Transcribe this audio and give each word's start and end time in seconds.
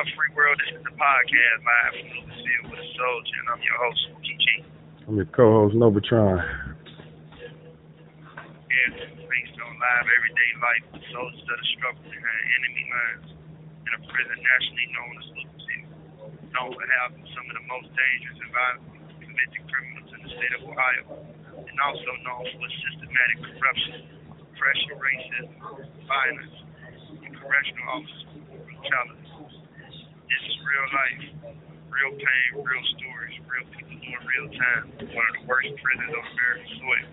up, 0.00 0.08
Free 0.16 0.32
World? 0.32 0.56
This 0.64 0.80
is 0.80 0.84
the 0.88 0.96
podcast 0.96 1.60
live 1.60 1.92
from 1.92 2.08
Lucasville 2.08 2.72
with 2.72 2.80
a 2.80 2.88
soldier, 2.96 3.36
and 3.36 3.52
I'm 3.52 3.60
your 3.60 3.76
host, 3.84 4.00
Spooky 4.08 4.64
I'm 5.04 5.20
your 5.20 5.28
co-host, 5.28 5.76
Novatron. 5.76 6.40
Yeah, 6.40 6.72
based 9.28 9.60
on 9.60 9.76
live 9.76 10.08
everyday 10.08 10.50
life, 10.56 10.96
the 10.96 11.04
soldiers 11.12 11.44
of 11.44 11.52
the 11.52 11.68
struggle 11.76 12.08
behind 12.08 12.44
enemy 12.48 12.88
lines 12.88 13.28
in 13.36 13.92
a 13.92 14.00
prison 14.08 14.40
nationally 14.40 14.88
known 14.88 15.20
as 15.20 15.28
Lucasville, 15.36 15.92
known 16.48 16.72
for 16.72 16.88
having 17.04 17.20
some 17.36 17.44
of 17.44 17.60
the 17.60 17.64
most 17.68 17.92
dangerous 17.92 18.40
and 18.40 18.56
violent 18.56 19.04
convicted 19.20 19.68
criminals 19.68 20.16
in 20.16 20.24
the 20.24 20.32
state 20.32 20.56
of 20.56 20.64
Ohio, 20.64 21.28
and 21.60 21.76
also 21.76 22.08
known 22.24 22.48
for 22.56 22.72
systematic 22.88 23.52
corruption, 23.52 24.16
oppression, 24.48 24.96
racism, 24.96 25.60
violence, 26.08 26.56
and 27.20 27.36
correctional 27.36 28.00
officer 28.00 28.48
brutality. 28.64 29.29
This 30.30 30.42
is 30.46 30.54
real 30.62 30.86
life, 30.94 31.22
real 31.90 32.12
pain, 32.14 32.48
real 32.62 32.84
stories, 32.96 33.34
real 33.50 33.66
people 33.74 33.98
doing 33.98 34.22
real 34.30 34.48
time. 34.54 34.84
One 35.10 35.26
of 35.26 35.34
the 35.42 35.44
worst 35.50 35.74
prisons 35.82 36.14
on 36.14 36.22
American 36.22 36.70
soil. 36.78 37.06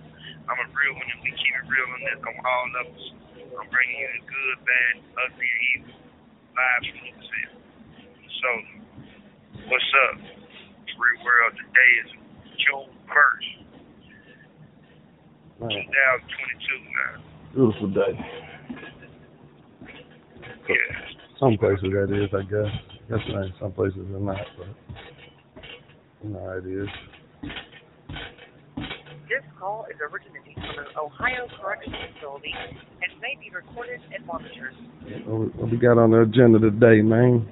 I'm 0.47 0.59
a 0.61 0.67
real 0.69 0.93
one, 0.95 1.09
and 1.11 1.21
we 1.25 1.31
keep 1.33 1.53
it 1.57 1.65
real 1.65 1.87
on 1.91 2.01
this 2.05 2.19
on 2.23 2.35
all 2.45 2.65
levels. 2.77 3.05
I'm 3.57 3.67
bringing 3.73 3.97
you 3.99 4.09
the 4.15 4.23
good, 4.29 4.57
bad, 4.69 4.93
ugly, 5.27 5.49
and 5.49 5.61
evil 5.73 5.97
live 6.53 6.81
from 6.87 6.97
Lucasville. 7.03 7.57
So, 8.37 8.49
what's 9.65 9.91
up? 10.07 10.17
Free 10.93 11.17
world. 11.25 11.53
Today 11.57 11.91
is 12.05 12.09
June 12.63 12.89
1st, 13.09 13.49
Man, 15.57 15.73
2022, 15.73 16.85
man. 16.93 17.17
beautiful 17.53 17.89
day. 17.97 18.13
Yeah. 20.69 21.17
Some 21.39 21.57
places 21.57 21.89
that 21.93 22.09
is, 22.13 22.29
I 22.33 22.43
guess. 22.45 22.73
Guess 23.09 23.19
it. 23.27 23.53
Some 23.59 23.71
places 23.71 23.99
are 23.99 24.19
not, 24.19 24.37
but 24.57 24.67
you 26.23 26.29
know 26.29 26.39
how 26.39 26.57
it 26.59 26.67
is. 26.67 26.87
This 29.31 29.43
call 29.59 29.85
is 29.89 29.95
originating 30.03 30.55
from 30.55 30.85
an 30.85 30.91
Ohio 30.99 31.47
correctional 31.59 31.99
facility 32.15 32.53
and 32.55 33.21
may 33.21 33.35
be 33.39 33.49
recorded 33.53 33.99
and 34.13 34.25
monitored. 34.25 34.75
What 35.25 35.71
we- 35.71 35.77
got 35.77 35.97
on 35.97 36.11
the 36.11 36.21
agenda 36.21 36.59
today, 36.59 37.01
man? 37.01 37.47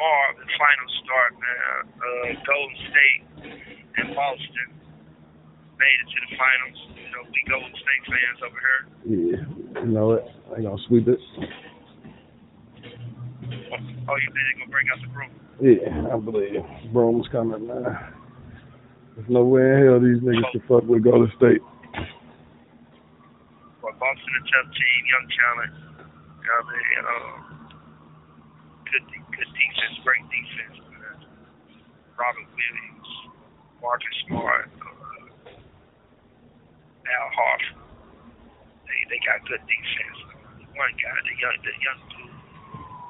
tomorrow 0.00 0.32
the 0.38 0.48
finals 0.56 0.92
start, 1.04 1.32
man. 1.36 1.76
Uh, 1.92 2.28
Golden 2.48 2.76
State 2.88 3.20
and 4.00 4.14
Boston 4.16 4.68
made 5.76 5.98
it 6.00 6.08
to 6.08 6.18
the 6.24 6.30
finals. 6.40 6.78
You 6.96 7.10
know, 7.12 7.22
we 7.28 7.40
Golden 7.48 7.74
State 7.76 8.02
fans 8.08 8.40
over 8.40 8.60
here. 8.64 8.82
Yeah, 9.04 9.82
you 9.84 9.92
know 9.92 10.12
it. 10.12 10.24
I 10.48 10.54
ain't 10.56 10.64
gonna 10.64 10.82
sweep 10.88 11.08
it. 11.08 11.20
Oh, 14.10 14.18
you 14.18 14.26
think 14.34 14.42
they're 14.42 14.66
gonna 14.66 14.74
bring 14.74 14.90
out 14.90 14.98
the 14.98 15.10
broom? 15.14 15.30
Yeah, 15.62 16.10
I 16.10 16.18
believe. 16.18 16.66
Broom's 16.90 17.30
coming, 17.30 17.62
man. 17.62 17.94
There's 19.14 19.30
no 19.30 19.46
way 19.46 19.62
in 19.62 19.86
hell 19.86 20.02
these 20.02 20.18
niggas 20.18 20.50
can 20.50 20.66
fuck 20.66 20.82
with 20.90 21.06
Golden 21.06 21.30
State. 21.38 21.62
But 23.78 23.94
Boston 24.02 24.34
a 24.34 24.42
tough 24.50 24.66
team, 24.74 25.00
young 25.06 25.26
talent. 25.30 25.74
I 26.42 26.58
mean? 26.66 27.06
Uh, 27.06 27.38
good, 28.90 29.04
good 29.14 29.50
defense, 29.54 29.94
great 30.02 30.26
defense, 30.26 30.82
man. 30.90 31.22
Robert 32.18 32.50
Williams, 32.50 33.10
Marcus 33.78 34.16
Smart, 34.26 34.74
uh, 34.74 35.54
Al 37.06 37.28
Horford. 37.30 37.78
They 38.90 38.98
they 39.06 39.22
got 39.22 39.46
good 39.46 39.62
defense. 39.70 40.18
One 40.74 40.94
guy, 40.98 41.14
the 41.14 41.34
young 41.38 41.58
the 41.62 41.74
young 41.78 42.00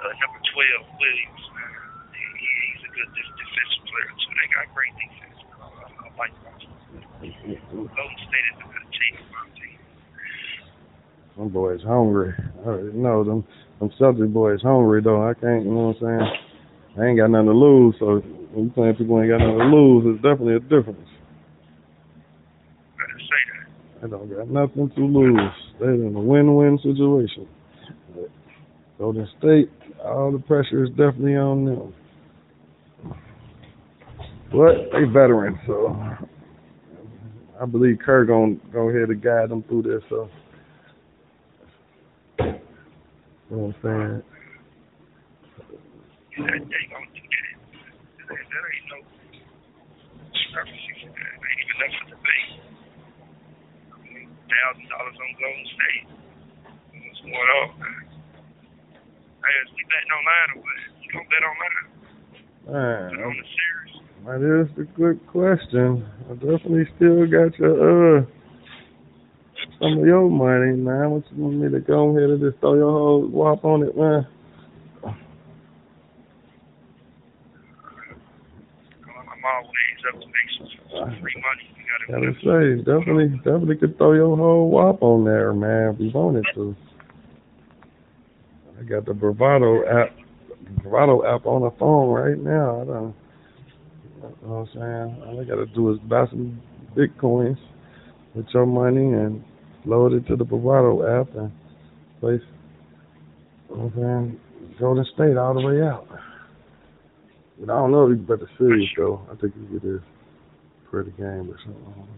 uh, 0.01 0.12
number 0.20 0.41
twelve, 0.53 0.84
Williams, 0.98 1.45
man. 1.56 1.73
He, 2.17 2.25
he- 2.41 2.59
he's 2.73 2.83
a 2.89 2.93
good 2.97 3.11
def- 3.15 3.37
defensive 3.39 3.84
player 3.89 4.11
too. 4.17 4.33
They 4.37 4.48
got 4.56 4.67
great 4.75 4.95
defense. 4.97 5.39
I, 5.61 5.67
I 5.67 6.09
like 6.19 6.34
Boston. 6.45 6.72
Golden 7.72 8.19
State 8.28 8.47
is 8.53 8.59
a 8.61 8.69
good 8.69 8.88
team, 8.97 9.15
in 9.21 9.28
my 9.31 9.43
opinion. 9.49 9.83
Them 11.37 11.49
boys 11.50 11.83
hungry. 11.84 12.34
I 12.37 12.69
already 12.69 12.97
know 12.99 13.25
them. 13.25 13.44
Them 13.81 13.91
Celtic 13.99 14.31
boys 14.33 14.61
hungry 14.62 15.03
though. 15.03 15.22
I 15.28 15.34
can't. 15.34 15.65
You 15.65 15.72
know 15.72 15.94
what 15.94 16.03
I'm 16.03 16.21
saying? 16.21 16.28
I 16.99 17.06
ain't 17.09 17.19
got 17.19 17.31
nothing 17.31 17.47
to 17.47 17.53
lose. 17.55 17.94
So 18.00 18.21
when 18.53 18.67
you 18.67 18.71
playing 18.72 18.97
people 18.97 19.21
ain't 19.21 19.31
got 19.31 19.38
nothing 19.38 19.59
to 19.59 19.65
lose, 19.72 20.05
it's 20.17 20.22
definitely 20.22 20.56
a 20.56 20.61
difference. 20.61 21.09
Better 22.99 23.19
say 23.21 23.43
that. 23.53 24.05
I 24.05 24.09
don't 24.11 24.28
got 24.28 24.49
nothing 24.50 24.91
to 24.97 25.00
lose. 25.06 25.53
They're 25.81 25.94
in 25.94 26.15
a 26.17 26.21
win-win 26.21 26.78
situation. 26.82 27.49
But 28.15 28.31
Golden 28.99 29.28
State, 29.38 29.71
all 30.05 30.33
the 30.33 30.38
pressure 30.38 30.84
is 30.84 30.91
definitely 30.91 31.37
on 31.37 31.65
them. 31.65 31.94
But 34.53 34.91
they 34.93 35.05
veterans, 35.05 35.59
so 35.66 35.97
I 37.61 37.66
believe 37.66 37.99
Kerr 38.05 38.25
gonna 38.25 38.56
go 38.72 38.88
ahead 38.88 39.11
and 39.11 39.22
guide 39.22 39.50
them 39.50 39.62
through 39.69 39.83
this. 39.83 40.03
So, 40.09 40.28
you 42.41 42.47
know 42.47 43.56
what 43.56 43.75
I'm 43.77 44.22
saying? 44.22 44.22
thousand 54.71 54.88
dollars 54.91 55.17
on 55.17 55.31
Golden 55.41 55.67
State. 55.72 56.05
What's 57.00 57.21
going 57.22 57.34
on? 57.34 58.09
Hey, 59.41 59.56
is 59.65 59.73
we 59.73 59.83
betting 59.89 60.12
online 60.12 60.49
or 60.53 60.61
what? 60.61 60.78
You 61.01 61.09
gonna 61.12 61.28
bet 61.33 61.43
online? 61.49 61.77
Bet 62.67 63.25
on 63.25 63.28
Man, 63.28 63.37
the 63.41 63.49
series? 63.56 63.95
that 64.27 64.41
is 64.45 64.69
the 64.77 64.84
good 64.95 65.19
question. 65.27 66.05
I 66.28 66.34
definitely 66.34 66.84
still 66.97 67.25
got 67.27 67.59
your 67.59 68.19
uh 68.19 68.23
some 69.81 69.99
of 69.99 70.05
your 70.05 70.29
money, 70.29 70.77
man. 70.77 71.11
What 71.11 71.25
you 71.33 71.43
want 71.43 71.56
me 71.56 71.71
to 71.71 71.81
go 71.81 72.11
ahead 72.17 72.31
and 72.31 72.41
just 72.41 72.61
throw 72.61 72.75
your 72.75 72.93
whole 72.93 73.27
whop 73.29 73.65
on 73.65 73.83
it, 73.83 73.97
man? 73.97 74.27
I'm 75.05 75.17
always 79.56 80.00
up 80.12 80.21
to 80.21 80.27
make 80.27 80.50
some, 80.59 80.69
some 80.93 81.21
free 81.23 81.37
money. 81.41 81.67
Gotta, 82.11 82.33
say, 82.43 82.83
definitely, 82.83 83.29
definitely 83.39 83.77
could 83.77 83.97
throw 83.97 84.12
your 84.12 84.37
whole 84.37 84.71
whop 84.71 85.03
on 85.03 85.25
there, 85.25 85.55
man, 85.55 85.95
if 85.95 86.00
you 86.00 86.11
wanted 86.12 86.45
to. 86.55 86.75
I 88.81 88.83
got 88.85 89.05
the 89.05 89.13
Bovada 89.13 90.07
app, 90.07 90.17
Bovada 90.83 91.37
app 91.37 91.45
on 91.45 91.63
the 91.63 91.71
phone 91.79 92.09
right 92.09 92.39
now. 92.39 92.81
I 92.81 92.85
don't, 92.87 93.15
you 94.17 94.49
know 94.49 94.49
what 94.49 94.57
I'm 94.57 94.67
saying? 94.75 95.23
All 95.27 95.41
I 95.41 95.45
gotta 95.45 95.67
do 95.67 95.93
is 95.93 95.99
buy 96.09 96.27
some 96.31 96.61
bitcoins 96.97 97.59
with 98.35 98.47
your 98.55 98.65
money 98.65 99.13
and 99.13 99.45
load 99.85 100.15
it 100.15 100.27
to 100.29 100.37
the 100.37 100.45
Bovada 100.45 101.21
app 101.21 101.35
and 101.37 101.53
place, 102.21 102.41
you 103.69 103.77
know 103.77 103.83
what 103.85 103.93
I'm 103.93 104.31
saying? 104.31 104.41
Golden 104.79 105.05
State 105.15 105.37
all 105.37 105.53
the 105.53 105.61
way 105.61 105.83
out. 105.83 106.07
But 107.61 107.71
I 107.71 107.77
don't 107.77 107.93
know 107.93 108.11
if 108.11 108.17
you 108.19 108.25
bet 108.25 108.41
the 108.41 108.49
series 108.57 108.89
though. 108.97 109.21
I 109.31 109.35
think 109.37 109.53
you 109.57 109.79
could 109.79 110.03
for 110.91 111.05
the 111.05 111.11
game 111.11 111.51
or 111.51 111.57
something. 111.65 112.09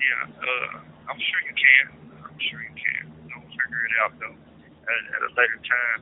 Yeah, 0.00 0.24
uh, 0.26 0.78
I'm 1.10 1.18
sure 1.18 1.40
you 1.46 1.54
can. 1.54 2.00
I'm 2.24 2.38
sure 2.50 2.62
you 2.62 2.69
figure 3.70 3.86
it 3.86 3.94
out 4.02 4.12
though 4.18 4.34
at, 4.34 5.02
at 5.14 5.20
a 5.22 5.30
later 5.38 5.62
time. 5.62 6.00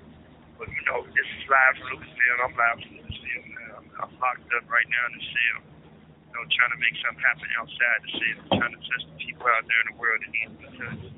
But 0.56 0.73
you 0.73 0.81
know, 0.89 1.05
this 1.12 1.29
is 1.29 1.45
live 1.53 1.77
from 1.77 2.01
Lucasville. 2.01 2.41
I'm 2.49 2.55
live 2.56 2.81
from 2.81 2.93
Lucasville. 2.97 3.45
Man. 3.53 3.69
I'm, 3.77 3.87
I'm 4.09 4.12
locked 4.17 4.49
up 4.56 4.65
right 4.73 4.89
now 4.89 5.05
in 5.12 5.21
the 5.21 5.25
cell. 5.29 5.61
You 5.61 6.33
know, 6.33 6.49
trying 6.49 6.73
to 6.73 6.81
make 6.81 6.97
something 7.05 7.21
happen 7.21 7.49
outside 7.61 7.99
the 8.09 8.12
cell. 8.17 8.41
Trying 8.56 8.73
to 8.73 8.81
touch 8.81 9.05
the 9.05 9.17
people 9.21 9.45
out 9.53 9.69
there 9.69 9.81
in 9.84 9.89
the 9.93 9.97
world 10.01 10.17
that 10.25 10.33
need 10.33 10.49
to 10.49 10.56
be 10.56 10.69
touched. 10.81 11.12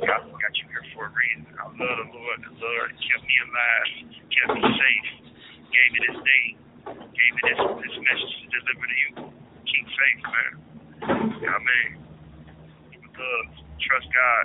God 0.00 0.22
got 0.30 0.54
you 0.58 0.66
here 0.70 0.84
for 0.94 1.06
a 1.06 1.08
reason. 1.12 1.46
I 1.58 1.60
love 1.66 1.76
the 1.78 2.06
Lord. 2.12 2.38
The 2.42 2.50
Lord 2.58 2.90
kept 2.98 3.24
me 3.24 3.36
alive, 3.46 3.88
kept 4.30 4.50
me 4.54 4.60
safe, 4.62 5.08
gave 5.72 5.90
me 5.92 5.98
this 6.06 6.20
day, 6.22 6.44
gave 6.86 7.32
me 7.32 7.42
this 7.48 7.60
this 7.80 7.96
message 7.96 8.34
to 8.38 8.46
deliver 8.52 8.86
to 8.86 8.96
you. 9.02 9.10
Keep 9.66 9.84
faith, 9.88 10.22
man. 10.28 10.52
You 11.40 11.48
know? 11.48 11.60
Keep 12.92 13.02
it 13.02 13.12
love. 13.16 13.48
Trust 13.80 14.08
God. 14.12 14.44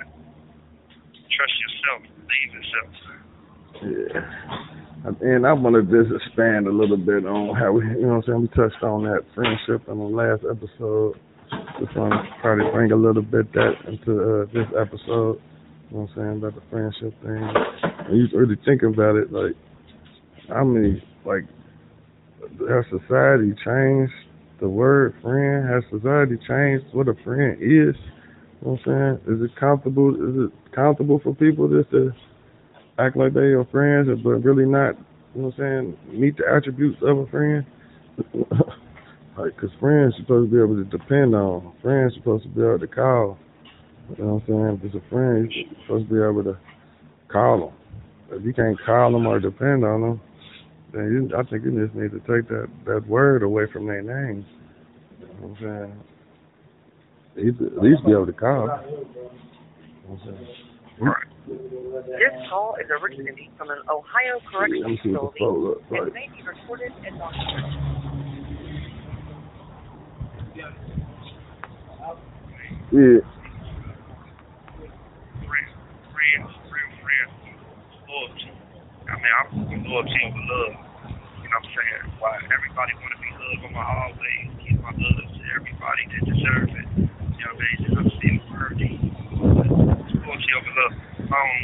Trust 1.30 1.54
yourself. 1.62 2.00
Believe 2.26 2.50
yourself. 2.56 2.90
Yeah. 3.78 4.24
And 5.20 5.46
I 5.46 5.52
want 5.52 5.76
to 5.78 5.82
just 5.86 6.10
expand 6.10 6.66
a 6.66 6.72
little 6.72 6.96
bit 6.96 7.24
on 7.24 7.54
how 7.54 7.72
we, 7.72 7.86
you 7.86 8.02
know 8.02 8.18
what 8.18 8.26
I'm 8.26 8.26
saying, 8.26 8.40
we 8.42 8.48
touched 8.48 8.82
on 8.82 9.04
that 9.04 9.22
friendship 9.34 9.88
in 9.88 9.98
the 9.98 10.10
last 10.10 10.42
episode. 10.42 11.14
Just 11.78 11.96
want 11.96 12.12
to 12.12 12.42
try 12.42 12.56
to 12.58 12.70
bring 12.72 12.90
a 12.90 12.96
little 12.96 13.22
bit 13.22 13.52
that 13.52 13.74
into 13.86 14.18
uh, 14.18 14.46
this 14.52 14.66
episode. 14.74 15.40
You 15.88 15.96
know 15.96 16.04
what 16.04 16.10
I'm 16.10 16.16
saying, 16.16 16.36
about 16.42 16.54
the 16.56 16.62
friendship 16.68 17.14
thing. 17.22 17.40
And 17.40 18.18
you 18.18 18.26
really 18.36 18.58
think 18.66 18.82
about 18.82 19.16
it, 19.16 19.32
like, 19.32 19.54
how 20.48 20.64
many, 20.64 21.02
like, 21.24 21.44
has 22.68 22.84
society 22.90 23.54
changed 23.64 24.12
the 24.60 24.68
word 24.68 25.14
friend? 25.22 25.68
Has 25.68 25.84
society 25.90 26.36
changed 26.48 26.86
what 26.92 27.08
a 27.08 27.14
friend 27.24 27.58
is? 27.60 27.94
You 28.60 28.62
know 28.62 28.72
what 28.72 28.80
I'm 28.86 29.20
saying? 29.26 29.36
Is 29.36 29.42
it 29.42 29.56
comfortable? 29.58 30.14
Is 30.14 30.50
it 30.50 30.74
comfortable 30.74 31.20
for 31.22 31.34
people 31.34 31.68
just 31.68 31.90
to 31.92 32.12
act 32.98 33.16
like 33.16 33.34
they 33.34 33.54
are 33.54 33.66
friends, 33.70 34.08
but 34.22 34.42
really 34.42 34.66
not? 34.66 34.96
You 35.34 35.42
know 35.42 35.48
what 35.48 35.64
I'm 35.64 35.96
saying? 36.08 36.20
Meet 36.20 36.38
the 36.38 36.44
attributes 36.52 36.98
of 37.02 37.18
a 37.18 37.26
friend. 37.26 37.64
like, 39.38 39.56
cause 39.56 39.70
friends 39.78 40.14
supposed 40.18 40.50
to 40.50 40.56
be 40.56 40.60
able 40.60 40.82
to 40.82 40.84
depend 40.84 41.34
on. 41.34 41.72
Friends 41.82 42.14
supposed 42.16 42.42
to 42.44 42.48
be 42.48 42.60
able 42.60 42.80
to 42.80 42.88
call. 42.88 43.38
You 44.16 44.24
know 44.24 44.34
what 44.34 44.54
I'm 44.54 44.80
saying? 44.80 44.80
If 44.82 44.94
it's 44.94 45.06
a 45.06 45.10
friend, 45.10 45.52
you're 45.52 45.82
supposed 45.82 46.08
to 46.08 46.14
be 46.14 46.20
able 46.20 46.42
to 46.44 46.58
call 47.30 47.60
them. 47.60 47.74
If 48.30 48.44
you 48.44 48.52
can't 48.52 48.76
call 48.84 49.12
them 49.12 49.26
or 49.26 49.38
depend 49.38 49.84
on 49.84 50.00
them, 50.00 50.20
then 50.92 51.28
you, 51.30 51.36
I 51.36 51.42
think 51.44 51.64
you 51.64 51.84
just 51.84 51.94
need 51.94 52.10
to 52.12 52.20
take 52.20 52.48
that 52.48 52.68
that 52.86 53.06
word 53.06 53.42
away 53.42 53.64
from 53.72 53.86
their 53.86 54.02
names. 54.02 54.44
You 55.20 55.26
know 55.26 55.32
what 55.48 55.58
I'm 55.58 55.92
saying? 55.92 55.92
At 57.38 57.82
least, 57.82 58.04
be 58.04 58.10
able 58.10 58.26
to 58.26 58.32
call. 58.32 58.62
You 58.62 58.66
know 58.66 58.74
what 60.06 60.20
I'm 60.20 60.20
saying? 60.24 60.46
Right. 61.00 61.28
This 61.46 62.34
call 62.50 62.76
is 62.80 62.90
originating 62.90 63.52
from 63.56 63.70
an 63.70 63.78
Ohio 63.88 64.40
correctional 64.50 64.90
me 64.90 65.00
see 65.02 65.10
what 65.10 65.32
the 65.32 65.38
facility 65.38 65.38
phone 65.38 65.64
looks 65.64 65.82
and 65.90 66.12
may 66.12 66.28
be 66.34 66.42
recorded 66.42 66.92
and 67.06 67.16
monitored. 67.16 67.64
Yeah. 72.88 73.20
Friends, 75.46 75.72
friends, 76.10 76.50
real 76.68 76.90
friends, 77.04 77.32
loyalty. 78.08 78.50
I 79.08 79.14
mean, 79.22 79.68
I'm 79.88 79.94
loyalty 79.94 80.20
over 80.20 80.36
love. 80.36 80.76
You 81.40 81.48
know 81.48 81.56
what 81.56 81.64
I'm 81.64 81.68
saying? 81.72 82.20
Why 82.20 82.36
everybody 82.44 82.92
want 83.00 83.08
to 83.16 83.20
be 83.24 83.32
loved, 83.32 83.64
I'm 83.64 83.72
gonna 83.72 83.88
always 83.88 84.44
give 84.60 84.76
my 84.84 84.92
love 84.92 85.28
to 85.32 85.42
everybody 85.56 86.02
that 86.12 86.22
deserve 86.28 86.68
it. 86.76 86.88
You 86.92 87.08
know 87.08 87.56
what 87.56 87.64
I 87.64 87.72
mean? 87.72 87.80
And 87.88 87.96
I'm 87.96 88.10
still 88.20 88.38
worthy. 88.52 88.92
Loyalty 89.32 90.52
over 90.60 90.72
love. 90.76 90.94
Um, 91.32 91.56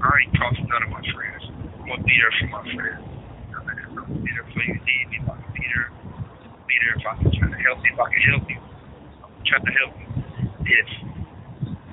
I 0.00 0.12
ain't 0.16 0.32
crossing 0.32 0.64
none 0.64 0.82
of 0.88 0.90
my 0.96 1.04
friends. 1.12 1.44
I'm 1.76 1.92
gonna 1.92 2.08
be 2.08 2.16
there 2.16 2.34
for 2.40 2.48
my 2.56 2.64
friends. 2.72 3.04
You 3.04 3.52
know 3.52 3.60
what 3.60 3.68
I 3.68 3.76
mean? 3.76 3.84
I'm 3.84 4.08
gonna 4.08 4.24
be 4.24 4.32
there 4.32 4.48
for 4.48 4.62
you. 4.64 4.76
Need 4.80 5.06
me? 5.12 5.16
If 5.20 5.28
I 5.28 5.36
can 5.44 5.52
be 5.52 5.64
there, 5.68 5.88
be 5.92 6.76
there. 6.88 6.94
If 6.96 7.04
I 7.04 7.14
can 7.20 7.30
try 7.36 7.48
to 7.52 7.60
help 7.68 7.78
you, 7.84 7.92
if 7.92 8.00
I 8.00 8.08
can 8.16 8.22
help 8.32 8.44
you, 8.48 8.60
I'm 8.64 9.28
gonna 9.28 9.44
try 9.44 9.60
to 9.60 9.72
help 9.76 9.92
you. 9.92 10.08
If 10.72 10.88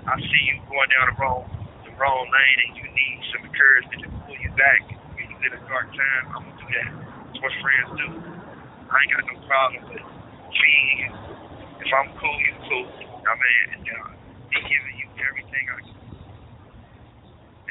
I 0.08 0.16
see 0.24 0.44
you 0.48 0.56
going 0.72 0.88
down 0.88 1.12
the 1.12 1.16
wrong 1.20 1.44
the 1.84 1.92
wrong 2.00 2.24
lane 2.32 2.60
and 2.64 2.72
you 2.80 2.88
need 2.96 3.18
some 3.36 3.44
encouragement 3.44 4.08
to 4.08 4.15
back 4.56 4.82
when 5.16 5.28
you 5.28 5.38
in 5.44 5.52
a 5.52 5.62
dark 5.68 5.88
time, 5.92 6.24
I'm 6.32 6.44
gonna 6.48 6.60
do 6.60 6.68
that. 6.72 6.90
That's 7.28 7.40
what 7.44 7.54
friends 7.60 7.92
do. 8.00 8.08
I 8.88 8.96
ain't 9.04 9.12
got 9.12 9.24
no 9.28 9.36
problem 9.44 9.84
with 9.92 10.06
feeding. 10.56 11.12
If 11.84 11.90
I'm 11.92 12.10
cool, 12.16 12.38
you 12.40 12.54
cool. 12.72 12.88
I 12.88 13.34
mean, 13.36 13.68
uh, 13.84 14.10
me 14.48 14.60
giving 14.64 14.96
you 14.96 15.08
everything 15.28 15.64
I 15.68 15.80
can. 15.84 16.00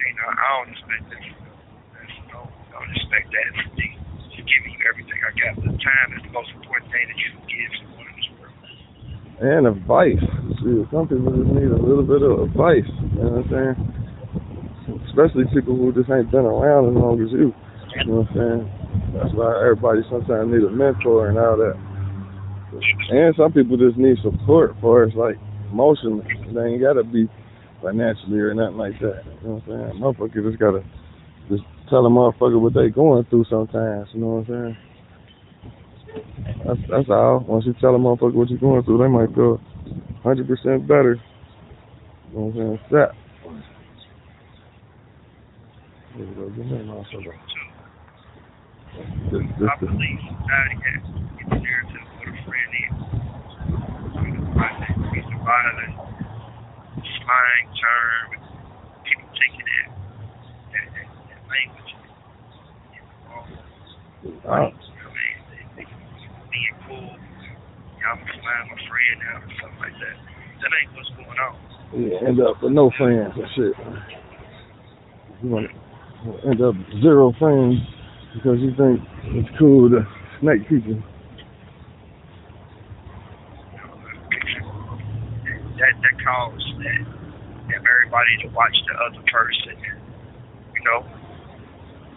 And 0.05 0.17
uh, 0.21 0.35
I 0.37 0.47
don't 0.61 0.71
expect 0.77 1.05
that 1.09 1.23
you. 1.25 1.35
That's, 1.97 2.17
no, 2.29 2.45
I 2.45 2.85
don't 2.85 2.93
expect 2.93 3.33
that 3.33 3.47
from 3.57 3.73
me. 3.81 3.89
Just 4.37 4.45
giving 4.45 4.77
you 4.77 4.81
everything 4.85 5.19
I 5.25 5.33
got. 5.33 5.53
But 5.65 5.73
time 5.81 6.09
is 6.21 6.23
the 6.29 6.35
most 6.37 6.53
important 6.53 6.93
thing 6.93 7.09
that 7.09 7.19
you 7.19 7.29
can 7.33 7.45
give 7.49 7.71
someone 7.81 8.07
in 8.13 8.15
this 8.21 8.31
world. 8.37 8.61
And 9.41 9.65
advice. 9.67 10.25
Some 10.93 11.09
people 11.09 11.33
just 11.33 11.51
need 11.57 11.73
a 11.73 11.81
little 11.81 12.05
bit 12.05 12.21
of 12.21 12.45
advice. 12.53 12.87
You 12.87 13.25
know 13.25 13.41
what 13.41 13.49
I'm 13.49 13.79
saying? 13.81 14.04
Especially 15.09 15.45
people 15.53 15.77
who 15.77 15.93
just 15.93 16.11
ain't 16.11 16.31
been 16.31 16.45
around 16.45 16.89
as 16.91 16.95
long 16.95 17.21
as 17.23 17.33
you. 17.33 17.55
You 17.97 18.05
know 18.05 18.27
what 18.27 18.29
I'm 18.31 18.37
saying? 18.37 18.63
That's 19.15 19.33
why 19.35 19.55
everybody 19.63 20.03
sometimes 20.11 20.51
need 20.51 20.65
a 20.65 20.71
mentor 20.71 21.29
and 21.29 21.39
all 21.39 21.57
that. 21.57 21.79
And 23.11 23.35
some 23.37 23.53
people 23.53 23.77
just 23.77 23.97
need 23.97 24.19
support 24.23 24.75
for 24.81 25.05
it's 25.05 25.15
like 25.15 25.37
emotionally. 25.71 26.27
They 26.53 26.75
ain't 26.75 26.83
gotta 26.83 27.05
be 27.05 27.31
financially 27.81 28.41
or 28.41 28.53
nothing 28.55 28.77
like 28.77 28.99
that. 29.01 29.23
You 29.43 29.49
know 29.49 29.63
what 29.63 29.73
I'm 29.73 29.91
saying? 29.93 30.03
Motherfucker 30.03 30.51
just 30.51 30.59
gotta 30.59 30.85
just 31.49 31.63
tell 31.89 32.05
a 32.07 32.11
motherfucker 32.11 32.61
what 32.61 32.75
they 32.75 32.89
going 32.89 33.25
through 33.31 33.45
sometimes, 33.49 34.09
you 34.13 34.21
know 34.21 34.43
what 34.43 34.49
I'm 34.51 34.77
saying? 34.77 34.77
That's 36.67 36.81
that's 36.91 37.09
all. 37.11 37.45
Once 37.47 37.65
you 37.67 37.75
tell 37.81 37.95
a 37.95 37.99
motherfucker 37.99 38.35
what 38.35 38.51
you're 38.51 38.59
going 38.59 38.83
through, 38.85 38.99
they 38.99 39.09
might 39.09 39.35
feel 39.35 39.61
hundred 40.23 40.49
percent 40.49 40.89
better. 40.89 41.21
You 42.33 42.39
know 42.39 42.47
what 42.47 42.57
I'm 42.57 42.79
saying? 42.91 43.11
Set. 43.13 43.24
Here 46.15 46.27
we 46.27 46.35
go. 46.35 46.49
Give 46.51 46.67
me 46.67 46.79
a 46.79 46.85
motherfucker. 46.87 47.35
This, 49.35 49.43
this, 49.59 49.67
I 49.67 49.75
believe 49.83 50.19
society 50.31 50.79
has 50.87 51.03
narrative 51.59 52.07
what 52.15 52.31
a 52.31 52.35
friend 52.47 52.71
is. 52.79 52.95
I 54.55 54.71
think 54.79 54.95
piece 55.11 55.27
of 55.27 55.43
violence, 55.43 55.99
slang 57.03 57.67
term, 57.75 58.29
people 59.03 59.27
taking 59.35 59.67
that, 59.67 59.91
that, 60.71 60.87
that, 60.95 61.09
that 61.35 61.43
language 61.51 61.91
uh. 63.35 63.43
You 64.23 64.39
I 64.47 64.71
mean? 64.71 65.87
Being 66.55 66.79
cool, 66.87 67.11
y'all 67.99 68.23
can 68.23 68.39
slime 68.39 68.67
my 68.71 68.79
friend 68.87 69.17
now 69.19 69.43
or 69.43 69.51
something 69.59 69.83
like 69.83 69.99
that. 69.99 70.17
That 70.63 70.71
ain't 70.79 70.95
what's 70.95 71.11
going 71.19 71.39
on. 71.43 71.59
you 71.99 72.15
end 72.23 72.39
up 72.41 72.63
with 72.63 72.73
no 72.73 72.93
friends 72.97 73.35
and 73.35 73.51
shit. 73.57 73.75
You 75.43 75.51
want 75.51 75.67
end 76.25 76.63
up 76.63 76.75
zero 77.03 77.33
friends 77.39 77.77
because 78.35 78.57
you 78.61 78.73
think 78.77 79.01
it's 79.37 79.49
cool 79.59 79.91
to 79.91 80.01
snake 80.41 80.65
people. 80.69 80.97
That 85.77 85.93
that 86.01 86.17
causes 86.25 86.65
that 86.81 87.05
everybody 87.69 88.35
to 88.43 88.49
watch 88.57 88.77
the 88.89 88.95
other 89.05 89.23
person. 89.29 89.77
You 90.73 90.83
know, 90.89 91.01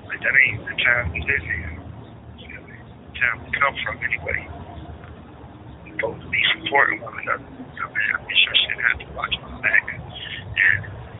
like 0.07 0.21
that 0.23 0.35
ain't 0.47 0.63
the 0.63 0.75
time 0.83 1.11
we 1.11 1.19
live 1.27 1.43
in. 1.43 1.75
The 2.47 3.13
time 3.19 3.43
we 3.43 3.51
come 3.59 3.75
from 3.83 3.99
anyway. 4.07 4.39
We 5.83 5.91
to 5.99 6.29
be 6.31 6.41
supporting 6.55 7.01
one 7.01 7.13
another. 7.23 7.43
I 7.43 7.85
mean, 7.91 8.07
I 8.15 8.23
wish 8.23 8.41
I 8.47 8.55
shouldn't 8.63 8.85
have 8.87 8.99
to 9.03 9.09
watch 9.15 9.35
my 9.41 9.61
back 9.61 9.83
and 9.91 10.03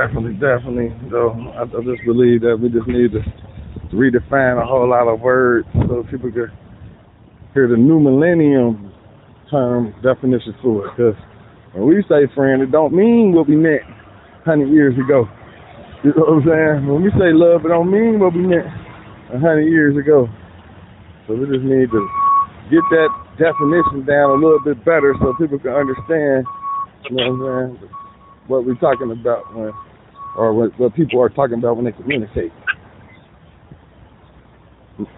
definitely, 0.00 0.34
definitely. 0.40 0.88
So 1.10 1.36
I, 1.56 1.62
I 1.68 1.80
just 1.84 2.04
believe 2.06 2.40
that 2.42 2.56
we 2.56 2.68
just 2.68 2.88
need 2.88 3.12
to 3.12 3.22
redefine 3.92 4.62
a 4.62 4.66
whole 4.66 4.88
lot 4.88 5.08
of 5.08 5.20
words 5.20 5.66
so 5.74 6.04
people 6.10 6.30
can 6.32 6.48
hear 7.54 7.68
the 7.68 7.76
new 7.76 8.00
millennium 8.00 8.92
term 9.50 9.92
definition 10.02 10.54
for 10.62 10.86
it. 10.86 10.96
Because 10.96 11.18
when 11.74 11.86
we 11.86 12.02
say 12.08 12.30
friend, 12.34 12.62
it 12.62 12.70
don't 12.70 12.94
mean 12.94 13.32
what 13.34 13.48
we 13.48 13.56
meant 13.56 13.82
hundred 14.44 14.72
years 14.72 14.94
ago. 14.96 15.28
You 16.02 16.16
know 16.16 16.24
what 16.24 16.40
I'm 16.40 16.44
saying? 16.48 16.88
When 16.88 17.02
we 17.02 17.10
say 17.20 17.34
love, 17.36 17.66
it 17.66 17.68
don't 17.68 17.90
mean 17.90 18.18
what 18.18 18.32
we 18.32 18.40
meant 18.40 18.66
a 19.34 19.38
hundred 19.38 19.68
years 19.68 19.98
ago. 19.98 20.26
So 21.26 21.34
we 21.34 21.44
just 21.46 21.66
need 21.66 21.90
to 21.92 22.02
get 22.72 22.84
that 22.94 23.10
definition 23.36 24.06
down 24.06 24.32
a 24.32 24.38
little 24.40 24.62
bit 24.64 24.80
better 24.84 25.14
so 25.20 25.34
people 25.36 25.58
can 25.58 25.74
understand. 25.74 26.46
You 27.10 27.16
know 27.16 27.34
what 27.34 27.46
I'm 27.46 27.76
saying? 27.76 27.90
What 28.46 28.64
we're 28.64 28.80
talking 28.80 29.10
about 29.12 29.54
when, 29.54 29.72
or 30.36 30.52
what, 30.54 30.78
what 30.78 30.94
people 30.94 31.20
are 31.20 31.28
talking 31.28 31.58
about 31.58 31.76
when 31.76 31.84
they 31.84 31.92
communicate. 31.92 32.52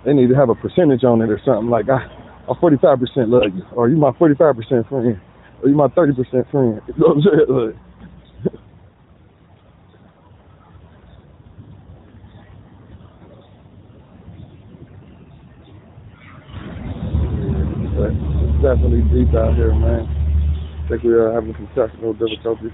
They 0.05 0.13
need 0.13 0.29
to 0.29 0.35
have 0.35 0.49
a 0.49 0.55
percentage 0.55 1.05
on 1.05 1.23
it 1.23 1.31
or 1.31 1.41
something 1.45 1.69
like, 1.69 1.89
I, 1.89 2.07
I 2.49 2.55
45% 2.55 3.01
love 3.29 3.55
you, 3.55 3.63
or 3.75 3.89
you 3.89 3.97
my 3.97 4.11
45% 4.13 4.89
friend, 4.89 5.21
or 5.63 5.69
you 5.69 5.75
my 5.75 5.89
30% 5.89 6.51
friend. 6.51 6.81
You 6.89 6.95
know 6.99 7.15
what 7.15 7.17
I'm 7.17 7.23
saying? 7.23 7.79
Definitely 18.63 19.03
deep 19.11 19.35
out 19.35 19.57
here, 19.57 19.75
man. 19.75 20.07
I 20.85 20.89
think 20.89 21.03
we 21.03 21.13
are 21.15 21.33
having 21.33 21.53
some 21.55 21.69
technical 21.75 22.13
difficulties. 22.15 22.71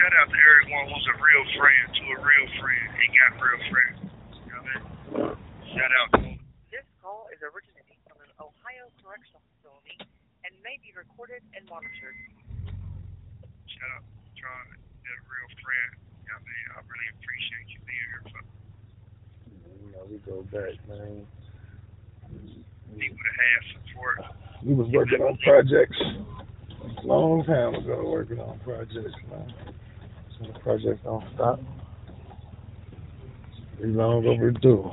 Shout 0.00 0.16
out 0.16 0.32
to 0.32 0.40
everyone 0.40 0.88
who's 0.88 1.08
a 1.12 1.16
real 1.20 1.44
friend 1.60 1.84
to 1.92 2.02
a 2.08 2.18
real 2.24 2.48
friend 2.56 2.88
and 2.88 3.08
got 3.20 3.36
real 3.36 3.60
friends. 3.68 4.00
You 4.32 4.48
know 4.48 4.64
what 4.64 4.72
I 4.72 5.36
mean? 5.36 5.76
Shout 5.76 5.92
out 5.92 6.08
to 6.16 6.40
This 6.72 6.88
call 7.04 7.28
is 7.28 7.36
originating 7.44 8.00
from 8.08 8.24
an 8.24 8.32
Ohio 8.40 8.88
correctional 9.04 9.44
facility 9.52 10.00
and 10.48 10.56
may 10.64 10.80
be 10.80 10.88
recorded 10.96 11.44
and 11.52 11.68
monitored. 11.68 12.16
shout 13.68 13.92
out 13.92 14.00
to 14.00 14.24
Tron, 14.40 14.72
you're 15.04 15.20
a 15.20 15.26
real 15.28 15.50
friend. 15.60 15.92
You 16.24 16.32
know 16.32 16.40
what 16.40 16.48
I 16.48 16.56
mean? 16.56 16.68
I 16.72 16.78
really 16.80 17.10
appreciate 17.20 17.68
you 17.68 17.80
being 17.84 18.08
here 18.08 18.24
for 18.32 18.40
You 18.40 19.88
know, 19.92 20.02
we 20.08 20.16
go 20.24 20.40
back, 20.48 20.80
man. 20.88 21.28
people 22.96 23.20
to 23.20 23.28
have 23.36 23.52
had 23.52 23.62
support. 23.84 24.16
We 24.64 24.72
was 24.72 24.88
working 24.96 25.20
on 25.20 25.36
projects 25.44 26.00
a 26.00 27.04
long 27.04 27.44
time 27.44 27.76
ago, 27.76 28.00
working 28.08 28.40
on 28.40 28.56
projects, 28.64 29.12
man. 29.28 29.76
The 30.40 30.58
project 30.60 31.04
don't 31.04 31.24
stop. 31.34 31.60
We 33.78 33.88
long 33.88 34.24
overdue. 34.24 34.90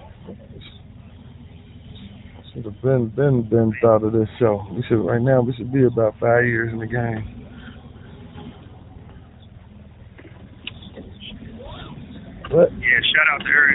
Should 2.51 2.65
have 2.65 2.81
been 2.81 3.07
been 3.15 3.47
been 3.47 3.71
thought 3.81 4.03
of 4.03 4.11
this 4.11 4.27
show. 4.39 4.67
We 4.75 4.83
should 4.89 4.99
right 5.07 5.21
now 5.21 5.39
we 5.39 5.55
should 5.55 5.71
be 5.71 5.85
about 5.85 6.19
five 6.19 6.43
years 6.43 6.73
in 6.73 6.79
the 6.79 6.87
game. 6.87 7.23
What? 12.51 12.67
Yeah, 12.75 12.99
shout 13.15 13.27
out 13.31 13.39
to 13.39 13.47
her. 13.47 13.67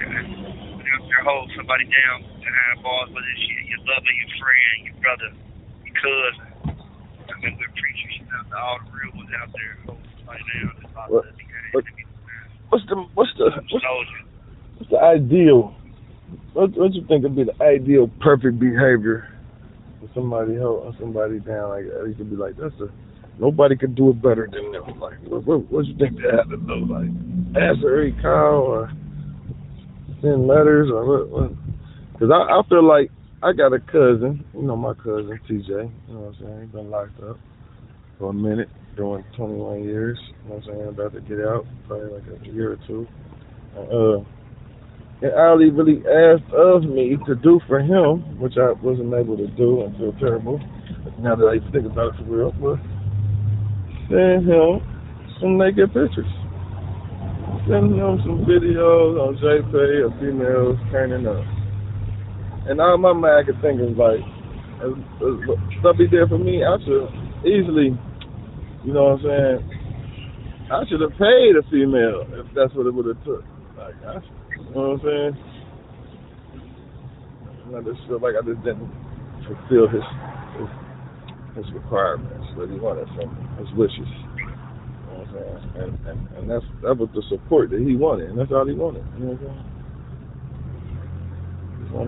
When 0.76 0.84
you're, 0.84 1.00
you're 1.08 1.24
somebody 1.56 1.88
down 1.88 2.20
behind 2.36 2.82
bars, 2.84 3.08
whether 3.16 3.32
it's 3.32 3.48
your, 3.48 3.60
your 3.64 3.80
lover, 3.88 4.12
your 4.12 4.30
friend, 4.36 4.76
your 4.92 4.96
brother, 5.00 5.30
your 5.88 5.96
cousin. 5.96 6.48
I 7.32 7.40
mean, 7.40 7.56
we 7.56 7.64
appreciate 7.64 8.28
shout 8.28 8.44
out 8.44 8.48
to 8.52 8.56
all 8.60 8.78
the 8.84 8.92
real 8.92 9.12
ones 9.16 9.32
out 9.40 9.48
there 9.56 9.72
holding 9.88 10.12
somebody 10.20 10.44
down. 10.52 10.72
That's 10.76 10.92
about 10.92 11.51
What- 11.72 11.84
the 11.84 11.90
game. 11.90 12.06
what- 12.06 12.80
What's 12.80 12.86
the 12.88 12.96
what's 13.14 13.30
the 13.36 13.50
what's, 13.70 13.84
what's 14.78 14.90
the 14.90 14.98
ideal? 14.98 15.74
What 16.54 16.70
what 16.76 16.94
you 16.94 17.04
think 17.06 17.22
would 17.24 17.36
be 17.36 17.44
the 17.44 17.62
ideal 17.62 18.08
perfect 18.20 18.58
behavior 18.58 19.28
for 20.00 20.08
somebody 20.14 20.56
hold 20.56 20.94
somebody 20.98 21.38
down 21.40 21.68
like 21.70 21.84
that? 21.84 22.06
You 22.08 22.14
could 22.16 22.30
be 22.30 22.36
like, 22.36 22.56
that's 22.56 22.74
a 22.80 22.88
nobody 23.38 23.76
could 23.76 23.94
do 23.94 24.10
it 24.10 24.22
better 24.22 24.48
than 24.50 24.72
them. 24.72 24.98
Like, 25.00 25.18
what 25.28 25.44
what, 25.44 25.70
what 25.70 25.84
you 25.84 25.94
think 25.98 26.16
they 26.16 26.30
have 26.34 26.48
to 26.48 26.56
do? 26.56 26.86
Like, 26.86 27.10
answer 27.60 28.02
a 28.04 28.12
call 28.22 28.62
or 28.72 28.92
send 30.22 30.46
letters 30.46 30.90
or 30.90 31.04
what? 31.04 31.28
what? 31.28 31.52
Cause 32.18 32.30
I 32.32 32.58
I 32.58 32.62
feel 32.68 32.84
like 32.86 33.10
I 33.42 33.52
got 33.52 33.72
a 33.74 33.80
cousin, 33.80 34.44
you 34.54 34.62
know 34.62 34.76
my 34.76 34.94
cousin 34.94 35.38
TJ. 35.48 35.68
You 35.68 35.90
know 36.14 36.20
what 36.20 36.28
I'm 36.28 36.34
saying? 36.40 36.60
He's 36.62 36.70
been 36.70 36.90
locked 36.90 37.20
up 37.22 37.38
for 38.22 38.30
a 38.30 38.32
minute, 38.32 38.68
doing 38.94 39.24
21 39.36 39.82
years. 39.82 40.16
You 40.22 40.48
know 40.48 40.54
what 40.54 40.62
I'm 40.62 40.70
saying? 40.70 40.88
About 40.94 41.12
to 41.14 41.20
get 41.26 41.42
out, 41.42 41.66
probably 41.88 42.22
like 42.22 42.22
a 42.30 42.46
year 42.54 42.70
or 42.70 42.78
two. 42.86 43.02
Uh, 43.74 44.22
and 45.26 45.34
Ali 45.34 45.74
really 45.74 46.06
asked 46.06 46.46
of 46.54 46.86
me 46.86 47.18
to 47.26 47.34
do 47.34 47.58
for 47.66 47.82
him, 47.82 48.38
which 48.38 48.54
I 48.62 48.78
wasn't 48.78 49.12
able 49.12 49.36
to 49.38 49.48
do 49.58 49.82
and 49.82 49.90
feel 49.98 50.14
terrible. 50.22 50.62
Now 51.18 51.34
that 51.34 51.50
I 51.50 51.58
think 51.74 51.82
about 51.82 52.14
it 52.14 52.22
for 52.22 52.30
real, 52.30 52.54
was 52.62 52.78
send 54.06 54.46
him 54.46 54.78
some 55.42 55.58
naked 55.58 55.90
pictures. 55.90 56.30
Send 57.66 57.90
him 57.90 58.22
some 58.22 58.46
videos 58.46 59.18
on 59.18 59.34
JPay 59.42 60.06
of 60.06 60.14
females 60.22 60.78
turning 60.94 61.26
up. 61.26 61.42
And 62.70 62.80
all 62.80 62.98
my 62.98 63.14
mind 63.14 63.50
could 63.50 63.58
think 63.58 63.82
is 63.82 63.98
like, 63.98 64.22
as, 64.78 64.94
as, 64.94 65.34
stuff 65.82 65.98
he 65.98 66.06
did 66.06 66.28
for 66.30 66.38
me, 66.38 66.62
I 66.62 66.78
should 66.86 67.10
easily, 67.46 67.98
you 68.84 68.92
know 68.92 69.04
what 69.14 69.20
I'm 69.20 69.24
saying? 69.24 69.58
I 70.72 70.82
should 70.88 71.00
have 71.00 71.12
paid 71.18 71.54
a 71.54 71.62
female 71.70 72.26
if 72.32 72.46
that's 72.54 72.74
what 72.74 72.86
it 72.86 72.94
would 72.94 73.06
have 73.06 73.22
took. 73.24 73.44
Like, 73.76 73.94
I, 74.06 74.14
you 74.58 74.70
know 74.74 74.96
what 74.96 74.98
I'm 74.98 75.00
saying? 75.04 75.36
And 77.66 77.76
I 77.76 77.80
just 77.82 78.00
feel 78.08 78.18
like 78.20 78.34
I 78.34 78.42
just 78.46 78.62
didn't 78.64 78.90
fulfill 79.46 79.86
his 79.88 80.02
his, 80.58 80.68
his 81.62 81.66
requirements, 81.74 82.46
what 82.56 82.70
he 82.70 82.78
wanted 82.78 83.06
from 83.14 83.28
his 83.60 83.68
wishes. 83.76 84.08
You 84.08 85.06
know 85.06 85.14
what 85.14 85.28
I'm 85.28 85.34
saying? 85.34 85.72
And, 85.76 86.06
and 86.08 86.18
and 86.38 86.50
that's 86.50 86.64
that 86.82 86.96
was 86.98 87.08
the 87.14 87.22
support 87.28 87.70
that 87.70 87.80
he 87.80 87.94
wanted, 87.96 88.30
and 88.30 88.38
that's 88.38 88.52
all 88.52 88.66
he 88.66 88.74
wanted. 88.74 89.04
You 89.18 89.24
know 89.26 89.34
what 89.36 89.50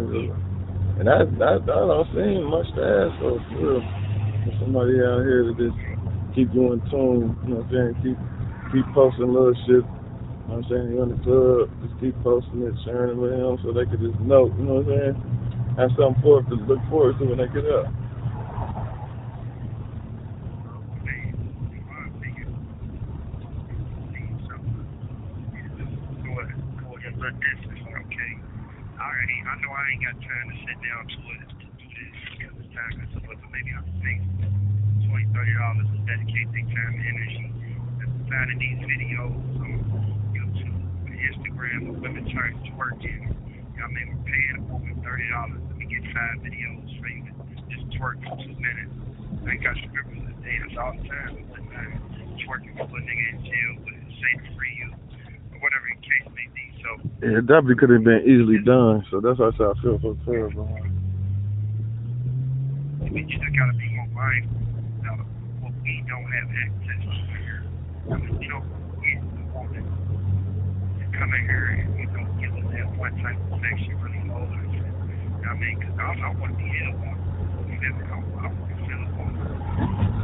I'm 0.01 0.09
saying? 0.11 0.33
And 1.01 1.11
I, 1.11 1.23
I, 1.23 1.25
that 1.59 1.67
don't 1.67 2.09
seem 2.15 2.45
much 2.51 2.67
to 2.77 2.83
ask 2.83 3.21
for. 3.21 3.41
For 4.45 4.53
somebody 4.61 5.01
out 5.01 5.25
here 5.25 5.45
to 5.45 5.55
just 5.57 5.77
keep 6.35 6.53
doing 6.53 6.81
in 6.81 6.91
tune, 6.91 7.39
you 7.47 7.55
know 7.55 7.63
what 7.63 7.71
I'm 7.71 7.95
saying? 7.95 7.95
Keep 8.03 8.19
keep 8.75 8.87
posting 8.93 9.31
little 9.31 9.55
shit. 9.65 9.83
You 9.83 10.51
know 10.51 10.61
what 10.61 10.67
I'm 10.67 10.67
saying? 10.69 10.87
You 10.91 11.03
in 11.03 11.11
the 11.15 11.21
club, 11.23 11.71
just 11.81 11.97
keep 12.03 12.15
posting 12.27 12.67
it, 12.67 12.75
sharing 12.85 13.15
it 13.15 13.19
with 13.19 13.33
him 13.33 13.55
so 13.63 13.73
they 13.73 13.87
could 13.87 14.03
just 14.03 14.19
know, 14.21 14.51
you 14.59 14.67
know 14.67 14.83
what 14.83 14.91
I'm 14.91 15.15
saying? 15.15 15.17
Have 15.79 15.91
something 15.97 16.21
for 16.23 16.43
it 16.43 16.51
to 16.51 16.57
look 16.67 16.83
forward 16.91 17.19
to 17.19 17.25
when 17.25 17.39
they 17.39 17.49
get 17.55 17.67
up. 17.71 17.89
I 29.55 29.57
know 29.63 29.71
I 29.71 29.85
ain't 29.93 30.03
got 30.03 30.19
time 30.19 30.47
to 30.51 30.57
sit 30.67 30.79
down 30.83 31.03
to 31.07 31.17
to 31.47 31.67
do 31.79 31.87
this. 31.87 32.17
Yeah, 32.43 32.51
this 32.59 32.67
time 32.75 33.07
but 33.23 33.39
maybe 33.53 33.71
I 33.71 33.87
can 33.87 34.84
make 35.15 35.31
twenty, 35.31 35.39
thirty 35.39 35.55
dollars 35.55 35.89
to 35.95 35.99
dedicate 36.11 36.49
their 36.51 36.67
time 36.75 36.95
and 36.99 37.07
energy 37.07 37.47
to 38.03 38.05
finding 38.27 38.59
these 38.59 38.81
videos 38.83 39.43
on 39.63 39.71
YouTube 40.35 40.79
and 41.07 41.15
Instagram 41.15 41.81
of 41.95 41.97
women 42.03 42.25
trying 42.35 42.59
to. 42.59 42.67
You 42.67 42.75
know 42.75 43.87
what 43.87 43.87
I 43.87 43.95
mean? 43.95 44.09
We're 44.11 44.27
paying 44.27 44.57
a 44.59 44.63
woman 44.67 44.95
thirty 45.07 45.29
dollars. 45.31 45.63
Let 45.71 45.77
me 45.79 45.87
get 45.87 46.03
five 46.11 46.37
videos 46.43 46.87
for 46.99 47.09
you 47.09 47.23
just 47.71 47.87
twerk 47.99 48.19
for 48.27 48.37
two 48.43 48.55
minutes. 48.59 48.95
I 49.47 49.55
got 49.63 49.77
strippers 49.79 50.21
that 50.27 50.39
dance 50.43 50.75
all 50.79 50.93
the 50.99 51.05
time, 51.09 51.33
but 51.51 51.63
man, 51.71 51.91
twerking 52.47 52.75
for 52.77 52.91
a 52.91 53.03
nigga 53.03 53.27
in 53.35 53.39
jail, 53.45 53.73
but 53.85 53.95
say 54.19 54.33
to 54.43 54.57
free 54.57 54.75
you, 54.83 54.91
or 55.55 55.59
whatever 55.63 55.87
the 55.91 56.01
case 56.03 56.27
may 56.35 56.49
be. 56.55 56.65
So 56.83 56.89
Yeah, 57.23 57.39
it 57.39 57.47
definitely 57.47 57.77
could 57.77 57.91
have 57.91 58.05
been 58.05 58.25
easily 58.27 58.59
done, 58.65 59.07
so 59.11 59.21
that's 59.21 59.39
why 59.39 59.47
I 59.47 59.71
I 59.71 59.75
feel 59.83 59.99
so 60.03 60.17
terrible. 60.27 60.69
we 63.13 63.23
just 63.31 63.39
gotta 63.55 63.75
be 63.79 63.89
more 63.95 64.09
mindful 64.11 64.59
about 65.01 65.27
what 65.63 65.73
we 65.83 66.05
don't 66.09 66.24
have 66.35 66.51
access 66.51 66.99
to 66.99 67.15
here. 67.39 67.63
I 68.11 68.15
mean, 68.19 68.35
we 68.35 68.47
don't 68.51 68.67
get 69.07 69.23
the 69.23 69.45
woman 69.55 69.87
to 69.87 71.05
come 71.15 71.31
in 71.31 71.43
here 71.47 71.67
and 71.79 71.95
you 71.95 72.07
know 72.11 72.27
give 72.43 72.53
us 72.59 72.67
that 72.75 72.89
one 72.99 73.15
type 73.23 73.39
of 73.39 73.55
affection 73.55 73.95
really 74.03 74.19
hold 74.27 74.51
us. 74.51 74.67
You 74.67 75.47
I 75.47 75.55
mean? 75.55 75.79
Because 75.79 75.95
I, 75.95 76.11
I 76.11 76.31
want 76.35 76.51
to 76.51 76.59
be 76.59 76.71
held 76.83 76.99
by 76.99 77.15
you 77.15 77.77
feel 77.79 77.95
me? 77.95 78.03
I, 78.03 78.19
I 78.19 78.51
want 78.51 78.67
to 78.67 78.77
feel 78.83 78.99
it 78.99 79.15
on 79.15 79.31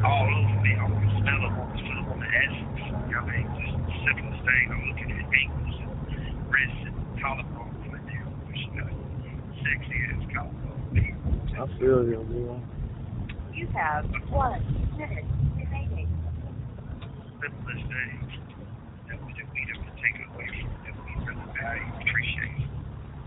all 0.02 0.26
over 0.26 0.58
me. 0.66 0.72
I 0.74 0.84
want 0.90 0.98
to 0.98 1.12
smell 1.22 1.40
it. 1.46 1.46
I 1.46 1.58
want 1.62 1.70
to 1.70 1.78
feel 1.78 1.98
it 2.02 2.06
on 2.10 2.18
the 2.18 2.30
essence. 2.42 2.80
You 2.80 2.90
know 2.90 3.22
what 3.22 3.30
I 3.30 3.38
mean? 3.38 3.46
Just 3.54 3.74
the 3.78 3.94
simplest 4.02 4.40
thing. 4.42 4.64
I'm 4.66 4.82
looking 4.90 5.10
at 5.14 5.24
ankles 5.30 5.76
and 5.78 6.34
wrists 6.50 6.82
and 6.90 6.96
collarbones 7.22 7.86
right 7.86 8.06
there. 8.10 8.26
Which 8.50 8.62
you 8.66 8.82
know, 8.82 8.90
sexy 9.62 9.94
ass 10.10 10.26
collarbone. 10.34 10.90
I 11.54 11.64
feel 11.78 12.02
you, 12.02 12.18
man. 12.34 12.66
You 13.54 13.66
have 13.78 14.10
one 14.34 14.58
minute 14.98 15.22
remaining. 15.22 15.39
Simplest 17.40 17.84
things 17.88 18.32
that 19.08 19.18
we, 19.24 19.32
that 19.32 19.48
we 19.48 19.60
don't 19.64 19.96
take 19.96 20.18
away 20.28 20.48
from 20.60 20.70
that 20.84 20.94
we 21.00 21.12
really 21.24 21.48
value, 21.56 21.88
appreciate. 22.04 22.68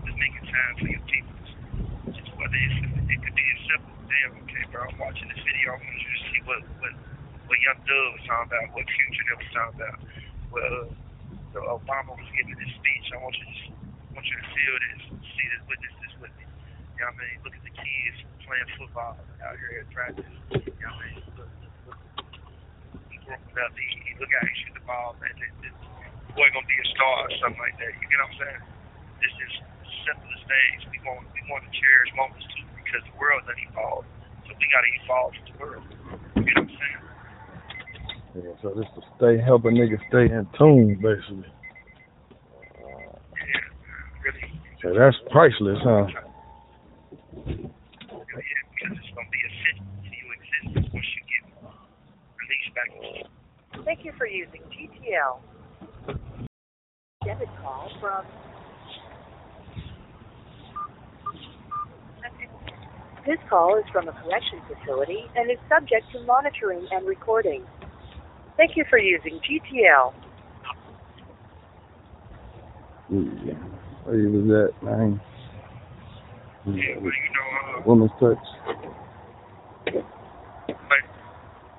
Just 0.06 0.16
making 0.22 0.46
time 0.54 0.72
for 0.78 0.86
your 0.86 1.04
people. 1.10 1.34
Just 2.14 2.30
whether 2.38 2.54
it's, 2.54 2.78
it 3.10 3.18
could 3.26 3.34
be 3.34 3.42
as 3.42 3.60
simple 3.66 3.94
damn, 4.06 4.38
okay, 4.46 4.64
bro, 4.70 4.86
I'm 4.86 4.98
watching 5.02 5.26
this 5.26 5.42
video, 5.42 5.74
I 5.74 5.82
want 5.82 5.98
you 5.98 6.12
to 6.14 6.22
see 6.30 6.40
what, 6.46 6.62
what, 6.78 6.94
what 7.50 7.58
Young 7.58 7.80
Thug 7.82 8.06
was 8.14 8.24
talking 8.30 8.48
about, 8.54 8.64
what 8.76 8.86
Future 8.86 9.34
was 9.34 9.50
talking 9.50 9.76
about, 9.82 9.98
what 10.54 10.62
uh, 10.62 10.86
the 11.50 11.60
Obama 11.66 12.14
was 12.14 12.30
giving 12.38 12.54
this 12.54 12.72
speech. 12.78 13.06
I 13.10 13.18
want 13.18 13.34
you 13.34 13.46
to, 13.50 13.54
want 14.14 14.26
you 14.30 14.36
to 14.38 14.46
feel 14.46 14.74
this, 14.78 15.02
see 15.26 15.46
this, 15.50 15.62
witness 15.66 15.94
this 15.98 16.14
with 16.22 16.34
me. 16.38 16.46
You 16.46 17.02
know 17.02 17.10
what 17.10 17.18
I 17.18 17.22
mean? 17.26 17.36
Look 17.42 17.54
at 17.58 17.64
the 17.66 17.74
kids 17.74 18.16
playing 18.46 18.70
football 18.78 19.18
out 19.42 19.56
here 19.58 19.82
at 19.82 19.90
practice. 19.90 20.34
You 20.54 20.70
know 20.78 20.94
what 20.94 21.02
I 21.02 21.10
mean? 21.10 21.26
Look, 21.34 21.63
growing 23.24 23.56
up, 23.60 23.72
he, 23.76 23.86
he 24.04 24.12
look 24.20 24.30
how 24.32 24.44
he 24.44 24.54
shoot 24.64 24.74
the 24.76 24.84
ball, 24.84 25.16
man. 25.20 25.32
This, 25.40 25.52
this 25.64 25.74
boy 26.36 26.48
gonna 26.52 26.68
be 26.68 26.76
a 26.78 26.86
star 26.94 27.16
or 27.28 27.32
something 27.40 27.60
like 27.62 27.76
that. 27.80 27.92
You 27.98 28.06
get 28.08 28.20
what 28.20 28.30
I'm 28.30 28.36
saying? 28.38 28.62
It's 29.24 29.36
just 29.40 29.56
simplest 30.04 30.44
things. 30.46 30.80
We 30.92 30.98
want 31.06 31.24
we 31.32 31.40
want 31.48 31.64
to 31.64 31.70
cherish 31.72 32.10
moments 32.16 32.44
too 32.52 32.66
because 32.76 33.02
the 33.08 33.16
world 33.16 33.42
done 33.48 33.60
evolved. 33.64 34.08
So 34.46 34.50
we 34.56 34.66
gotta 34.68 34.90
evolve 35.04 35.32
with 35.32 35.46
the 35.48 35.56
world. 35.58 35.84
You 36.36 36.42
get 36.44 36.56
what 36.60 36.68
I'm 36.68 36.76
saying? 36.76 37.02
Yeah, 38.34 38.50
so 38.60 38.74
this 38.74 38.90
to 38.98 39.02
stay 39.16 39.38
help 39.38 39.64
a 39.64 39.68
nigga 39.70 39.94
stay 40.10 40.26
in 40.26 40.42
tune, 40.58 40.98
basically. 40.98 41.46
Yeah, 42.74 44.26
really. 44.26 44.50
So 44.82 44.90
that's 44.92 45.14
priceless, 45.30 45.78
huh? 45.86 46.06
Yeah, 47.38 48.62
because 48.74 48.98
it's 48.98 49.12
gonna 49.14 49.30
be 49.30 49.38
essential 49.46 49.86
to 50.02 50.10
your 50.10 50.34
existence 50.34 50.90
once 50.92 51.06
you 51.14 51.22
get 51.30 51.42
released 52.42 52.74
back 52.74 52.90
to 52.90 53.30
Thank 53.84 54.04
you 54.04 54.12
for 54.16 54.26
using 54.26 54.62
GTL. 54.62 55.40
Debit 57.24 57.48
call 57.62 57.90
from 58.00 58.24
This 63.26 63.38
call 63.48 63.78
is 63.78 63.84
from 63.90 64.06
a 64.08 64.12
collection 64.20 64.60
facility 64.68 65.24
and 65.34 65.50
is 65.50 65.56
subject 65.66 66.04
to 66.12 66.20
monitoring 66.26 66.86
and 66.90 67.06
recording. 67.06 67.64
Thank 68.58 68.76
you 68.76 68.84
for 68.90 68.98
using 68.98 69.40
GTL. 69.40 70.12
Yeah. 73.08 73.54
Where 74.04 74.18
you 74.18 74.30
was 74.30 74.68
at, 74.68 74.82
man? 74.82 75.20
Yeah, 76.66 76.96
well, 76.96 77.04
you 77.04 77.30
know, 77.32 77.78
uh, 77.78 77.82
Woman's 77.86 78.10
touch. 78.20 78.38
like 79.86 81.06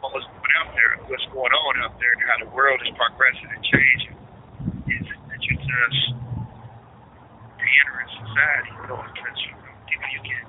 what 0.01 0.13
was 0.13 0.23
put 0.41 0.51
out 0.61 0.73
there, 0.73 0.94
what's 1.09 1.25
going 1.33 1.53
on 1.53 1.73
out 1.85 1.95
there, 1.99 2.13
and 2.13 2.23
how 2.25 2.37
the 2.45 2.51
world 2.53 2.79
is 2.83 2.91
progressing 2.97 3.49
and 3.51 3.63
changing, 3.65 4.17
is 4.89 5.05
that 5.29 5.41
you 5.45 5.53
just 5.59 6.01
the 7.45 7.65
in 7.65 8.09
society, 8.21 8.71
you 8.75 8.85
know, 8.89 9.01
because 9.03 9.37
you 9.45 9.53
people 9.89 10.09
you 10.13 10.21
can 10.25 10.45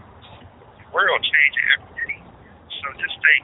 the 0.80 0.88
world 0.92 1.20
changing 1.22 1.66
every 1.78 1.94
day. 2.06 2.16
So 2.82 2.86
just 3.00 3.16
think, 3.20 3.42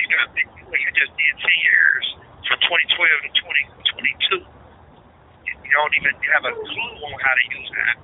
you 0.00 0.06
got 0.12 0.26
what 0.70 0.80
you 0.80 0.90
just 0.96 1.12
did 1.16 1.34
ten 1.40 1.58
years 1.64 2.06
from 2.48 2.58
2012 2.66 3.26
to 3.26 3.30
2022. 3.86 4.46
You 5.46 5.52
you 5.54 5.72
don't 5.74 5.94
even 6.00 6.14
have 6.34 6.44
a 6.48 6.54
clue 6.54 6.92
on 7.06 7.16
how 7.20 7.34
to 7.36 7.44
use 7.56 7.70
that. 7.76 7.96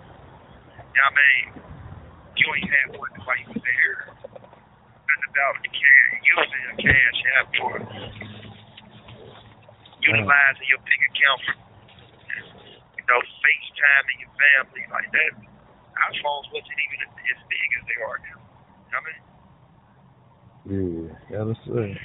You 0.78 1.00
I 1.02 1.10
mean? 1.18 1.46
You 2.36 2.46
ain't 2.54 2.70
had 2.70 2.88
one 2.98 3.10
while 3.26 3.38
you 3.38 3.46
was 3.48 3.62
there 3.62 4.00
nothing 5.08 5.24
about 5.30 5.54
the 5.62 5.70
cash, 5.70 6.14
using 6.24 6.64
a 6.72 6.74
cash 6.82 7.18
app 7.38 7.46
for 7.56 7.72
utilizing 10.04 10.68
your 10.68 10.80
big 10.84 11.00
account 11.08 11.40
for, 11.48 11.54
you 13.00 13.04
know, 13.08 13.20
FaceTiming 13.40 14.18
your 14.20 14.32
family 14.36 14.84
like 14.92 15.08
that. 15.12 15.32
Our 15.40 16.12
phones 16.20 16.46
wasn't 16.52 16.78
even 16.78 16.98
as 17.08 17.40
big 17.48 17.68
as 17.80 17.82
they 17.88 17.98
are 18.04 18.18
now. 18.20 18.38
You 18.38 18.90
know 18.92 19.00
what 19.00 19.08
I 19.08 19.12
mean? 19.12 19.24
Yeah, 20.64 21.12
gotta 21.30 21.54
say. 21.68 22.00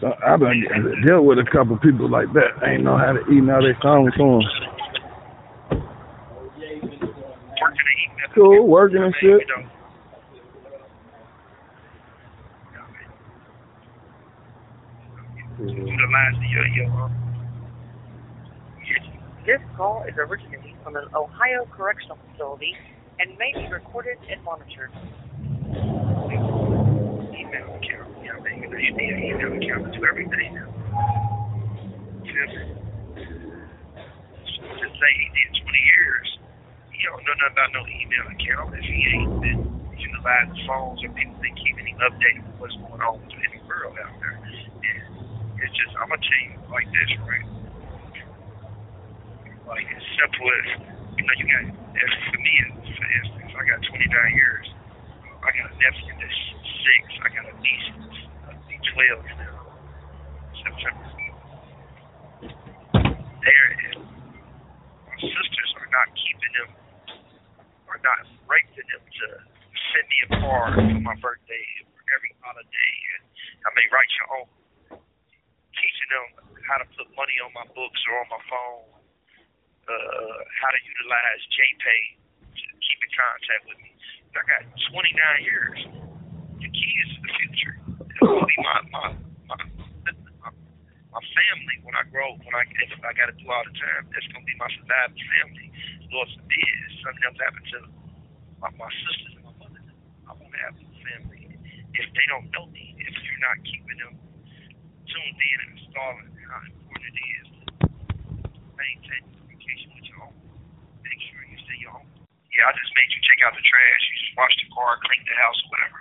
So 0.00 0.12
I've 0.26 0.40
been 0.40 0.64
dealt 1.06 1.24
with 1.24 1.38
a 1.38 1.44
couple 1.50 1.78
people 1.78 2.10
like 2.10 2.32
that. 2.34 2.60
Ain't 2.66 2.84
know 2.84 2.98
how 2.98 3.12
to 3.12 3.20
email 3.30 3.62
their 3.62 3.78
phone 3.82 4.10
to 4.12 4.18
them. 4.18 4.42
Working 7.60 7.86
the 7.86 7.96
email. 8.04 8.28
Cool, 8.34 8.66
working 8.66 9.02
and 9.02 9.14
shit. 9.20 9.30
what 9.30 9.56
I 9.56 9.60
mean? 9.60 9.70
You 15.58 15.84
know, 15.84 15.86
utilizing 15.86 16.50
your 16.50 16.66
your 16.68 16.90
um, 16.90 17.12
your 17.14 17.23
This 19.44 19.60
call 19.76 20.04
is 20.08 20.16
originating 20.16 20.72
from 20.82 20.96
an 20.96 21.04
Ohio 21.14 21.68
correctional 21.68 22.16
facility 22.32 22.72
and 23.20 23.36
may 23.36 23.52
be 23.52 23.68
recorded 23.68 24.16
and 24.32 24.42
monitored. 24.42 24.88
email 27.36 27.68
account. 27.76 28.08
You 28.24 28.32
know 28.32 28.40
you 28.80 28.92
need 28.96 29.12
an 29.12 29.20
email 29.20 29.52
account 29.52 29.92
to 29.92 30.00
everything. 30.08 30.56
You 32.24 32.32
just 34.80 34.96
say 34.96 35.10
he 35.12 35.28
did 35.28 35.60
20 35.60 35.76
years. 35.92 36.28
He 36.88 37.04
don't 37.04 37.20
know 37.28 37.36
nothing 37.36 37.52
about 37.52 37.68
no 37.76 37.84
email 37.84 38.24
account 38.32 38.72
if 38.80 38.84
he 38.88 38.96
ain't 39.12 39.40
been 39.44 39.60
utilizing 39.92 40.56
phones 40.64 41.04
or 41.04 41.12
people 41.12 41.36
been 41.44 41.52
keeping 41.60 41.84
him 41.84 42.00
updated 42.00 42.48
with 42.48 42.64
what's 42.64 42.76
going 42.80 43.02
on 43.04 43.20
in 43.20 43.28
the 43.28 43.60
world 43.68 43.92
out 44.00 44.16
there. 44.24 44.40
And 44.40 45.04
it's 45.60 45.74
just, 45.76 45.92
I'm 46.00 46.08
going 46.08 46.16
to 46.16 46.24
tell 46.24 46.42
you 46.48 46.56
like 46.72 46.88
this, 46.88 47.12
right? 47.28 47.63
Like, 49.68 49.86
as 49.88 50.04
simple 50.18 50.46
as, 50.50 50.68
you 51.18 51.24
know, 51.24 51.34
you 51.38 51.46
got, 51.48 51.64
as 51.70 52.12
for 52.32 52.38
me, 52.40 52.54
for 52.84 53.06
instance, 53.22 53.52
I 53.56 53.62
got 53.68 53.80
29 53.82 54.36
years. 54.36 54.66
I 55.44 55.50
got 55.54 55.66
a 55.70 55.76
nephew 55.78 56.12
that's 56.18 56.40
six. 56.82 57.02
I 57.24 57.28
got 57.32 57.46
a 57.48 57.54
niece 57.60 57.88
that's 58.00 58.20
uh, 58.56 59.24
12 59.24 59.40
now. 59.40 59.56
September. 60.64 61.06
There 63.28 63.68
is. 63.92 63.98
My 65.06 65.16
sisters 65.20 65.70
are 65.80 65.90
not 65.92 66.08
keeping 66.16 66.52
them, 66.60 66.70
are 67.90 68.02
not 68.02 68.20
raping 68.48 68.88
them 68.88 69.04
to 69.04 69.26
send 69.92 70.06
me 70.08 70.18
a 70.26 70.30
card 70.42 70.74
for 70.78 71.02
my 71.02 71.16
birthday 71.20 71.66
or 71.88 72.00
every 72.16 72.32
holiday. 72.42 72.94
And 73.18 73.24
I 73.66 73.70
may 73.76 73.86
write 73.92 74.12
your 74.16 74.28
own, 74.40 74.48
teaching 75.76 76.10
them 76.12 76.26
how 76.68 76.78
to 76.82 76.86
put 76.96 77.08
money 77.18 77.36
on 77.44 77.52
my 77.54 77.66
books 77.74 78.00
or 78.10 78.14
on 78.22 78.28
my 78.30 78.42
phone, 78.48 78.93
uh, 79.84 80.34
how 80.60 80.70
to 80.72 80.80
utilize 80.80 81.42
JPay 81.52 82.00
to 82.56 82.66
keep 82.80 82.98
in 83.04 83.10
contact 83.14 83.62
with 83.68 83.78
me. 83.84 83.94
I 84.34 84.42
got 84.50 84.66
29 84.66 85.46
years. 85.46 85.78
The 86.58 86.66
kids 86.66 87.08
is 87.14 87.20
the 87.22 87.32
future. 87.38 87.74
Gonna 88.18 88.42
be 88.42 88.58
my 88.58 88.78
my 88.90 89.06
my, 89.46 89.58
my, 91.14 91.22
family 91.22 91.76
when 91.86 91.94
I 91.94 92.02
grow. 92.10 92.34
When 92.42 92.50
I 92.50 92.66
if 92.66 92.98
I 92.98 93.14
got 93.14 93.30
to 93.30 93.36
do 93.38 93.46
all 93.46 93.62
the 93.62 93.76
time, 93.78 94.10
that's 94.10 94.26
gonna 94.34 94.42
be 94.42 94.58
my 94.58 94.66
surviving 94.74 95.22
family. 95.38 95.66
Lord 96.10 96.28
forbid 96.34 96.78
something 96.98 97.24
else 97.30 97.38
happen 97.38 97.62
to 97.62 97.78
my, 98.58 98.70
my 98.74 98.90
sisters 99.06 99.38
and 99.38 99.44
my 99.46 99.54
mother. 99.54 99.82
I 100.26 100.32
won't 100.34 100.58
have 100.66 100.74
a 100.82 100.86
family 101.14 101.54
if 101.94 102.06
they 102.10 102.26
don't 102.26 102.50
know 102.50 102.66
me. 102.74 102.98
If 102.98 103.14
you're 103.14 103.38
not 103.38 103.62
keeping 103.62 103.98
them 104.02 104.18
tuned 104.18 105.38
in 105.38 105.58
and 105.62 105.70
installing 105.78 106.30
how 106.42 106.58
important 106.74 107.06
it 107.06 107.26
is 107.38 107.46
to 107.54 107.66
maintain 108.74 109.22
communication 109.30 109.94
with 109.94 110.10
your 110.10 110.26
own. 110.26 110.34
Sure 111.64 111.80
you 111.80 111.90
own 111.90 112.04
yeah, 112.54 112.70
I 112.70 112.72
just 112.78 112.94
made 112.94 113.10
you 113.10 113.18
take 113.26 113.42
out 113.42 113.52
the 113.58 113.66
trash, 113.66 114.02
you 114.06 114.14
just 114.22 114.34
wash 114.38 114.54
the 114.62 114.70
car, 114.70 114.94
clean 115.02 115.22
the 115.26 115.34
house, 115.42 115.58
or 115.66 115.68
whatever. 115.74 116.00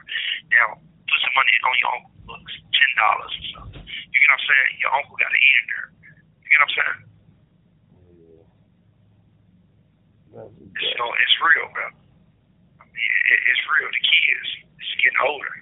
Now, 0.53 0.67
put 1.09 1.19
some 1.25 1.33
money 1.33 1.49
on 1.65 1.75
your 1.81 1.91
uncle 1.97 2.13
books, 2.29 2.53
ten 2.77 2.91
dollars 2.93 3.33
or 3.33 3.45
something. 3.57 3.81
You 3.81 4.17
get 4.21 4.29
what 4.29 4.37
I'm 4.37 4.45
saying? 4.45 4.71
Your 4.77 4.93
uncle 4.93 5.15
got 5.17 5.33
to 5.33 5.39
eat 5.41 5.57
in 5.57 5.65
there. 5.73 5.87
You 5.89 6.47
get 6.53 6.61
what 6.61 6.69
I'm 6.69 6.75
saying? 6.77 7.01
That's 10.33 10.53
So 10.93 11.03
it's 11.17 11.37
real, 11.41 11.67
bro. 11.73 11.85
I 12.81 12.85
mean, 12.85 13.13
it, 13.33 13.39
it's 13.49 13.63
real. 13.73 13.89
The 13.89 14.03
kids, 14.05 14.49
it's 14.77 14.93
getting 15.01 15.21
older. 15.25 15.53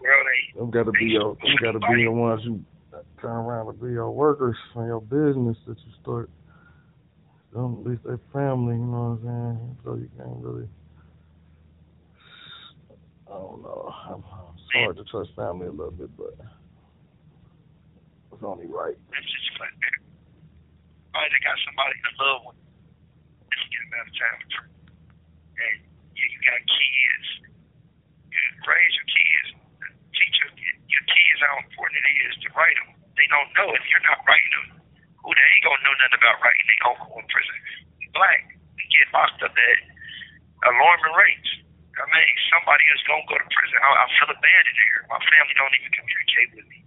Well, 0.00 0.22
they 0.24 0.40
Them 0.56 0.70
gotta 0.72 0.92
be 0.96 1.12
your 1.12 1.36
them 1.36 1.56
gotta 1.60 1.80
be 1.80 2.04
the 2.04 2.12
ones 2.12 2.40
who 2.44 2.64
turn 3.20 3.36
around 3.44 3.66
to 3.66 3.72
be 3.72 3.92
your 3.92 4.10
workers 4.10 4.56
for 4.72 4.86
your 4.86 5.00
business 5.00 5.56
that 5.66 5.76
you 5.76 5.92
start. 6.00 6.30
Them, 7.52 7.80
at 7.80 7.90
least 7.90 8.02
they 8.04 8.16
family, 8.32 8.76
you 8.76 8.84
know 8.84 9.16
what 9.16 9.24
I'm 9.24 9.24
saying? 9.24 9.78
So 9.84 9.96
you 9.96 10.10
can't 10.20 10.36
really. 10.44 10.68
I 13.28 13.36
don't 13.36 13.62
know. 13.64 13.88
I'm, 14.08 14.24
it's 14.56 14.72
hard 14.72 14.96
to 14.96 15.04
trust 15.08 15.32
family 15.36 15.68
a 15.68 15.72
little 15.72 15.92
bit, 15.96 16.12
but 16.16 16.36
it's 18.32 18.44
only 18.44 18.68
right. 18.68 18.96
It's 18.96 19.30
just 19.32 19.56
like, 19.60 19.72
oh, 21.16 21.26
they 21.32 21.40
got 21.40 21.56
somebody 21.64 21.96
to 21.96 22.10
love 22.20 22.40
with. 22.52 22.60
It's 23.52 23.66
getting 23.72 23.90
better 23.92 24.12
time 24.12 24.38
for 24.44 24.64
And 25.56 25.76
you, 26.16 26.24
you 26.28 26.38
got 26.44 26.60
kids. 26.62 27.28
You 28.28 28.40
raise 28.68 28.94
your 28.96 29.08
kids. 29.08 29.48
Teach 30.14 30.36
your, 30.44 30.52
your 30.88 31.04
kids 31.08 31.38
how 31.42 31.56
important 31.64 32.00
it 32.04 32.16
is 32.28 32.34
to 32.44 32.48
write 32.54 32.76
them. 32.84 32.92
They 33.16 33.28
don't 33.32 33.50
know 33.56 33.68
if 33.72 33.84
you're 33.88 34.06
not 34.08 34.20
writing 34.28 34.54
them. 34.62 34.77
Who 35.28 35.36
they 35.36 35.44
ain't 35.52 35.60
gonna 35.68 35.84
know 35.84 35.92
nothing 36.00 36.16
about 36.24 36.40
writing 36.40 36.64
their 36.72 36.82
uncle 36.88 37.20
in 37.20 37.28
prison. 37.28 37.56
Black, 38.16 38.48
get 38.80 39.12
locked 39.12 39.44
up 39.44 39.52
at 39.52 39.78
alarming 40.64 41.12
rates. 41.20 41.50
I 42.00 42.08
mean, 42.08 42.32
somebody 42.48 42.80
is 42.96 43.04
gonna 43.04 43.28
go 43.28 43.36
to 43.36 43.44
prison. 43.52 43.76
I, 43.84 43.88
I 43.92 44.06
feel 44.16 44.32
abandoned 44.32 44.78
here. 44.88 45.04
My 45.12 45.20
family 45.20 45.52
don't 45.52 45.74
even 45.76 45.92
communicate 45.92 46.48
with 46.56 46.66
me. 46.72 46.80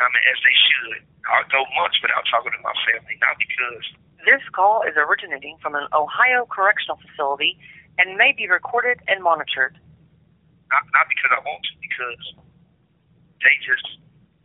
I 0.00 0.08
mean, 0.08 0.24
as 0.24 0.40
they 0.40 0.56
should. 0.56 1.00
I'll 1.28 1.46
go 1.52 1.68
months 1.76 2.00
without 2.00 2.24
talking 2.32 2.50
to 2.50 2.62
my 2.64 2.74
family, 2.88 3.14
not 3.20 3.36
because 3.36 3.84
This 4.24 4.42
call 4.56 4.82
is 4.88 4.96
originating 4.96 5.60
from 5.60 5.76
an 5.76 5.86
Ohio 5.92 6.48
correctional 6.48 6.96
facility 6.98 7.60
and 8.00 8.16
may 8.16 8.32
be 8.32 8.48
recorded 8.48 9.04
and 9.06 9.20
monitored. 9.22 9.76
not 10.72 10.82
not 10.96 11.06
because 11.12 11.30
I 11.30 11.44
want 11.44 11.60
to, 11.68 11.72
because 11.84 12.24
they 13.44 13.54
just 13.62 13.86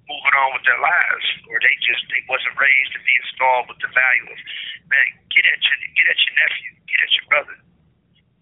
moving 0.07 0.35
on 0.39 0.49
with 0.55 0.63
their 0.63 0.79
lives, 0.79 1.27
or 1.51 1.59
they 1.59 1.75
just 1.83 2.03
they 2.09 2.23
wasn't 2.31 2.55
raised 2.55 2.91
to 2.95 3.01
be 3.03 3.13
installed 3.19 3.67
with 3.67 3.79
the 3.83 3.91
value 3.91 4.27
of 4.31 4.39
man. 4.87 5.07
Get 5.31 5.43
at 5.45 5.59
your 5.61 5.77
get 5.93 6.07
at 6.07 6.19
your 6.23 6.35
nephew, 6.39 6.71
get 6.87 6.99
at 7.03 7.11
your 7.13 7.27
brother, 7.27 7.57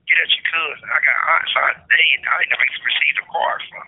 get 0.05 0.17
at 0.21 0.29
your 0.31 0.45
cousin. 0.47 0.87
I 0.87 0.99
got 1.01 1.17
aunts. 1.35 1.53
I 1.57 1.65
they 1.89 2.03
ain't, 2.15 2.23
I 2.29 2.45
never 2.53 2.65
received 2.65 3.17
a 3.19 3.25
card 3.27 3.61
from. 3.69 3.85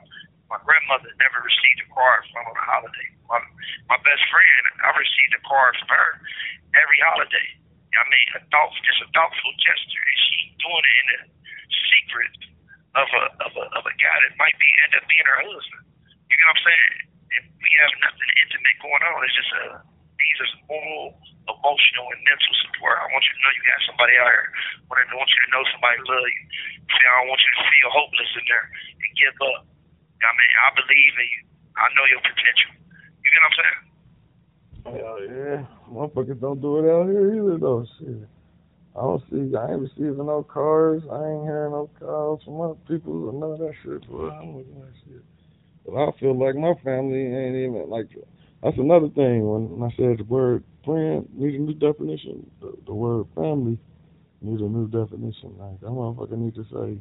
My 0.48 0.60
grandmother 0.64 1.12
never 1.20 1.44
received 1.44 1.84
a 1.84 1.90
card 1.92 2.24
from 2.32 2.48
on 2.48 2.56
a 2.56 2.66
holiday. 2.66 3.08
My 3.30 3.40
my 3.88 4.00
best 4.02 4.24
friend, 4.34 4.64
I 4.82 4.90
received 4.98 5.34
a 5.38 5.42
card 5.46 5.78
from 5.80 5.90
her 5.94 6.10
every 6.76 7.00
holiday. 7.06 7.48
I 7.98 8.06
mean, 8.14 8.28
a 8.38 8.42
thought, 8.54 8.78
just 8.86 9.02
a 9.02 9.10
thoughtful 9.10 9.54
gesture, 9.58 10.04
and 10.06 10.20
she 10.30 10.38
doing 10.62 10.86
it 10.86 10.96
in 11.02 11.08
the 11.10 11.20
secret 11.90 12.34
of 12.94 13.08
a 13.10 13.24
of 13.42 13.52
a 13.58 13.66
of 13.74 13.84
a 13.86 13.96
guy 13.98 14.18
that 14.26 14.34
might 14.38 14.58
be 14.62 14.70
end 14.86 14.94
up 14.98 15.06
being 15.10 15.26
her 15.26 15.42
husband. 15.42 15.86
You 16.30 16.36
know 16.38 16.52
what 16.52 16.62
I'm 16.62 16.66
saying? 16.66 17.17
And 17.36 17.44
we 17.60 17.70
have 17.84 17.94
nothing 18.04 18.30
intimate 18.46 18.78
going 18.80 19.04
on. 19.04 19.18
It's 19.28 19.36
just 19.36 19.52
a 19.58 19.64
these 20.18 20.38
are 20.42 20.52
moral, 20.66 21.14
emotional, 21.46 22.06
and 22.10 22.22
mental 22.26 22.54
support. 22.66 22.98
I 22.98 23.06
want 23.14 23.22
you 23.22 23.34
to 23.38 23.42
know 23.46 23.52
you 23.54 23.64
got 23.70 23.82
somebody 23.86 24.14
out 24.18 24.30
here. 24.34 24.50
Want 24.90 25.06
I 25.06 25.14
want 25.14 25.30
you 25.30 25.42
to 25.46 25.50
know 25.54 25.64
somebody 25.70 25.98
love 26.10 26.26
you. 26.26 26.44
See, 26.90 27.06
I 27.06 27.14
don't 27.22 27.30
want 27.30 27.42
you 27.46 27.54
to 27.54 27.64
feel 27.70 27.90
hopeless 27.94 28.32
in 28.34 28.46
there. 28.50 28.66
And 28.98 29.12
give 29.14 29.38
up. 29.46 29.62
I 30.18 30.32
mean? 30.34 30.54
I 30.58 30.70
believe 30.74 31.14
in 31.22 31.28
you. 31.38 31.42
I 31.78 31.86
know 31.94 32.06
your 32.10 32.24
potential. 32.26 32.72
You 33.22 33.28
get 33.30 33.42
what 33.46 33.50
I'm 33.50 33.58
saying? 33.62 33.82
Hell 34.88 35.20
yeah. 35.22 35.60
Motherfuckers 35.86 36.42
don't 36.42 36.62
do 36.62 36.82
it 36.82 36.90
out 36.90 37.06
here 37.06 37.38
either 37.38 37.62
though. 37.62 37.86
Shit. 38.02 38.26
I 38.98 39.02
don't 39.06 39.22
see 39.30 39.54
I 39.54 39.78
ain't 39.78 39.86
receiving 39.86 40.26
no 40.26 40.42
cars. 40.42 41.06
I 41.06 41.22
ain't 41.22 41.46
hearing 41.46 41.78
no 41.78 41.90
calls 42.02 42.42
from 42.42 42.62
other 42.62 42.82
people 42.90 43.30
or 43.30 43.34
none 43.38 43.54
of 43.54 43.60
that 43.62 43.78
shit, 43.86 44.02
boy. 44.10 44.34
I'm 44.34 44.58
looking 44.58 44.82
shit. 44.97 44.97
But 45.88 45.96
I 45.96 46.12
feel 46.20 46.38
like 46.38 46.56
my 46.56 46.74
family 46.84 47.28
ain't 47.28 47.56
even 47.56 47.90
like 47.90 48.08
that's 48.62 48.78
another 48.78 49.10
thing 49.10 49.48
when 49.48 49.84
I 49.84 49.96
said 49.96 50.18
the 50.18 50.26
word 50.26 50.64
friend 50.84 51.28
need 51.34 51.56
a 51.56 51.60
new 51.60 51.74
definition. 51.74 52.50
The, 52.60 52.74
the 52.86 52.94
word 52.94 53.26
family 53.36 53.78
need 54.42 54.60
a 54.60 54.68
new 54.68 54.88
definition. 54.88 55.56
Like 55.58 55.80
that 55.80 55.88
motherfucker 55.88 56.38
need 56.38 56.56
to 56.56 56.66
say 56.66 57.00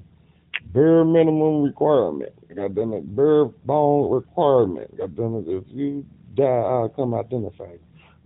bare 0.72 1.04
minimum 1.04 1.62
requirement. 1.62 2.32
God 2.54 2.74
damn 2.76 2.92
it, 2.92 3.16
bare 3.16 3.46
bone 3.64 4.12
requirement. 4.12 4.96
God 4.96 5.16
damn 5.16 5.34
it, 5.36 5.48
if 5.48 5.64
you 5.68 6.06
die, 6.34 6.44
I'll 6.44 6.88
come 6.88 7.14
identify. 7.14 7.76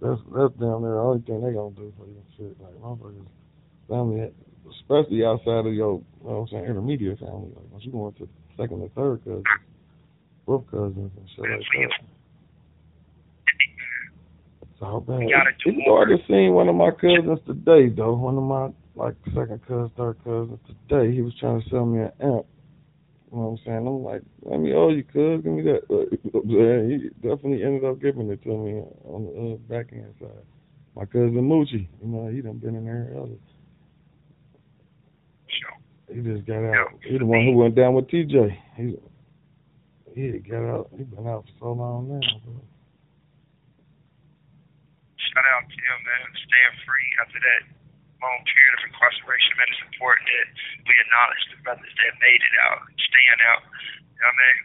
That's 0.00 0.20
that's 0.34 0.54
down 0.60 0.82
there 0.82 0.92
the 0.92 1.00
only 1.00 1.22
thing 1.22 1.40
they 1.40 1.52
gonna 1.52 1.74
do 1.74 1.92
for 1.96 2.06
you 2.06 2.22
shit. 2.36 2.60
Like 2.60 2.74
motherfuckers 2.74 3.26
family 3.88 4.30
especially 4.70 5.24
outside 5.24 5.66
of 5.66 5.74
your 5.74 6.02
you 6.20 6.28
know 6.28 6.30
what 6.30 6.34
I'm 6.42 6.48
saying, 6.48 6.64
intermediate 6.64 7.18
family. 7.18 7.48
Like 7.54 7.70
once 7.70 7.84
you 7.84 7.92
go 7.92 8.08
into 8.08 8.28
second 8.56 8.82
and 8.82 8.94
third 8.94 9.24
cousins, 9.24 9.44
fourth 10.50 10.66
cousins 10.70 11.12
and 11.16 11.28
shit 11.36 11.44
like 11.44 11.60
that. 11.60 11.92
It's 14.62 14.82
all 14.82 15.00
bad. 15.00 15.22
Even 15.66 15.82
though 15.86 16.02
I 16.02 16.04
just 16.16 16.26
seen 16.26 16.54
one 16.54 16.68
of 16.68 16.74
my 16.74 16.90
cousins 16.90 17.38
today 17.46 17.88
though, 17.94 18.14
one 18.14 18.36
of 18.36 18.42
my 18.42 18.70
like 18.96 19.14
second 19.26 19.60
cousin, 19.68 19.92
third 19.96 20.16
cousin 20.24 20.58
today, 20.66 21.14
he 21.14 21.22
was 21.22 21.32
trying 21.38 21.62
to 21.62 21.70
sell 21.70 21.86
me 21.86 22.00
an 22.00 22.12
amp. 22.20 22.46
You 23.30 23.38
know 23.38 23.46
what 23.46 23.46
I'm 23.46 23.58
saying? 23.64 23.86
I'm 23.86 24.02
like, 24.02 24.22
let 24.42 24.58
me 24.58 24.74
owe 24.74 24.88
you, 24.88 25.04
cuz, 25.04 25.44
give 25.44 25.52
me 25.52 25.62
that. 25.62 25.86
Like, 25.88 26.10
you 26.24 26.30
know 26.34 26.40
what 26.40 26.42
I'm 26.42 26.50
saying? 26.50 26.90
He 26.90 27.28
definitely 27.28 27.62
ended 27.62 27.84
up 27.84 28.00
giving 28.00 28.28
it 28.28 28.42
to 28.42 28.48
me 28.48 28.82
on 29.06 29.22
the 29.22 29.54
uh, 29.54 29.56
back 29.70 29.92
end 29.92 30.14
side. 30.18 30.42
My 30.96 31.04
cousin 31.04 31.46
Moochie, 31.46 31.86
you 32.02 32.08
know, 32.08 32.26
he 32.26 32.40
done 32.40 32.58
been 32.58 32.74
in 32.74 32.84
there 32.86 33.12
earlier. 33.14 33.38
He 36.12 36.20
just 36.22 36.44
got 36.44 36.64
out. 36.64 36.88
He 37.06 37.18
the 37.18 37.24
one 37.24 37.44
who 37.44 37.52
went 37.52 37.76
down 37.76 37.94
with 37.94 38.08
TJ. 38.08 38.50
He 38.76 38.98
he 40.14 40.38
got 40.42 40.64
out. 40.64 40.90
He 40.96 41.04
been 41.04 41.26
out 41.26 41.44
for 41.46 41.54
so 41.58 41.72
long 41.72 42.08
now. 42.08 42.24
Bro. 42.44 42.60
Shout 45.18 45.46
out 45.54 45.64
to 45.68 45.78
him, 45.78 45.98
man. 46.02 46.26
Staying 46.34 46.76
free 46.82 47.08
after 47.22 47.38
that 47.38 47.62
long 48.18 48.40
period 48.44 48.72
of 48.76 48.82
incarceration, 48.90 49.52
man. 49.56 49.68
It's 49.70 49.84
important 49.94 50.26
that 50.26 50.46
we 50.84 50.92
acknowledge 50.98 51.44
the 51.50 51.58
brothers 51.62 51.94
that 52.02 52.12
made 52.18 52.42
it 52.42 52.56
out, 52.60 52.80
staying 52.98 53.40
out. 53.46 53.62
You 54.10 54.20
know 54.20 54.30
what 54.30 54.34
I 54.34 54.42
mean? 54.42 54.58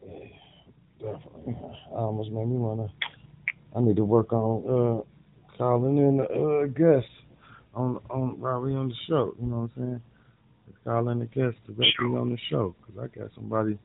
Yeah, 0.00 0.28
definitely. 1.02 1.54
I 1.90 1.98
almost 1.98 2.30
made 2.30 2.48
me 2.48 2.56
wanna. 2.56 2.88
I 3.74 3.80
need 3.80 3.96
to 3.96 4.04
work 4.04 4.32
on 4.32 4.62
uh 4.66 5.02
calling 5.58 5.98
in 5.98 6.20
uh 6.22 6.66
guests 6.72 7.10
on 7.74 8.00
on 8.10 8.38
while 8.40 8.60
we 8.62 8.74
on 8.74 8.88
the 8.88 9.00
show. 9.08 9.34
You 9.40 9.46
know 9.46 9.68
what 9.68 9.74
I'm 9.76 10.00
saying? 10.00 10.02
calling 10.84 11.18
the 11.18 11.26
guests 11.26 11.60
directly 11.66 11.92
sure. 11.96 12.18
on 12.18 12.30
the 12.30 12.38
show 12.50 12.74
because 12.80 13.02
I 13.02 13.18
got 13.18 13.30
somebody 13.34 13.78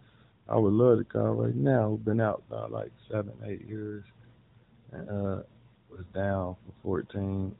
I 0.47 0.57
would 0.57 0.73
love 0.73 0.99
to 0.99 1.03
call 1.03 1.33
right 1.33 1.55
now 1.55 1.99
been 2.03 2.21
out 2.21 2.43
about 2.49 2.71
like 2.71 2.91
seven, 3.11 3.33
eight 3.45 3.67
years 3.67 4.03
and 4.91 5.09
uh 5.09 5.41
was 5.89 6.05
down 6.13 6.55
for 6.83 7.01
14. 7.03 7.55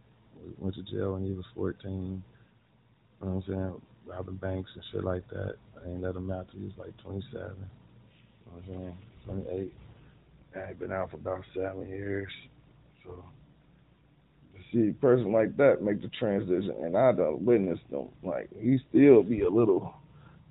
Went 0.58 0.76
to 0.76 0.84
jail 0.84 1.14
when 1.14 1.26
he 1.26 1.32
was 1.32 1.46
14. 1.56 1.82
You 1.92 3.28
know 3.28 3.34
what 3.36 3.44
I'm 3.48 3.54
saying? 3.54 3.82
Robbing 4.06 4.36
banks 4.36 4.70
and 4.76 4.84
shit 4.92 5.04
like 5.04 5.28
that. 5.30 5.56
I 5.84 5.90
ain't 5.90 6.02
let 6.02 6.16
him 6.16 6.32
out 6.32 6.48
till 6.52 6.60
he 6.60 6.66
was 6.66 6.78
like 6.78 6.96
27. 6.98 7.34
You 7.34 7.42
know 7.42 7.58
what 8.52 8.64
I'm 8.64 8.68
saying? 8.68 8.98
28. 9.26 9.74
I 10.56 10.70
ain't 10.70 10.80
been 10.80 10.92
out 10.92 11.12
for 11.12 11.18
about 11.18 11.44
seven 11.54 11.88
years. 11.88 12.32
So 13.04 13.24
see 14.76 14.90
a 14.90 14.94
person 14.94 15.32
like 15.32 15.56
that 15.58 15.82
make 15.82 16.02
the 16.02 16.10
transition, 16.20 16.76
and 16.84 16.98
I 16.98 17.12
done 17.12 17.46
witnessed 17.46 17.90
them. 17.90 18.10
Like 18.24 18.50
he 18.60 18.78
still 18.90 19.24
be 19.24 19.42
a 19.42 19.50
little, 19.50 19.94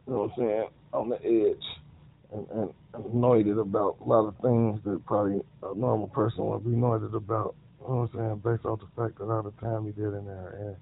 you 0.06 0.12
know 0.12 0.20
what 0.20 0.30
I'm 0.32 0.38
saying, 0.38 0.68
on 0.92 1.08
the 1.10 1.22
edge, 1.24 1.64
and, 2.34 2.46
and 2.50 2.74
annoyed 2.94 3.46
about 3.46 3.96
a 4.00 4.08
lot 4.08 4.26
of 4.26 4.34
things 4.42 4.80
that 4.84 5.04
probably 5.06 5.40
a 5.62 5.74
normal 5.74 6.08
person 6.08 6.44
would 6.46 6.64
be 6.64 6.72
annoyed 6.72 7.02
about. 7.14 7.54
You 7.80 7.88
know 7.88 7.94
what 8.00 8.10
I'm 8.14 8.42
saying, 8.42 8.42
based 8.44 8.64
off 8.64 8.80
the 8.80 8.88
fact 8.96 9.18
that 9.18 9.30
all 9.30 9.42
the 9.42 9.52
time 9.60 9.86
he 9.86 9.92
did 9.92 10.14
in 10.14 10.26
there, 10.26 10.76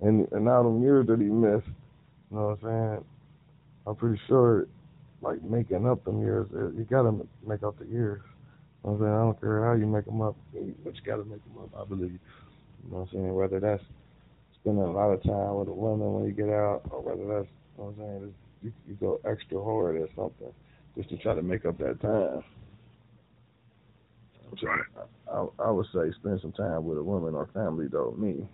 and 0.00 0.08
and 0.08 0.32
and 0.32 0.48
all 0.48 0.64
them 0.64 0.82
years 0.82 1.06
that 1.08 1.20
he 1.20 1.26
missed. 1.26 1.66
You 2.30 2.36
know 2.36 2.56
what 2.56 2.68
I'm 2.68 2.98
saying? 2.98 3.04
I'm 3.86 3.96
pretty 3.96 4.20
sure, 4.26 4.66
like 5.22 5.42
making 5.42 5.86
up 5.86 6.04
them 6.04 6.20
years, 6.20 6.48
uh, 6.54 6.70
you 6.70 6.86
gotta 6.88 7.12
make 7.46 7.62
up 7.62 7.78
the 7.78 7.86
years. 7.86 8.22
You 8.84 8.90
know 8.90 8.92
what 8.92 8.92
I'm 8.92 8.98
saying? 9.00 9.12
I 9.12 9.18
don't 9.18 9.40
care 9.40 9.64
how 9.64 9.72
you 9.74 9.86
make 9.86 10.04
them 10.04 10.22
up, 10.22 10.36
but 10.52 10.94
you 10.94 11.02
gotta 11.04 11.24
make 11.24 11.42
them 11.44 11.62
up. 11.62 11.70
I 11.80 11.84
believe. 11.84 12.12
You 12.84 12.92
know 12.92 12.98
what 12.98 13.08
I'm 13.08 13.12
saying? 13.12 13.34
Whether 13.34 13.60
that's 13.60 13.82
spending 14.54 14.84
a 14.84 14.92
lot 14.92 15.10
of 15.10 15.22
time 15.24 15.56
with 15.56 15.68
a 15.68 15.72
woman 15.72 16.14
when 16.14 16.24
you 16.26 16.32
get 16.32 16.48
out, 16.48 16.82
or 16.90 17.00
whether 17.00 17.26
that's, 17.26 17.48
you 17.76 17.82
know 17.82 17.90
what 17.90 18.04
I'm 18.04 18.20
saying, 18.20 18.34
you, 18.62 18.72
you 18.88 18.94
go 18.94 19.20
extra 19.24 19.62
hard 19.62 19.96
or 19.96 20.08
something 20.14 20.52
just 20.96 21.08
to 21.10 21.16
try 21.18 21.34
to 21.34 21.42
make 21.42 21.64
up 21.64 21.78
that 21.78 22.00
time. 22.00 22.42
Right. 24.62 24.80
I, 25.30 25.46
I 25.58 25.70
would 25.70 25.86
say 25.92 26.10
spend 26.18 26.40
some 26.40 26.52
time 26.52 26.86
with 26.86 26.98
a 26.98 27.02
woman 27.02 27.34
or 27.34 27.48
family, 27.52 27.88
though, 27.90 28.14
me. 28.16 28.48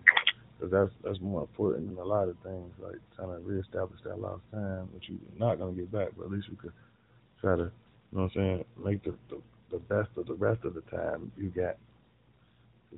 Because 0.58 0.72
that's, 0.72 0.90
that's 1.04 1.20
more 1.20 1.42
important 1.42 1.88
than 1.88 1.98
a 1.98 2.04
lot 2.04 2.28
of 2.28 2.36
things, 2.42 2.70
like 2.78 2.96
trying 3.16 3.34
to 3.34 3.38
reestablish 3.42 4.00
that 4.04 4.18
lost 4.18 4.42
time, 4.52 4.88
which 4.94 5.04
you're 5.08 5.18
not 5.38 5.58
going 5.58 5.74
to 5.74 5.80
get 5.80 5.92
back, 5.92 6.08
but 6.16 6.26
at 6.26 6.30
least 6.30 6.48
you 6.50 6.56
could 6.56 6.72
try 7.40 7.56
to, 7.56 7.66
you 7.66 8.14
know 8.14 8.30
what 8.30 8.36
I'm 8.36 8.64
saying, 8.64 8.64
make 8.78 9.04
the, 9.04 9.14
the, 9.28 9.42
the 9.70 9.78
best 9.90 10.08
of 10.16 10.26
the 10.26 10.34
rest 10.34 10.64
of 10.64 10.74
the 10.74 10.82
time 10.82 11.30
you 11.36 11.50
got 11.50 11.76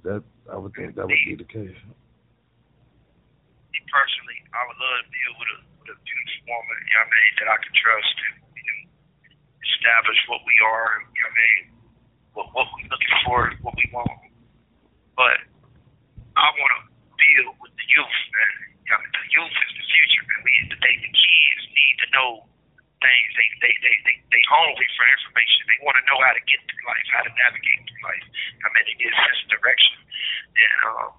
that 0.02 0.22
I 0.50 0.58
would 0.58 0.74
think 0.74 0.96
that 0.96 1.06
would 1.06 1.24
be 1.24 1.38
the 1.38 1.46
case. 1.46 1.78
Me 3.70 3.78
personally, 3.86 4.38
I 4.50 4.60
would 4.66 4.74
love 4.74 5.06
to 5.06 5.08
deal 5.08 5.32
with 5.38 5.50
a 5.54 5.58
with 5.78 5.94
a 5.94 5.98
beautiful 6.02 6.50
woman, 6.50 6.78
you 6.82 6.98
know 6.98 7.06
what 7.06 7.14
I 7.14 7.16
mean, 7.16 7.32
that 7.38 7.48
I 7.48 7.56
can 7.62 7.74
trust 7.78 8.14
know, 8.26 8.34
establish 9.64 10.20
what 10.28 10.42
we 10.44 10.56
are, 10.60 11.00
you 11.00 11.20
know 11.20 11.30
what 11.30 11.34
I 11.34 11.40
mean, 11.40 11.64
what 12.36 12.46
what 12.52 12.66
we're 12.74 12.90
looking 12.90 13.14
for, 13.24 13.38
what 13.64 13.74
we 13.76 13.86
want. 13.94 14.20
But 15.16 15.38
I 16.34 16.46
want 16.50 16.72
to 16.76 16.80
deal 17.16 17.54
with 17.62 17.72
the 17.78 17.86
youth, 17.86 18.20
man. 18.34 18.54
You 18.84 18.90
know, 18.92 19.00
the 19.00 19.24
youth 19.32 19.54
is 19.54 19.72
the 19.78 19.86
future, 19.86 20.24
man. 20.28 20.40
We 20.42 20.52
they, 20.82 20.94
the 21.00 21.12
kids 21.14 21.62
need 21.72 21.94
to 22.04 22.08
know 22.12 22.30
things. 23.00 23.30
They 23.38 23.48
they 23.62 23.74
they 23.80 23.94
they 24.04 24.16
they 24.32 24.42
hungry 24.50 24.88
for 24.98 25.06
information. 25.08 25.60
They 25.70 25.80
want 25.86 25.96
to 26.00 26.04
know 26.10 26.18
how 26.20 26.34
to 26.34 26.42
get 26.44 26.60
through 26.66 26.84
life, 26.84 27.06
how 27.14 27.24
to 27.24 27.32
navigate 27.32 27.80
through 27.86 28.02
life. 28.04 28.26
I 28.64 28.66
mean, 28.72 28.84
get 28.98 29.12
a 29.12 29.18
sense 29.18 29.40
of 29.46 29.48
direction, 29.54 29.96
and 30.56 30.80
um, 30.90 31.10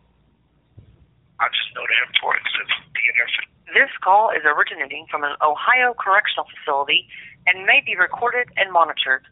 I 1.39 1.45
just 1.51 1.69
know 1.73 1.85
the 1.85 1.99
importance 2.11 2.51
of 2.59 2.67
being 2.93 3.15
there 3.15 3.31
for. 3.33 3.43
This 3.73 3.91
call 3.99 4.29
is 4.31 4.45
originating 4.45 5.09
from 5.09 5.25
an 5.25 5.35
Ohio 5.41 5.97
correctional 5.97 6.45
facility 6.53 7.09
and 7.47 7.65
may 7.65 7.81
be 7.85 7.95
recorded 7.95 8.49
and 8.57 8.71
monitored. 8.71 9.25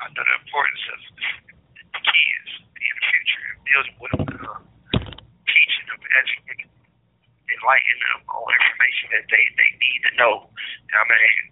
I 0.00 0.12
know 0.12 0.24
the 0.24 0.36
importance 0.44 0.82
of 0.92 1.00
the 1.16 2.00
kids 2.04 2.50
being 2.76 2.96
the 3.00 3.06
future 3.08 3.46
building 3.64 3.96
with 3.96 4.12
uh, 4.20 4.60
teaching 5.48 5.86
them, 5.88 6.00
educating 6.20 6.68
enlightening 7.56 8.00
them 8.04 8.20
on 8.28 8.52
information 8.52 9.06
that 9.16 9.24
they, 9.32 9.44
they 9.56 9.70
need 9.80 10.00
to 10.04 10.12
know. 10.20 10.34
I 10.92 11.02
mean, 11.08 11.42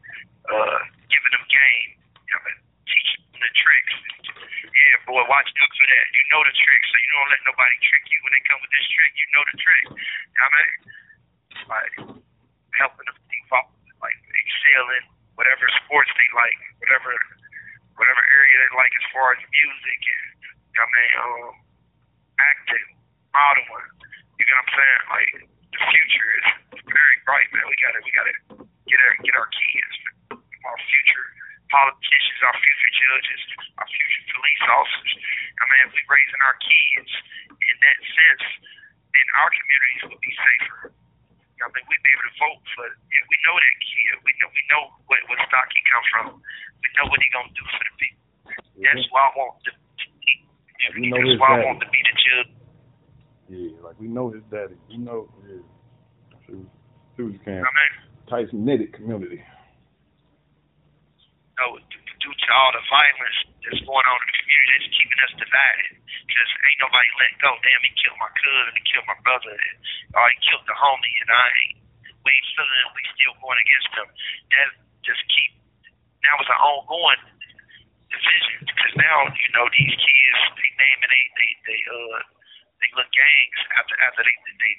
uh, 0.47 0.79
giving 1.09 1.33
them 1.33 1.45
game, 1.49 1.91
you 2.29 2.33
know, 2.35 2.43
teaching 2.85 3.23
them 3.33 3.41
the 3.41 3.51
tricks. 3.57 3.95
Yeah, 4.65 5.01
boy, 5.09 5.25
watch 5.31 5.49
out 5.49 5.73
for 5.75 5.87
that. 5.89 6.07
You 6.13 6.25
know 6.35 6.43
the 6.45 6.55
trick, 6.55 6.83
so 6.91 6.95
you 6.99 7.11
don't 7.15 7.31
let 7.33 7.43
nobody 7.49 7.77
trick 7.81 8.05
you 8.11 8.19
when 8.27 8.33
they 8.37 8.43
come 8.45 8.61
with 8.61 8.73
this 8.75 8.87
trick. 8.91 9.13
You 9.17 9.27
know 9.33 9.45
the 9.49 9.57
trick. 9.57 9.85
I 9.95 10.47
mean? 10.53 10.73
Like 11.65 11.95
helping 12.77 13.07
them 13.09 13.19
develop, 14.65 15.05
whatever 15.37 15.69
sports 15.85 16.09
they 16.17 16.29
like, 16.33 16.61
whatever 16.81 17.13
whatever 18.01 18.23
area 18.35 18.55
they 18.59 18.73
like 18.75 18.91
as 18.97 19.07
far 19.13 19.37
as 19.37 19.41
music 19.53 20.01
and 20.03 20.27
I 20.75 20.87
mean, 20.91 21.13
um, 21.23 21.55
acting, 22.43 22.89
modeling. 23.31 23.91
You 24.35 24.45
know 24.51 24.59
what 24.59 24.67
I'm 24.67 24.73
saying? 24.75 25.03
Like 25.13 25.31
the 25.71 25.81
future 25.93 26.29
is 26.43 26.49
very 26.83 27.17
bright, 27.23 27.47
man. 27.55 27.63
We 27.71 27.77
gotta 27.79 28.01
we 28.03 28.11
gotta 28.11 28.35
get 28.91 28.99
our 28.99 29.15
get 29.23 29.35
our 29.39 29.51
kids, 29.55 29.95
our 30.35 30.79
future 30.83 31.27
politicians, 31.71 32.41
our 32.43 32.57
future 32.59 32.93
judges, 32.99 33.41
our 33.79 33.87
future 33.87 34.23
police 34.35 34.65
officers. 34.67 35.13
I 35.55 35.65
mean, 35.71 35.81
if 35.87 35.93
we 35.95 36.03
raising 36.11 36.43
our 36.43 36.59
kids 36.59 37.11
in 37.55 37.77
that 37.79 37.99
sense, 38.03 38.45
then 39.15 39.27
our 39.39 39.51
communities 39.55 40.03
would 40.11 40.23
be 40.23 40.35
safer. 40.35 40.81
I 41.65 41.73
mean, 41.73 41.85
we'd 41.89 42.05
be 42.05 42.13
able 42.13 42.29
to 42.29 42.37
vote 42.37 42.61
for. 42.77 42.85
If 42.93 43.25
we 43.25 43.37
know 43.49 43.57
that 43.57 43.77
kid, 43.81 44.21
we 44.21 44.33
know 44.37 44.49
we 44.53 44.63
know 44.69 44.83
what, 45.09 45.21
what 45.33 45.41
stock 45.49 45.69
he 45.73 45.81
come 45.89 46.05
from. 46.13 46.27
We 46.85 46.89
know 47.01 47.09
what 47.09 47.21
he 47.25 47.29
gonna 47.33 47.57
do 47.57 47.65
for 47.65 47.81
the 47.81 47.95
people. 47.97 48.29
Mm-hmm. 48.45 48.85
That's 48.85 49.09
why 49.09 49.23
I 49.25 49.33
want 49.33 49.57
the. 49.65 49.73
You 51.01 51.09
know 51.09 51.17
that's 51.17 51.41
why 51.41 51.49
I 51.57 51.65
want 51.65 51.81
to 51.81 51.89
be 51.89 52.01
the 52.05 52.15
judge. 52.21 52.53
Yeah, 53.49 53.81
like 53.81 53.97
we 53.97 54.13
know 54.13 54.29
his 54.29 54.45
daddy. 54.53 54.77
We 54.93 55.01
know, 55.01 55.33
yeah. 55.49 55.65
What 56.53 57.33
you 57.33 57.41
can. 57.41 57.65
I 57.65 57.73
mean, 57.73 57.93
tight 58.29 58.53
knitted 58.53 58.93
community. 58.93 59.41
know, 61.57 61.79
due 61.79 62.35
to 62.35 62.49
all 62.53 62.73
the 62.77 62.85
violence 62.91 63.54
that's 63.65 63.83
going 63.85 64.07
on 64.07 64.19
in 64.21 64.29
the 64.29 64.37
community, 64.41 64.71
that's 64.77 64.91
keeping 64.93 65.21
us 65.25 65.33
divided. 65.41 65.93
Because 66.29 66.49
ain't 66.69 66.81
nobody 66.81 67.09
let 67.21 67.33
go. 67.41 67.51
Damn, 67.65 67.83
he 67.85 67.93
killed 67.97 68.21
my 68.21 68.33
cousin, 68.33 68.73
he 68.77 68.83
killed 68.85 69.09
my 69.09 69.19
brother, 69.25 69.57
or 70.17 70.25
he 70.29 70.37
killed 70.45 70.65
the 70.69 70.77
homie, 70.77 71.17
and 71.25 71.31
I 71.33 71.47
ain't. 71.69 71.79
We 72.25 72.33
ain't 72.33 72.49
feeling 72.57 72.89
we 72.97 73.03
still 73.13 73.37
going 73.45 73.61
against 73.61 73.91
them. 73.97 74.09
That 74.09 74.69
just 75.05 75.23
keep. 75.29 75.53
Now 76.25 76.41
it's 76.41 76.49
an 76.49 76.57
ongoing 76.57 77.21
division 78.09 78.65
because 78.65 78.93
now 78.97 79.29
you 79.29 79.51
know 79.53 79.69
these 79.75 79.93
kids 79.93 80.41
they 80.57 80.71
name 80.81 80.99
and 81.05 81.11
they 81.13 81.25
they 81.37 81.51
they 81.69 81.81
uh 81.85 82.21
they 82.81 82.89
look 82.97 83.11
gangs 83.13 83.61
after 83.77 83.93
after 84.01 84.25
they 84.25 84.37
they 84.57 84.75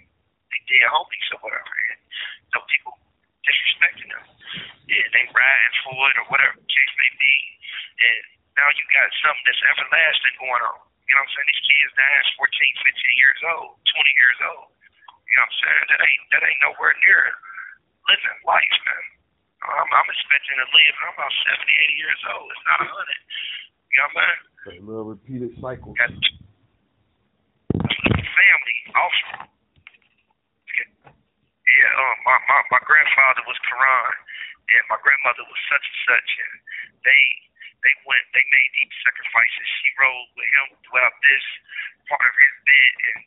they 0.49 0.59
dead 0.65 0.89
homies 0.89 1.27
or 1.35 1.39
whatever. 1.45 1.73
And 1.93 2.01
so 2.49 2.65
people 2.65 2.97
disrespecting 3.45 4.09
them. 4.09 4.25
Yeah, 4.89 5.05
they 5.13 5.25
riding 5.29 5.75
for 5.85 6.01
it 6.09 6.15
or 6.17 6.25
whatever 6.33 6.57
the 6.57 6.65
case 6.65 6.93
may 6.97 7.11
be. 7.21 7.35
And 8.01 8.23
now 8.55 8.67
you 8.71 8.83
got 8.91 9.07
something 9.19 9.45
that's 9.47 9.63
everlasting 9.75 10.35
going 10.39 10.63
on. 10.63 10.79
You 11.05 11.13
know 11.13 11.21
what 11.21 11.29
I'm 11.29 11.33
saying? 11.37 11.49
These 11.53 11.63
kids 11.69 11.91
dying 11.93 12.27
14, 12.39 12.49
15 12.49 13.21
years 13.21 13.41
old, 13.55 13.71
20 13.83 14.21
years 14.25 14.39
old. 14.49 14.67
You 15.27 15.33
know 15.37 15.45
what 15.45 15.51
I'm 15.51 15.59
saying? 15.61 15.85
That 15.91 15.99
ain't 16.01 16.23
that 16.33 16.41
ain't 16.47 16.61
nowhere 16.65 16.93
near 17.05 17.21
living 18.09 18.39
life, 18.47 18.77
man. 18.87 19.05
I'm, 19.65 19.89
I'm 19.89 20.09
expecting 20.13 20.57
to 20.61 20.67
live. 20.69 20.93
I'm 21.01 21.13
about 21.17 21.33
70, 21.57 21.65
80 21.65 21.97
years 21.97 22.21
old. 22.29 22.47
It's 22.53 22.65
not 22.69 22.79
a 22.85 22.87
hundred. 22.89 23.21
You 23.25 23.97
know 23.97 24.05
what 24.05 24.13
I'm 24.13 24.17
saying? 24.17 24.41
That 24.65 24.81
little 24.85 25.07
repeated 25.09 25.51
cycle. 25.61 25.93
Got 25.97 26.13
family 27.75 28.77
also. 28.93 29.51
Yeah, 31.65 31.91
um, 31.91 32.15
my, 32.23 32.37
my 32.47 32.59
my 32.71 32.81
grandfather 32.87 33.43
was 33.49 33.59
Quran, 33.67 34.13
and 34.69 34.83
my 34.87 34.95
grandmother 35.03 35.43
was 35.43 35.59
such 35.67 35.83
and 35.83 35.99
such, 36.07 36.29
and 36.39 36.53
they 37.03 37.21
they 37.85 37.95
went 38.09 38.25
they 38.33 38.43
made 38.49 38.69
deep 38.73 38.91
sacrifices. 39.05 39.65
She 39.85 39.89
rode 40.01 40.29
with 40.33 40.49
him 40.49 40.67
throughout 40.81 41.15
this 41.21 41.45
part 42.09 42.25
of 42.25 42.35
his 42.35 42.53
bid 42.65 42.95
and 43.13 43.19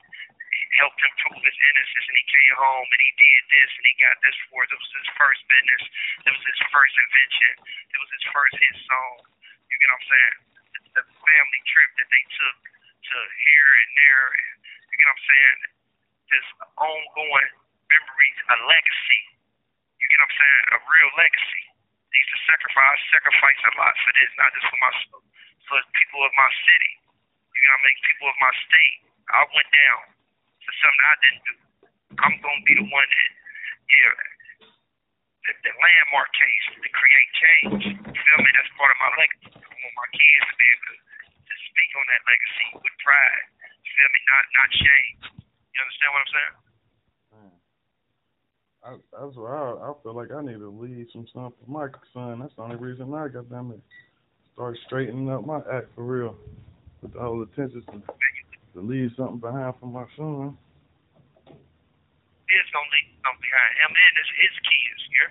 helped 0.78 0.98
him 0.98 1.12
prove 1.22 1.42
his 1.42 1.58
innocence. 1.58 2.06
And 2.06 2.18
he 2.18 2.26
came 2.26 2.54
home 2.58 2.88
and 2.90 3.00
he 3.02 3.12
did 3.14 3.42
this 3.54 3.70
and 3.78 3.84
he 3.86 3.94
got 4.02 4.16
this 4.22 4.36
for 4.50 4.66
it. 4.66 4.70
It 4.70 4.78
was 4.78 4.92
his 4.94 5.10
first 5.14 5.40
business. 5.46 5.84
It 6.26 6.32
was 6.34 6.44
his 6.44 6.60
first 6.74 6.94
invention. 6.98 7.52
It 7.94 7.98
was 7.98 8.10
his 8.14 8.26
first 8.34 8.54
hit 8.58 8.76
song. 8.86 9.16
You 9.70 9.74
get 9.78 9.88
what 9.90 9.98
I'm 9.98 10.08
saying? 10.10 10.36
The, 10.74 10.80
the 11.02 11.04
family 11.06 11.62
trip 11.70 11.90
that 12.02 12.08
they 12.10 12.24
took 12.34 12.58
to 12.66 13.16
here 13.18 13.70
and 13.78 13.90
there. 13.94 14.26
And, 14.34 14.54
you 14.90 14.94
get 14.98 15.06
what 15.06 15.14
I'm 15.14 15.26
saying? 15.28 15.58
This 16.28 16.46
ongoing 16.76 17.50
memories, 17.88 18.38
a 18.50 18.56
legacy. 18.66 19.22
You 19.98 20.06
get 20.10 20.18
what 20.20 20.28
I'm 20.28 20.36
saying? 20.36 20.64
A 20.74 20.78
real 20.90 21.10
legacy. 21.16 21.64
Used 22.08 22.32
to 22.32 22.40
sacrifice, 22.48 23.00
sacrifice 23.12 23.60
a 23.68 23.72
lot 23.78 23.94
for 24.00 24.12
this, 24.16 24.30
not 24.40 24.50
just 24.56 24.66
for 24.68 24.78
my, 24.80 24.92
for 25.68 25.78
people 25.96 26.20
of 26.24 26.32
my 26.34 26.50
city. 26.64 26.92
You 27.04 27.62
know 27.68 27.76
what 27.76 27.84
I 27.84 27.88
mean? 27.90 27.98
People 28.08 28.28
of 28.32 28.38
my 28.40 28.52
state. 28.64 28.96
I 29.28 29.40
went 29.52 29.70
down 29.70 30.00
to 30.64 30.70
something 30.80 31.04
I 31.04 31.16
didn't 31.20 31.44
do. 31.44 31.54
I'm 32.24 32.34
gonna 32.40 32.64
be 32.64 32.74
the 32.80 32.88
one 32.88 33.08
that, 33.08 33.30
yeah, 33.92 34.14
the, 35.44 35.52
the 35.68 35.72
landmark 35.76 36.30
case 36.32 36.64
to 36.80 36.88
create 36.92 37.30
change. 37.36 37.82
You 37.92 38.16
feel 38.16 38.38
me? 38.40 38.50
That's 38.56 38.72
part 38.76 38.92
of 38.92 38.98
my 39.00 39.10
legacy. 39.20 39.48
I 39.52 39.68
want 39.68 39.94
my 39.96 40.10
kids 40.16 40.44
to 40.48 40.54
be 40.56 40.66
able 40.68 40.86
to, 40.88 40.96
to 41.44 41.54
speak 41.72 41.90
on 41.96 42.04
that 42.08 42.22
legacy 42.24 42.66
with 42.84 42.96
pride. 43.04 43.46
You 43.84 43.90
feel 43.92 44.10
me? 44.12 44.20
Not 44.28 44.44
not 44.56 44.68
shame. 44.72 45.14
You 45.72 45.78
understand 45.84 46.10
what 46.12 46.22
I'm 46.24 46.32
saying? 46.32 46.56
I, 48.84 48.96
that's 49.12 49.36
why 49.36 49.50
I, 49.50 49.90
I 49.90 49.92
feel 50.02 50.14
like 50.14 50.30
I 50.32 50.42
need 50.42 50.58
to 50.58 50.70
leave 50.70 51.06
some 51.12 51.26
stuff 51.30 51.52
for 51.64 51.70
my 51.70 51.88
son. 52.14 52.40
That's 52.40 52.54
the 52.56 52.62
only 52.62 52.76
reason 52.76 53.12
I 53.12 53.28
got 53.28 53.48
them 53.50 53.72
to 53.72 53.80
start 54.54 54.76
straightening 54.86 55.30
up 55.30 55.44
my 55.46 55.58
act 55.72 55.88
for 55.94 56.04
real. 56.04 56.36
With 57.02 57.12
the 57.12 57.20
whole 57.20 57.42
attention 57.42 57.82
to, 57.92 58.02
to 58.74 58.80
leave 58.80 59.10
something 59.16 59.38
behind 59.38 59.74
for 59.80 59.86
my 59.86 60.04
son. 60.16 60.56
Kids 61.46 62.68
gonna 62.72 62.90
leave 62.90 63.14
something 63.22 63.44
behind 63.44 63.74
him 63.78 63.92
and 63.92 64.14
his, 64.18 64.30
his 64.42 64.56
kids. 64.66 65.00
Yeah. 65.14 65.30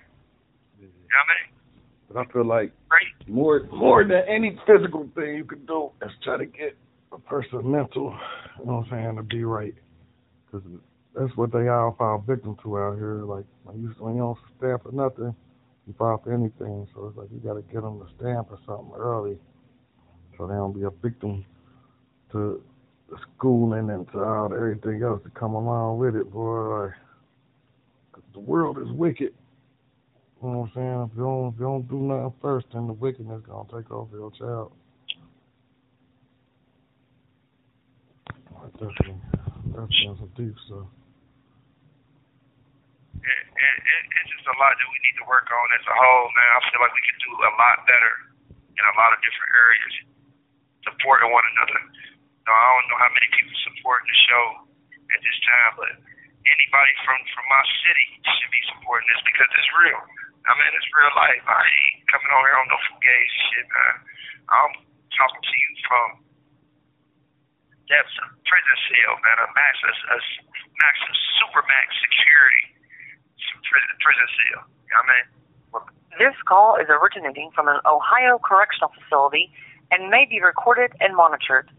You 0.79 0.87
know 0.87 1.17
what 1.17 1.27
I 1.27 1.33
mean? 1.33 1.47
But 2.07 2.17
I 2.17 2.25
feel 2.31 2.45
like 2.45 2.71
Right. 2.91 3.27
more 3.27 3.67
more 3.73 4.03
than 4.03 4.23
any 4.27 4.57
physical 4.65 5.09
thing 5.15 5.35
you 5.35 5.43
could 5.45 5.65
do 5.67 5.91
is 6.05 6.11
try 6.23 6.37
to 6.37 6.45
get 6.45 6.77
a 7.11 7.19
person 7.19 7.69
mental, 7.69 8.15
you 8.59 8.65
know 8.65 8.77
what 8.77 8.85
I'm 8.85 8.89
saying, 8.91 9.15
to 9.17 9.23
be 9.23 9.43
right. 9.43 9.73
Because 10.45 10.63
that's 11.17 11.35
what 11.35 11.51
they 11.51 11.67
all 11.67 11.95
fall 11.97 12.23
victim 12.25 12.55
to 12.63 12.77
out 12.77 12.97
here. 12.97 13.23
Like 13.23 13.45
when 13.63 13.81
you 13.81 13.93
when 13.99 14.15
you 14.15 14.21
don't 14.21 14.37
stand 14.57 14.81
for 14.81 14.91
nothing, 14.91 15.35
you 15.87 15.93
fall 15.97 16.21
for 16.23 16.33
anything. 16.33 16.87
So 16.93 17.07
it's 17.07 17.17
like 17.17 17.29
you 17.31 17.39
got 17.39 17.55
to 17.55 17.61
get 17.73 17.81
them 17.81 17.99
to 17.99 18.07
stand 18.17 18.45
for 18.47 18.59
something 18.65 18.93
early, 18.95 19.37
so 20.37 20.47
they 20.47 20.53
don't 20.53 20.73
be 20.73 20.83
a 20.83 20.89
victim 20.89 21.45
to 22.31 22.61
the 23.09 23.17
schooling 23.35 23.89
and 23.89 24.07
to 24.11 24.23
all 24.23 24.53
everything 24.53 25.01
else 25.01 25.21
that 25.23 25.33
come 25.33 25.55
along 25.55 25.97
with 25.97 26.15
it, 26.15 26.31
boy. 26.31 26.85
Like 26.85 26.93
'cause 28.11 28.23
the 28.33 28.39
world 28.39 28.77
is 28.79 28.91
wicked. 28.91 29.33
You 30.41 30.49
know 30.49 30.59
what 30.59 30.65
I'm 30.67 30.71
saying? 30.75 31.09
If 31.11 31.17
you 31.17 31.23
don't, 31.23 31.53
if 31.53 31.59
you 31.59 31.65
don't 31.65 31.89
do 31.89 31.97
nothing 31.97 32.33
first, 32.41 32.67
then 32.73 32.87
the 32.87 32.93
wickedness 32.93 33.41
gonna 33.47 33.67
take 33.71 33.89
over 33.91 34.15
your 34.15 34.31
child. 34.31 34.71
Definitely 38.79 40.17
some 40.17 40.31
deep 40.35 40.55
stuff. 40.67 40.87
It, 43.57 43.65
it, 43.65 43.77
it, 43.81 44.03
it's 44.21 44.29
just 44.37 44.45
a 44.45 44.55
lot 44.61 44.73
that 44.77 44.89
we 44.89 44.97
need 45.01 45.17
to 45.17 45.25
work 45.25 45.49
on 45.49 45.67
as 45.73 45.85
a 45.89 45.95
whole, 45.97 46.29
man. 46.29 46.49
I 46.53 46.59
feel 46.69 46.81
like 46.81 46.93
we 46.93 47.05
can 47.09 47.17
do 47.25 47.31
a 47.41 47.53
lot 47.57 47.77
better 47.89 48.13
in 48.77 48.83
a 48.85 48.95
lot 48.97 49.13
of 49.13 49.19
different 49.25 49.51
areas, 49.57 49.93
supporting 50.85 51.33
one 51.33 51.45
another. 51.57 51.81
You 51.81 52.45
know, 52.45 52.53
I 52.53 52.67
don't 52.77 52.87
know 52.93 52.99
how 53.01 53.11
many 53.17 53.29
people 53.33 53.55
supporting 53.65 54.05
the 54.05 54.19
show 54.29 54.45
at 55.09 55.19
this 55.25 55.37
time, 55.41 55.71
but 55.81 55.93
anybody 56.45 56.93
from 57.01 57.17
from 57.33 57.45
my 57.49 57.63
city 57.81 58.07
should 58.21 58.53
be 58.53 58.63
supporting 58.77 59.09
this 59.09 59.21
because 59.25 59.49
it's 59.49 59.71
real. 59.81 60.01
I 60.47 60.53
mean, 60.55 60.71
it's 60.77 60.89
real 60.93 61.13
life. 61.17 61.43
I 61.43 61.59
ain't 61.65 62.07
coming 62.07 62.29
on 62.31 62.41
here 62.45 62.57
on 62.61 62.67
no 62.71 62.79
fugazi 62.87 63.39
shit, 63.51 63.67
man. 63.67 63.95
I'm 64.47 64.73
talking 65.17 65.43
to 65.43 65.55
you 65.57 65.71
from 65.89 66.07
depths 67.89 68.15
of 68.21 68.31
prison 68.45 68.77
cell, 68.87 69.13
man. 69.25 69.37
A 69.43 69.47
max, 69.51 69.73
a, 69.81 69.91
a 69.91 70.17
max, 70.79 70.93
a 71.03 71.13
super 71.41 71.65
max 71.67 71.87
security 71.99 72.76
prison, 73.69 73.93
prison 74.01 74.27
cell. 74.27 74.61
You 74.87 74.91
know 74.95 75.03
what 75.03 75.11
I 75.11 75.15
mean? 75.15 75.27
This 76.17 76.33
call 76.49 76.81
is 76.81 76.89
originating 76.89 77.53
from 77.53 77.69
an 77.69 77.77
Ohio 77.85 78.41
correctional 78.41 78.89
facility 78.89 79.53
and 79.93 80.09
may 80.09 80.25
be 80.25 80.41
recorded 80.41 80.89
and 80.97 81.13
monitored. 81.13 81.69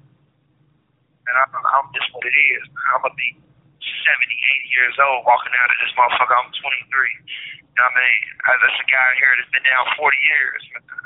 And 1.27 1.35
I'm, 1.35 1.51
I'm 1.53 1.89
just 1.93 2.09
what 2.15 2.23
it 2.23 2.33
is. 2.33 2.63
I'm 2.95 3.03
gonna 3.03 3.19
be 3.19 3.35
70, 3.83 4.31
80 4.31 4.77
years 4.79 4.95
old 5.03 5.27
walking 5.27 5.53
out 5.59 5.69
of 5.75 5.79
this 5.83 5.93
motherfucker. 5.99 6.33
I'm 6.39 6.49
23. 6.55 6.63
You 6.63 7.77
know 7.77 7.85
what 7.85 7.99
I 7.99 8.01
mean? 8.01 8.23
Uh, 8.47 8.57
There's 8.63 8.79
a 8.81 8.89
guy 8.89 9.09
here 9.19 9.33
that's 9.37 9.53
been 9.53 9.67
down 9.67 9.85
40 9.99 10.15
years. 10.23 10.61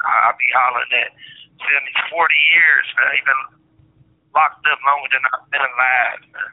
I, 0.05 0.29
I'll 0.29 0.39
be 0.39 0.51
hollering 0.53 0.93
at. 0.95 1.11
Feel 1.57 1.83
me? 1.83 1.93
40 2.11 2.53
years, 2.53 2.87
man. 2.99 3.11
He 3.17 3.21
been 3.25 3.45
locked 4.37 4.65
up 4.67 4.81
longer 4.85 5.09
than 5.13 5.23
I've 5.31 5.47
been 5.53 5.63
alive, 5.63 6.21
man. 6.37 6.53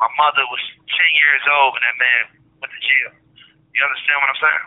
My 0.00 0.10
mother 0.18 0.44
was 0.50 0.62
10 0.92 1.22
years 1.22 1.44
old 1.46 1.78
when 1.78 1.84
that 1.86 1.98
man 2.00 2.22
went 2.58 2.72
to 2.74 2.80
jail. 2.82 3.12
You 3.72 3.80
understand 3.84 4.16
what 4.20 4.30
I'm 4.32 4.40
saying? 4.42 4.66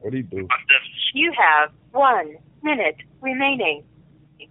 What 0.00 0.12
do? 0.16 0.48
My 0.48 0.56
stuff 0.64 0.84
You 1.12 1.28
have 1.36 1.68
one 1.92 2.36
minute 2.62 2.96
remaining. 3.20 3.84
too. 4.40 4.48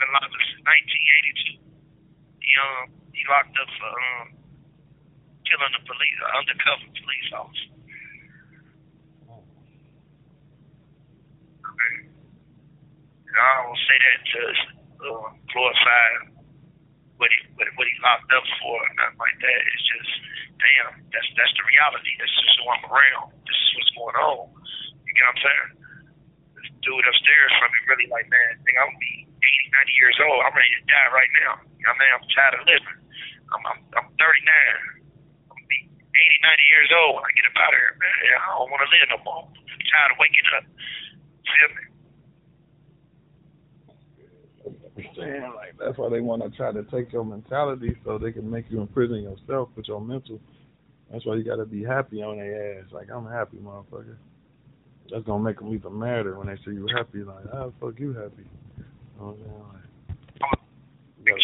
Been 0.00 0.10
locked 0.16 0.32
up 0.32 0.40
since 0.40 0.64
1982. 0.64 1.60
He 2.40 2.50
um 2.56 2.88
he 3.12 3.22
locked 3.28 3.52
up 3.60 3.68
for 3.76 3.92
um 3.92 4.26
killing 5.44 5.74
a 5.76 5.82
police 5.84 6.18
an 6.24 6.30
undercover 6.32 6.88
police 6.96 7.28
officer. 7.36 7.70
Okay. 11.60 11.94
And 13.28 13.36
I 13.36 13.48
don't 13.68 13.78
say 13.84 13.96
that 14.00 14.20
to 14.32 14.40
uh, 15.04 15.28
glorify 15.52 16.39
what 17.20 17.28
he 17.28 17.40
what, 17.60 17.68
what 17.76 17.84
he 17.84 17.94
locked 18.00 18.32
up 18.32 18.44
for 18.58 18.80
or 18.80 18.90
nothing 18.96 19.20
like 19.20 19.36
that. 19.44 19.60
It's 19.68 19.84
just 19.84 20.12
damn, 20.56 21.04
that's 21.12 21.28
that's 21.36 21.52
the 21.60 21.64
reality. 21.68 22.16
That's 22.16 22.32
just 22.32 22.56
who 22.56 22.64
I'm 22.72 22.84
around. 22.88 23.36
This 23.44 23.54
is 23.60 23.70
what's 23.76 23.92
going 23.92 24.16
on. 24.16 24.48
You 25.04 25.12
get 25.12 25.28
what 25.28 25.36
I'm 25.36 25.40
saying? 25.44 25.70
This 26.56 26.68
dude 26.80 27.04
upstairs 27.04 27.52
from 27.60 27.68
me 27.76 27.80
really 27.92 28.08
like, 28.08 28.26
man, 28.32 28.56
think 28.64 28.80
I'm 28.80 28.88
gonna 28.88 29.04
be 29.04 29.28
80, 29.36 29.76
90 29.92 30.00
years 30.00 30.16
old. 30.24 30.40
I'm 30.48 30.56
ready 30.56 30.72
to 30.80 30.82
die 30.88 31.10
right 31.12 31.32
now. 31.44 31.52
You 31.76 31.84
know 31.84 31.92
what 31.92 32.00
I 32.00 32.08
mean? 32.08 32.12
I'm 32.16 32.24
tired 32.32 32.54
of 32.56 32.64
living. 32.64 32.98
I'm 33.52 33.62
I'm, 33.68 33.80
I'm 34.00 34.08
39. 34.16 34.16
I'm 34.16 35.60
gonna 35.60 35.68
be 35.68 35.80
80, 36.16 36.48
90 36.48 36.72
years 36.72 36.90
old 36.96 37.20
when 37.20 37.24
I 37.28 37.32
get 37.36 37.44
up 37.52 37.56
out 37.60 37.76
of 37.76 37.80
here, 37.84 37.94
man. 38.00 38.16
I 38.32 38.48
don't 38.56 38.72
want 38.72 38.80
to 38.80 38.90
live 38.96 39.08
no 39.12 39.20
more. 39.28 39.44
I'm 39.44 39.84
tired 39.92 40.12
of 40.16 40.18
waking 40.18 40.48
up. 40.56 40.64
Feel 41.44 41.70
me? 41.76 41.84
I'm 45.00 45.09
saying 45.20 45.52
like 45.54 45.78
that's 45.78 45.98
why 45.98 46.08
they 46.08 46.20
want 46.20 46.42
to 46.42 46.50
try 46.50 46.72
to 46.72 46.82
take 46.84 47.12
your 47.12 47.24
mentality 47.24 47.96
so 48.04 48.18
they 48.18 48.32
can 48.32 48.50
make 48.50 48.66
you 48.70 48.80
imprison 48.80 49.22
yourself 49.22 49.68
with 49.76 49.86
your 49.88 50.00
mental. 50.00 50.40
That's 51.12 51.26
why 51.26 51.36
you 51.36 51.44
got 51.44 51.56
to 51.56 51.66
be 51.66 51.82
happy 51.84 52.22
on 52.22 52.38
their 52.38 52.80
ass. 52.80 52.86
Like 52.92 53.08
I'm 53.10 53.26
happy, 53.26 53.58
motherfucker. 53.58 54.16
that's 55.10 55.24
gonna 55.24 55.42
make 55.42 55.58
them 55.58 55.74
even 55.74 55.98
madder 55.98 56.38
when 56.38 56.46
they 56.46 56.56
see 56.64 56.72
you 56.72 56.86
happy. 56.96 57.22
Like, 57.22 57.50
how 57.52 57.66
the 57.66 57.72
fuck 57.80 57.98
you 57.98 58.12
happy? 58.14 58.46
You 58.78 58.84
know 59.18 59.26
what 59.26 59.32
I'm 59.32 59.38
saying? 59.40 59.64
Like, 59.72 59.90
you 61.18 61.32
gotta, 61.32 61.42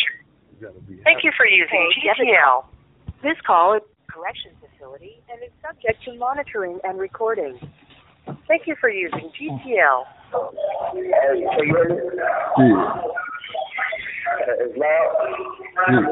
you 0.53 0.67
gotta 0.67 0.81
be 0.81 1.03
Thank 1.05 1.25
you 1.25 1.33
for 1.37 1.47
using 1.47 1.91
GTL. 2.05 2.65
This 3.23 3.37
call 3.47 3.75
is 3.75 3.83
a 3.83 4.13
correction 4.13 4.53
facility 4.61 5.23
and 5.31 5.43
is 5.43 5.51
subject 5.61 6.03
to 6.05 6.15
monitoring 6.17 6.79
and 6.85 6.99
recording. 6.99 7.59
Thank 8.49 8.67
you 8.67 8.77
for 8.81 8.89
using 8.89 9.31
GTL. 9.39 10.05
Hey, 10.93 11.45
can 11.57 11.67
you 11.67 11.75
hear 11.75 11.89
me? 11.89 11.97
Yeah. 12.59 13.03
It's 14.37 14.77
loud. 14.77 15.09
Yeah. 15.89 16.05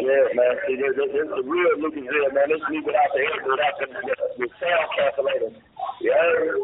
Yeah, 0.00 0.26
man. 0.34 0.54
See, 0.66 0.76
this, 0.76 0.94
this, 0.96 1.10
this 1.12 1.26
is 1.26 1.32
the 1.34 1.42
real 1.42 1.74
Lucas 1.82 2.06
here, 2.06 2.30
man. 2.32 2.48
This 2.48 2.62
is 2.62 2.68
me 2.70 2.78
without 2.84 3.10
the 3.12 3.22
without 3.44 3.74
the, 3.78 3.86
the, 3.90 4.14
the 4.38 4.48
sound. 4.62 4.88
You 6.00 6.12
heard? 6.12 6.58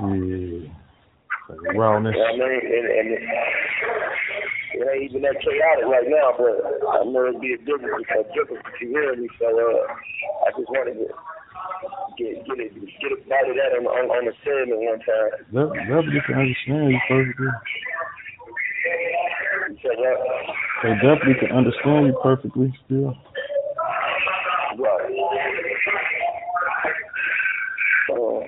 Yeah. 0.00 0.70
You 1.50 1.74
know 1.74 1.98
what 1.98 2.06
I 2.06 2.32
mean? 2.38 2.62
And, 2.62 2.86
and 2.86 3.06
it, 3.10 3.22
it 4.78 4.86
ain't 4.86 5.10
even 5.10 5.22
that 5.22 5.42
chaotic 5.42 5.86
right 5.90 6.06
now, 6.06 6.30
but 6.38 6.62
I 6.94 7.04
know 7.04 7.26
it'd 7.26 7.40
be 7.40 7.54
a 7.54 7.58
difference, 7.58 8.06
a 8.06 8.22
difference 8.30 8.62
if 8.70 8.80
you 8.80 8.88
hear 8.94 9.16
me. 9.16 9.28
So 9.38 9.50
uh, 9.50 9.92
I 10.46 10.54
just 10.54 10.70
wanted 10.70 10.94
to 11.02 11.10
get 12.16 12.46
get 12.46 12.58
it 12.62 12.70
get 12.74 13.12
it 13.12 13.28
bite 13.28 13.50
of 13.50 13.56
that 13.58 13.74
on 13.74 13.84
on, 13.86 14.06
on 14.14 14.24
the 14.30 14.34
segment 14.46 14.78
one 14.78 15.02
time. 15.02 15.42
That, 15.52 15.68
definitely 15.90 16.22
can 16.22 16.38
understand 16.38 16.94
you 16.94 17.00
perfectly. 17.10 17.50
You 18.90 19.76
said 19.82 19.98
what? 19.98 20.18
They 20.82 20.94
definitely 20.94 21.34
can 21.40 21.56
understand 21.56 22.06
you 22.06 22.18
perfectly 22.22 22.74
still. 22.86 23.14
Right. 24.78 25.10
Um, 28.12 28.44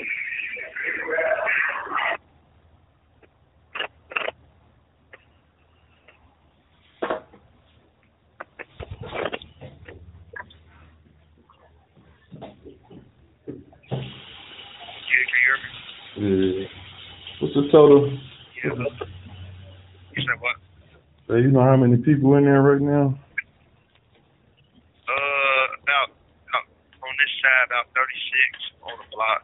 You 15.08 15.18
can 15.28 15.38
hear 15.44 15.56
me? 16.30 16.60
Yeah. 16.62 16.68
What's 17.40 17.54
the 17.54 17.68
total? 17.72 18.10
Yeah. 18.64 18.70
You? 21.32 21.38
So 21.38 21.44
you 21.46 21.50
know 21.50 21.62
how 21.62 21.76
many 21.76 21.96
people 21.96 22.34
in 22.36 22.44
there 22.44 22.60
right 22.62 22.80
now? 22.80 23.18
Uh, 25.08 25.66
about, 25.82 26.10
about 26.48 26.66
on 27.02 27.14
this 27.18 27.32
side, 27.40 27.66
about 27.66 27.86
36 27.94 28.04
on 28.82 28.92
the 28.98 29.04
block. 29.16 29.42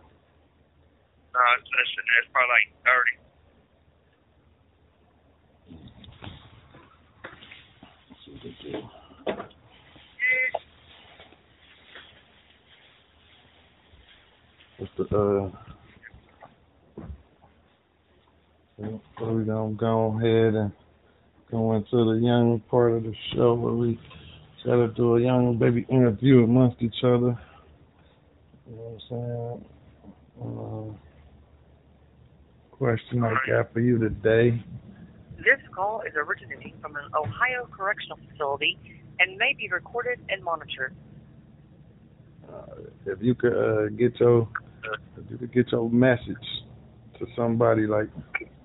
It's 1.58 1.70
less 1.70 1.90
than 1.96 2.04
that. 2.08 2.20
It's 2.22 2.32
probably 2.32 2.52
like 2.52 2.68
30. 2.84 3.18
What's 14.78 14.92
the 14.96 15.04
uh? 15.16 15.50
So 19.18 19.32
we 19.32 19.44
gonna 19.44 19.74
go 19.74 20.16
ahead 20.18 20.54
and 20.54 20.72
go 21.50 21.72
into 21.74 22.04
the 22.04 22.20
young 22.24 22.60
part 22.70 22.92
of 22.92 22.97
the 23.08 23.16
show 23.34 23.54
where 23.54 23.72
we 23.72 23.98
try 24.62 24.76
to 24.76 24.88
do 24.88 25.16
a 25.16 25.20
young 25.20 25.56
baby 25.58 25.86
interview 25.88 26.44
amongst 26.44 26.82
each 26.82 27.02
other. 27.02 27.38
You 28.68 28.76
know 28.76 28.82
what 28.82 29.00
I'm 29.02 29.08
saying? 29.08 29.64
Uh, 30.42 30.92
question 32.76 33.24
I 33.24 33.32
got 33.48 33.72
for 33.72 33.80
you 33.80 33.98
today. 33.98 34.62
This 35.38 35.58
call 35.74 36.02
is 36.02 36.12
originating 36.16 36.74
from 36.82 36.96
an 36.96 37.04
Ohio 37.16 37.66
correctional 37.70 38.18
facility 38.30 38.78
and 39.20 39.36
may 39.36 39.54
be 39.56 39.68
recorded 39.68 40.18
and 40.28 40.44
monitored. 40.44 40.94
Uh, 42.48 42.66
if 43.06 43.18
you 43.20 43.34
could 43.34 43.52
uh, 43.52 43.88
get 43.90 44.18
your 44.20 44.48
if 45.16 45.30
you 45.30 45.38
could 45.38 45.52
get 45.52 45.72
your 45.72 45.90
message 45.90 46.36
to 47.18 47.26
somebody 47.36 47.86
like 47.86 48.08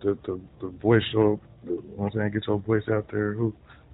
the 0.02 0.18
the, 0.26 0.40
the 0.62 0.70
voice 0.82 1.04
your 1.14 1.40
the, 1.66 1.72
you 1.72 1.76
know 1.76 1.82
what 1.96 2.14
I'm 2.14 2.20
saying 2.20 2.32
get 2.32 2.48
your 2.48 2.60
voice 2.60 2.84
out 2.92 3.10
there 3.12 3.34
who 3.34 3.54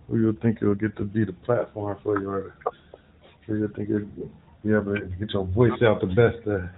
who 0.10 0.20
you 0.20 0.34
think 0.42 0.58
it'll 0.62 0.74
get 0.76 0.98
to 0.98 1.06
be 1.06 1.24
the 1.24 1.34
platform 1.46 1.98
for 2.04 2.20
you 2.20 2.30
or 2.30 2.56
who 3.46 3.62
you 3.62 3.68
think 3.76 3.90
it'll 3.90 4.10
be 4.66 4.74
able 4.74 4.98
to 4.98 5.06
get 5.20 5.30
your 5.32 5.46
voice 5.46 5.78
out 5.86 6.02
the 6.02 6.08
best 6.08 6.42
uh, 6.50 6.58
And 6.58 6.70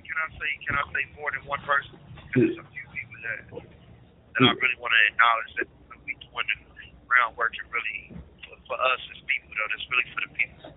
can 0.00 0.16
I 0.16 0.28
say, 0.40 0.50
can 0.64 0.74
I 0.74 0.84
say 0.90 1.04
more 1.20 1.30
than 1.36 1.44
one 1.44 1.60
person? 1.68 2.00
Because 2.32 2.56
there's 2.56 2.64
a 2.64 2.68
few 2.72 2.86
people 2.96 3.18
that 3.28 3.44
that 3.52 4.42
I 4.44 4.52
really 4.52 4.78
want 4.80 4.92
to 4.92 5.00
acknowledge 5.12 5.52
that 5.60 5.68
we 6.04 6.12
doing 6.20 6.48
the 6.76 6.88
groundwork 7.08 7.52
and 7.56 7.68
really 7.72 8.16
for, 8.44 8.56
for 8.68 8.76
us 8.80 9.00
as 9.12 9.20
people 9.28 9.52
though. 9.52 9.68
That's 9.72 9.86
really 9.92 10.08
for 10.12 10.20
the 10.24 10.32
people. 10.36 10.68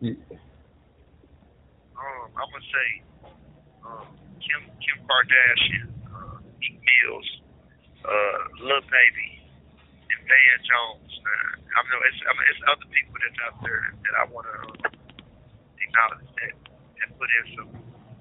yeah. 0.00 0.36
Um, 2.00 2.32
I'm 2.32 2.48
gonna 2.48 2.72
say, 2.72 2.88
um, 3.84 4.08
Kim 4.40 4.64
Kim 4.80 4.98
Kardashian, 5.04 5.92
uh, 6.08 6.40
Meek 6.56 6.80
Mills, 6.80 7.39
uh, 8.04 8.38
Lil 8.64 8.82
Baby, 8.88 9.28
and 10.10 10.20
Van 10.26 10.58
Jones. 10.64 11.12
Uh, 11.20 11.76
I 11.76 11.78
know 11.86 12.00
it's 12.08 12.20
I 12.24 12.32
mean, 12.34 12.46
it's 12.50 12.62
other 12.70 12.88
people 12.90 13.16
that's 13.20 13.40
out 13.46 13.56
there 13.62 13.82
that 13.94 14.14
I 14.20 14.24
want 14.32 14.46
to 14.48 14.58
uh, 14.88 14.90
acknowledge 15.80 16.28
that 16.40 16.54
that 17.00 17.08
put 17.18 17.30
in 17.30 17.44
some 17.56 17.70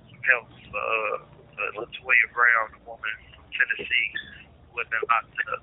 some 0.09 0.21
help 0.27 0.47
for 0.69 0.79
uh, 0.79 1.17
for 1.55 1.65
Cyntoia 1.85 2.27
Brown, 2.35 2.65
the 2.77 2.81
woman 2.87 3.13
from 3.35 3.45
Tennessee 3.51 4.07
who 4.69 4.79
had 4.79 4.89
been 4.93 5.03
locked 5.09 5.33
up 5.55 5.61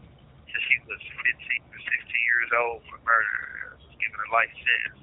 since 0.50 0.62
she 0.66 0.76
was 0.88 1.00
15 1.00 1.72
or 1.72 1.80
16 1.80 2.28
years 2.28 2.50
old 2.58 2.80
for 2.90 2.98
murder. 3.06 3.38
uh, 3.70 3.78
Was 3.80 3.96
given 4.02 4.18
a 4.18 4.28
life 4.34 4.52
sentence 4.60 5.00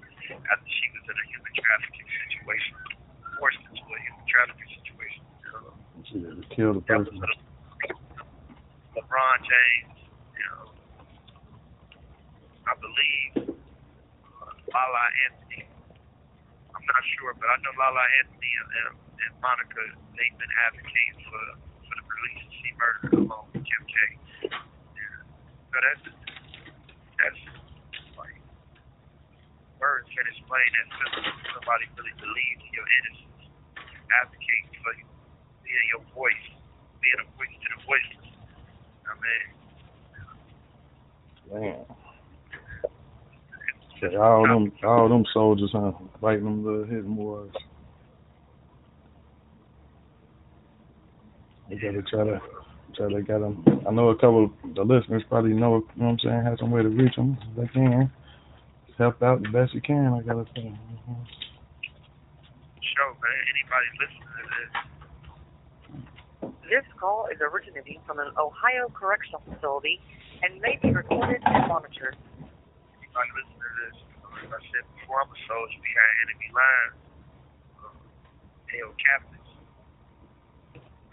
after 0.49 0.69
she 0.69 0.86
was 0.95 1.04
in 1.08 1.15
a 1.17 1.26
human 1.32 1.54
trafficking 1.56 2.08
situation, 2.28 2.73
forced 3.39 3.62
into 3.69 3.84
a 3.86 3.99
human 4.04 4.26
trafficking 4.28 4.71
situation. 4.82 5.23
Uh, 5.49 5.71
She 6.04 6.15
had 6.19 6.36
to 6.36 6.45
kill 6.54 6.71
the 6.78 6.84
that 6.91 6.99
was 6.99 7.10
person. 7.15 7.39
Le- 8.95 9.01
LeBron 9.01 9.38
James, 9.43 9.97
you 10.38 10.45
know, 10.49 10.71
I 12.67 12.73
believe 12.79 13.49
uh, 14.25 14.53
Lala 14.73 15.06
Anthony. 15.29 15.65
I'm 16.75 16.86
not 16.86 17.03
sure, 17.17 17.34
but 17.38 17.47
I 17.49 17.58
know 17.63 17.73
Lala 17.79 18.06
Anthony 18.23 18.51
and, 18.60 18.69
and, 18.88 18.95
Monica, 19.41 19.84
they've 20.17 20.38
been 20.39 20.56
advocating 20.69 21.19
for 21.29 21.43
for 21.86 21.95
the 21.97 22.06
release 22.06 22.41
of 22.45 22.51
She 22.60 22.69
Murdered 22.77 23.13
along 23.25 23.45
with 23.53 23.63
Kim 23.65 23.84
K. 23.88 23.97
So 25.71 25.77
that's 25.82 26.03
that's 27.19 27.41
like 28.17 28.38
words 29.79 30.08
can 30.12 30.25
explain 30.27 30.69
that 30.77 30.89
feeling. 30.97 31.38
Somebody 31.56 31.86
really 31.97 32.15
believes 32.19 32.62
in 32.65 32.73
your 32.75 32.89
innocence, 32.89 33.43
advocating 34.23 34.73
for 34.84 34.93
you, 34.99 35.08
being 35.63 35.88
your 35.93 36.06
voice, 36.17 36.47
being 37.01 37.19
a 37.21 37.27
voice 37.38 37.56
to 37.56 37.67
the 37.75 37.79
voiceless. 37.88 38.33
I 39.06 39.13
mean, 39.22 39.54
Man. 41.52 41.86
All 44.20 44.48
them 44.48 44.72
all 44.84 45.08
them 45.08 45.24
soldiers 45.34 45.72
huh 45.72 45.94
fighting 46.20 46.44
them 46.44 46.66
little 46.66 46.84
hidden 46.84 47.16
boys. 47.16 47.52
They 51.69 51.77
gotta 51.77 52.02
try 52.02 52.23
to 52.25 52.42
try 52.96 53.10
to 53.10 53.21
get 53.21 53.40
them. 53.40 53.63
I 53.88 53.92
know 53.92 54.10
a 54.10 54.15
couple 54.15 54.46
of 54.46 54.75
the 54.75 54.84
listeners 54.84 55.23
probably 55.30 55.54
know, 55.54 55.77
you 55.96 56.02
know 56.02 56.06
what 56.06 56.12
I'm 56.12 56.19
saying, 56.19 56.44
have 56.44 56.58
some 56.60 56.71
way 56.71 56.84
to 56.84 56.90
reach 56.90 57.15
them 57.15 57.38
if 57.42 57.56
they 57.56 57.67
can. 57.73 58.12
Help 58.98 59.23
out 59.23 59.42
the 59.42 59.50
best 59.50 59.73
you 59.73 59.82
can, 59.82 60.13
I 60.13 60.21
gotta 60.21 60.46
say. 60.56 60.62
Mhm. 60.62 61.25
show, 62.94 63.10
man. 63.23 63.40
Anybody 63.50 63.88
listening 64.00 64.30
to 64.38 64.44
this, 64.54 64.92
This 66.67 66.83
call 67.00 67.31
is 67.31 67.39
originating 67.39 68.04
from 68.04 68.19
an 68.19 68.35
Ohio 68.35 68.91
correctional 68.91 69.39
facility 69.48 70.04
and 70.44 70.60
may 70.60 70.75
be 70.81 70.91
recorded 70.91 71.39
and 71.39 71.67
monitored. 71.71 72.19
anybody 73.00 73.31
listening 73.31 73.63
to 73.63 73.71
this, 73.87 73.98
I 74.52 74.60
said 74.75 74.83
before, 75.00 75.23
I'm 75.23 75.31
a 75.31 75.39
soldier 75.48 75.79
behind 75.79 76.13
enemy 76.27 76.50
lines. 76.52 77.00
Um, 77.79 77.96
held 78.67 78.96
captives. 79.00 79.52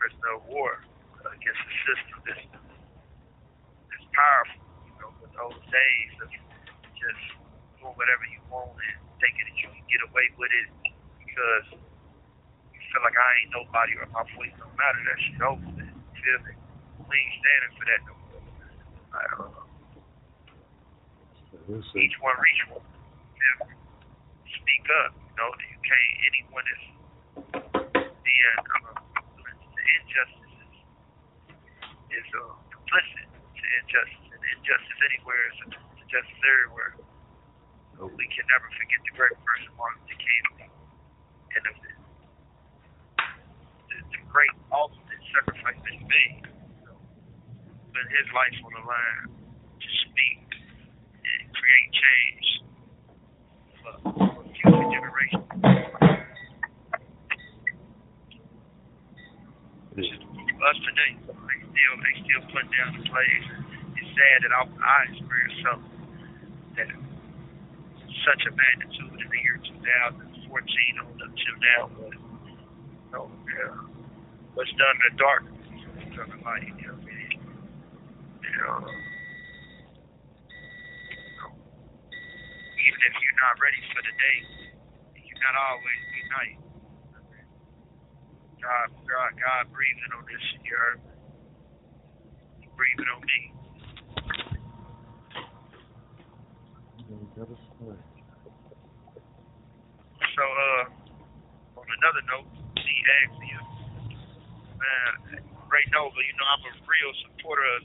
Prisoner 0.02 0.32
of 0.34 0.42
war 0.50 0.82
against 1.22 1.62
the 1.62 1.74
system 1.86 2.16
that's, 2.26 2.46
that's 2.50 4.08
powerful. 4.10 4.66
You 4.82 4.94
know, 4.98 5.10
with 5.22 5.32
those 5.38 5.60
days 5.70 6.12
of 6.26 6.30
just 6.98 7.22
doing 7.78 7.94
whatever 7.94 8.26
you 8.26 8.42
want 8.50 8.74
and 8.74 8.98
thinking 9.22 9.46
that 9.46 9.56
you 9.62 9.68
can 9.70 9.84
get 9.86 10.00
away 10.10 10.26
with 10.40 10.50
it 10.50 10.68
because 11.22 11.66
feel 12.90 13.02
like 13.06 13.14
I 13.14 13.30
ain't 13.42 13.52
nobody 13.54 13.92
or 14.02 14.06
my 14.10 14.26
voice 14.34 14.54
don't 14.58 14.74
matter. 14.74 15.00
That 15.06 15.18
shit 15.22 15.42
over 15.42 15.68
with. 15.78 15.86
You 15.86 16.18
feel 16.18 16.40
me? 16.46 16.52
We 17.06 17.14
ain't 17.14 17.34
standing 17.38 17.72
for 17.78 17.84
that 17.86 18.00
no 18.06 18.14
more. 18.18 18.42
I 19.14 19.22
don't 19.30 19.50
know 19.54 19.70
each 21.70 22.18
one 22.18 22.34
reach 22.42 22.62
one. 22.66 22.82
Feel 22.82 23.56
me? 23.70 23.74
Speak 24.58 24.84
up. 25.06 25.14
You 25.14 25.34
know, 25.38 25.50
you 25.70 25.78
can't. 25.86 26.14
Anyone 26.26 26.66
is 26.66 26.84
being 28.26 28.58
uh, 28.58 28.98
the 29.38 29.84
injustice 30.02 30.54
is, 30.66 30.74
is 32.10 32.28
uh, 32.34 32.54
complicit 32.74 33.26
to 33.30 33.64
injustice, 33.86 34.28
and 34.34 34.42
injustice 34.58 35.00
anywhere 35.06 35.42
is 35.54 35.58
injustice 36.02 36.42
everywhere. 36.42 36.92
So 37.98 38.10
we 38.18 38.26
can 38.34 38.46
never 38.50 38.66
forget 38.74 39.00
the 39.06 39.14
great 39.14 39.36
person 39.46 39.70
Martin 39.78 40.02
Luther 40.10 40.18
King 40.18 40.44
and 41.54 41.62
the 41.66 41.72
great 44.30 44.54
ultimate 44.70 45.22
sacrifice 45.34 45.78
that 45.82 45.92
he 45.92 46.04
made. 46.06 46.46
Put 47.90 48.06
his 48.06 48.28
life 48.30 48.54
on 48.62 48.72
the 48.78 48.84
line 48.86 49.26
to 49.34 49.88
speak 50.06 50.46
and 51.26 51.40
create 51.50 51.90
change 51.90 52.46
for, 53.82 53.94
future 54.54 54.88
generations. 54.94 55.46
Us 60.60 60.76
today, 60.84 61.12
they 61.26 61.58
still 61.66 61.94
they 61.98 62.14
still 62.22 62.44
put 62.52 62.66
down 62.70 62.94
the 62.94 63.02
plays. 63.08 63.46
It's 63.96 64.10
sad 64.14 64.38
that 64.44 64.52
I, 64.54 64.62
I 64.68 64.98
experienced 65.10 65.60
something 65.64 66.00
that 66.76 66.88
such 68.24 68.42
a 68.46 68.52
magnitude 68.52 69.18
in 69.18 69.28
the 69.28 69.40
year 69.40 69.58
2014 69.64 71.00
on 71.00 71.06
up 71.18 71.32
till 71.32 71.58
now, 71.58 71.90
but 71.96 72.12
you 72.12 73.10
know, 73.12 73.30
yeah, 73.48 73.89
what's 74.60 74.76
done 74.76 74.92
in 74.92 75.00
the 75.08 75.16
dark 75.16 75.40
in 75.48 76.12
the 76.12 76.36
light. 76.44 76.68
You 76.68 76.84
know 76.84 76.92
what 76.92 77.00
I 77.00 77.16
mean? 77.16 77.32
Even 82.76 83.00
if 83.08 83.14
you're 83.24 83.40
not 83.40 83.56
ready 83.56 83.80
for 83.88 84.04
the 84.04 84.12
day, 84.20 84.38
you're 85.16 85.40
not 85.40 85.56
always 85.56 86.00
be 86.12 86.20
night. 86.28 86.60
God, 88.60 88.92
God, 89.08 89.32
God 89.40 89.72
breathing 89.72 90.12
on 90.12 90.28
this 90.28 90.44
year. 90.68 91.00
He 92.60 92.68
breathing 92.76 93.08
on 93.16 93.24
me. 93.24 93.40
So, 100.36 100.44
uh, 100.44 100.84
on 101.80 101.88
another 101.88 102.20
note, 102.28 102.52
she 102.76 102.92
asked 103.24 103.40
me, 103.40 103.49
man, 104.80 105.44
Ray 105.68 105.84
Nova, 105.92 106.16
you 106.16 106.34
know, 106.40 106.48
I'm 106.48 106.64
a 106.64 106.72
real 106.88 107.12
supporter 107.28 107.66
of 107.76 107.82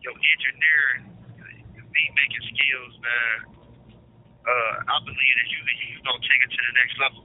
your 0.00 0.14
engineering, 0.14 1.02
your 1.74 1.86
beat 1.90 2.12
making 2.14 2.44
skills, 2.54 2.94
man. 3.02 3.38
Uh, 4.46 4.74
I 4.86 4.96
believe 5.04 5.34
that 5.42 5.48
you 5.50 5.60
you 5.92 6.00
gonna 6.06 6.24
take 6.24 6.40
it 6.46 6.50
to 6.54 6.60
the 6.62 6.74
next 6.78 6.94
level. 7.02 7.22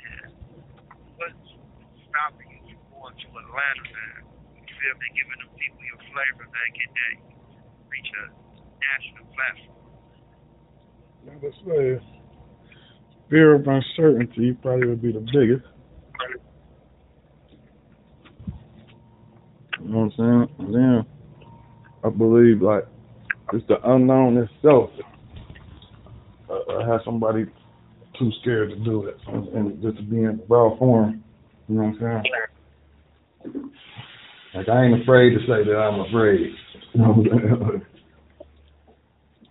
And 0.00 0.32
what's 1.20 1.46
stopping 2.10 2.50
you 2.66 2.74
from 2.90 2.98
going 2.98 3.14
to 3.14 3.28
Atlanta, 3.30 3.84
man? 3.94 4.18
You 4.58 4.74
feel 4.74 4.96
me? 4.96 5.06
Giving 5.14 5.38
them 5.44 5.52
people 5.54 5.82
your 5.86 6.00
flavor, 6.10 6.50
man, 6.50 6.68
get 6.74 6.90
that 6.90 7.14
reach 7.92 8.10
a 8.10 8.24
national 8.80 9.26
platform. 9.36 9.76
Like 11.30 11.42
I 11.46 11.52
say, 11.62 12.02
fear 13.30 13.54
of 13.54 13.68
uncertainty 13.68 14.56
probably 14.58 14.88
would 14.88 15.02
be 15.02 15.12
the 15.12 15.22
biggest. 15.30 15.75
You 19.86 19.92
know 19.92 19.98
what 19.98 20.12
I'm 20.18 20.48
saying? 20.48 20.66
And 20.66 20.74
then 20.74 21.06
I 22.02 22.08
believe 22.10 22.60
like 22.60 22.86
it's 23.52 23.66
the 23.68 23.76
unknown 23.88 24.36
itself. 24.36 24.90
Uh, 26.50 26.78
I 26.78 26.88
have 26.88 27.00
somebody 27.04 27.46
too 28.18 28.30
scared 28.40 28.70
to 28.70 28.76
do 28.84 29.04
it, 29.06 29.16
and, 29.28 29.80
just 29.80 29.98
to 29.98 30.02
be 30.02 30.16
in 30.16 30.42
raw 30.48 30.76
form. 30.76 31.22
You 31.68 31.76
know 31.76 31.82
what 31.84 32.02
I'm 32.02 32.22
saying? 33.44 33.64
Like 34.56 34.68
I 34.68 34.86
ain't 34.86 35.02
afraid 35.02 35.34
to 35.34 35.40
say 35.40 35.62
that 35.64 35.76
I'm 35.76 36.00
afraid. 36.00 36.50
You 36.92 37.02
know 37.02 37.12
what 37.12 37.32
I'm? 37.32 37.86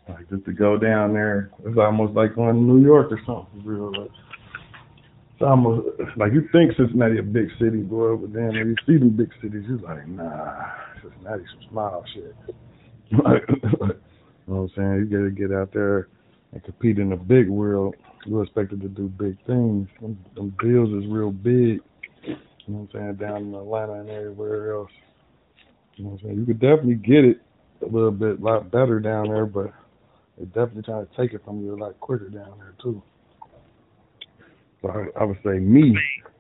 Like 0.09 0.29
just 0.29 0.45
to 0.45 0.53
go 0.53 0.77
down 0.77 1.13
there, 1.13 1.51
it's 1.65 1.77
almost 1.77 2.13
like 2.13 2.36
going 2.36 2.55
to 2.55 2.61
New 2.61 2.83
York 2.83 3.11
or 3.11 3.19
something. 3.25 3.65
Real 3.65 3.91
like, 3.91 4.11
it's 5.36 5.43
almost 5.43 5.86
like 6.15 6.31
you 6.31 6.47
think 6.53 6.71
Cincinnati 6.77 7.17
a 7.17 7.23
big 7.23 7.49
city, 7.59 7.81
boy, 7.81 8.15
but 8.15 8.31
then 8.31 8.47
when 8.47 8.67
you 8.69 8.75
see 8.88 8.97
them 8.97 9.09
big 9.17 9.29
cities, 9.41 9.65
you're 9.67 9.79
like, 9.79 10.07
nah, 10.07 10.71
Cincinnati 11.01 11.43
some 11.51 11.69
small 11.69 12.05
shit. 12.13 12.36
you 13.11 13.17
know 13.17 13.91
what 14.45 14.55
I'm 14.55 14.71
saying? 14.77 15.07
You 15.11 15.17
gotta 15.17 15.31
get 15.31 15.51
out 15.51 15.73
there 15.73 16.07
and 16.53 16.63
compete 16.63 16.99
in 16.99 17.09
the 17.09 17.17
big 17.17 17.49
world. 17.49 17.95
You're 18.25 18.43
expected 18.43 18.79
to 18.81 18.88
do 18.88 19.09
big 19.09 19.38
things. 19.45 19.89
Them, 20.01 20.17
them 20.36 20.55
deals 20.61 20.89
is 21.03 21.11
real 21.11 21.31
big. 21.31 21.81
You 22.23 22.73
know 22.73 22.88
what 22.89 23.01
I'm 23.01 23.17
saying? 23.19 23.29
Down 23.29 23.41
in 23.43 23.55
Atlanta 23.55 23.93
and 23.93 24.09
everywhere 24.09 24.73
else. 24.75 24.91
You 25.95 26.05
know 26.05 26.11
what 26.11 26.21
I'm 26.21 26.27
saying? 26.27 26.39
You 26.39 26.45
could 26.45 26.61
definitely 26.61 26.95
get 26.95 27.25
it 27.25 27.41
a 27.81 27.86
little 27.86 28.11
bit, 28.11 28.39
a 28.39 28.41
lot 28.41 28.71
better 28.71 29.01
down 29.01 29.27
there, 29.27 29.45
but 29.45 29.73
they're 30.38 30.45
definitely 30.45 30.83
trying 30.83 31.05
to 31.05 31.17
take 31.17 31.33
it 31.33 31.43
from 31.43 31.61
you 31.61 31.75
a 31.75 31.77
lot 31.77 31.99
quicker 31.99 32.29
down 32.29 32.53
there 32.57 32.73
too. 32.81 33.03
So 34.86 34.91
I, 34.93 35.09
I 35.21 35.23
would 35.25 35.41
say 35.43 35.57
me 35.57 35.97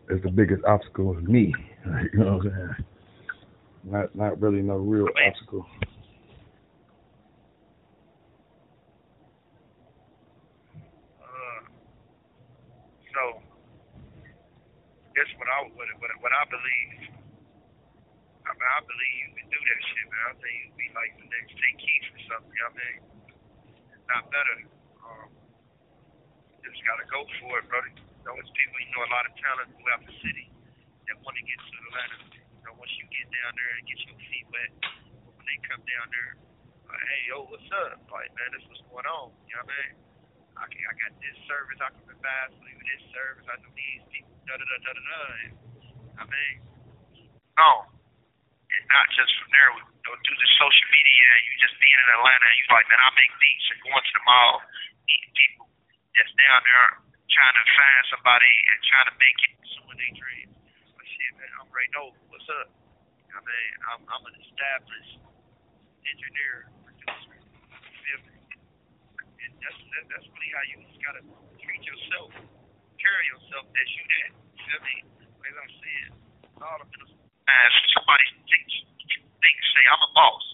is 0.09 0.21
the 0.21 0.29
biggest 0.29 0.63
obstacle 0.65 1.17
is 1.17 1.25
me. 1.25 1.49
you 2.13 2.19
know 2.19 2.37
what 2.37 2.45
I'm 2.45 2.53
saying? 2.53 2.85
Not 3.85 4.13
not 4.13 4.39
really 4.39 4.61
no 4.61 4.77
real 4.77 5.09
obstacle. 5.25 5.65
Uh, 11.17 11.61
so 13.09 13.41
that's 15.17 15.33
what 15.41 15.49
I 15.49 15.65
what, 15.65 15.89
I 16.37 16.45
believe. 16.45 17.17
I 18.45 18.51
mean, 18.53 18.69
I 18.77 18.81
believe 18.85 19.17
you 19.25 19.33
can 19.41 19.49
do 19.49 19.57
that 19.57 19.79
shit, 19.89 20.05
man. 20.05 20.21
I 20.29 20.33
think 20.37 20.53
you'd 20.69 20.77
be 20.77 20.89
like 20.93 21.17
the 21.17 21.25
next 21.33 21.57
or 21.57 22.21
something. 22.29 22.53
I 22.61 22.69
mean, 22.77 22.97
it's 23.89 24.05
not 24.05 24.29
better. 24.29 24.69
Um, 25.01 25.33
just 26.61 26.77
gotta 26.85 27.09
go 27.09 27.25
for 27.41 27.57
it, 27.57 27.65
brother. 27.73 27.89
It's 28.33 28.49
people, 28.57 28.77
you 28.81 28.89
know, 28.97 29.05
a 29.05 29.11
lot 29.13 29.29
of 29.29 29.33
talent 29.37 29.69
throughout 29.77 30.01
the 30.01 30.15
city 30.25 30.49
that 31.05 31.13
want 31.21 31.37
to 31.37 31.45
get 31.45 31.61
to 31.61 31.73
Atlanta. 31.85 32.17
You 32.33 32.63
know, 32.65 32.73
once 32.81 32.89
you 32.97 33.05
get 33.13 33.29
down 33.29 33.53
there 33.53 33.71
and 33.77 33.85
get 33.85 34.01
your 34.01 34.17
feet 34.17 34.47
wet, 34.49 34.71
when 35.29 35.45
they 35.45 35.57
come 35.69 35.85
down 35.85 36.09
there, 36.09 36.33
like, 36.89 37.03
hey, 37.05 37.21
yo, 37.29 37.45
what's 37.45 37.69
up? 37.85 38.01
Like, 38.09 38.33
man, 38.33 38.49
this 38.57 38.65
what's 38.65 38.81
going 38.89 39.05
on. 39.05 39.29
You 39.45 39.61
know 39.61 39.69
what 39.69 39.77
I 39.77 39.77
mean? 39.77 39.93
I, 40.57 40.65
can, 40.65 40.81
I 40.89 40.93
got 40.97 41.13
this 41.21 41.37
service. 41.45 41.77
I 41.77 41.89
can 41.93 42.01
provide 42.09 42.49
for 42.57 42.65
you 42.65 42.79
this 42.81 43.03
service. 43.13 43.45
I 43.45 43.55
know 43.61 43.69
these 43.77 44.03
people. 44.09 44.33
Da 44.49 44.57
da 44.57 44.65
da 44.65 44.77
da 44.81 44.91
da. 44.97 45.21
I 46.17 46.23
mean, 46.25 46.55
no, 47.61 47.69
and 48.73 48.83
not 48.89 49.05
just 49.13 49.29
from 49.37 49.49
there. 49.53 49.69
We 49.77 49.81
go 50.01 50.13
through 50.17 50.39
the 50.41 50.49
social 50.57 50.89
media. 50.89 51.25
and 51.29 51.43
You 51.45 51.53
just 51.61 51.77
being 51.77 51.99
in 52.01 52.09
Atlanta. 52.17 52.45
and 52.49 52.57
You 52.57 52.65
like, 52.73 52.89
man, 52.89 53.01
I 53.05 53.09
make 53.13 53.33
beats 53.37 53.67
and 53.69 53.79
going 53.85 54.01
to 54.01 54.13
the 54.17 54.23
mall, 54.25 54.53
meeting 55.05 55.33
people 55.37 55.67
that's 56.17 56.33
down 56.41 56.61
there 56.65 57.04
trying 57.31 57.55
to 57.57 57.65
find 57.75 58.03
somebody 58.13 58.53
and 58.73 58.77
trying 58.85 59.07
to 59.09 59.15
make 59.17 59.37
it 59.45 59.51
pursuing 59.61 59.97
their 59.97 60.15
dreams. 60.15 60.55
But 60.95 61.05
shit, 61.07 61.31
man, 61.37 61.51
I'm 61.61 61.69
Ray 61.73 61.89
Nova. 61.95 62.17
What's 62.29 62.47
up? 62.51 62.69
I 63.35 63.39
mean, 63.43 63.71
I'm, 63.91 64.01
I'm 64.07 64.23
an 64.31 64.35
established 64.39 65.19
engineer, 66.07 66.71
producer. 66.87 67.35
And 69.45 69.53
that's 69.61 69.79
that, 69.93 70.03
that's 70.09 70.27
really 70.31 70.51
how 70.55 70.63
you 70.71 70.75
just 70.87 71.01
gotta 71.03 71.21
treat 71.61 71.83
yourself, 71.85 72.31
carry 72.97 73.25
yourself 73.29 73.65
as 73.75 73.87
you 73.93 74.03
that. 74.07 74.31
You 74.55 74.61
feel 74.65 74.81
me? 74.81 74.95
Like 75.43 75.55
I'm 75.57 75.73
saying, 75.77 76.11
all 76.63 76.77
the 76.81 76.87
middle 76.89 77.11
as 77.45 77.71
somebody 77.93 78.25
thinks 78.49 78.73
thinks 79.13 79.65
say 79.77 79.83
I'm 79.85 80.01
a 80.01 80.11
boss 80.17 80.45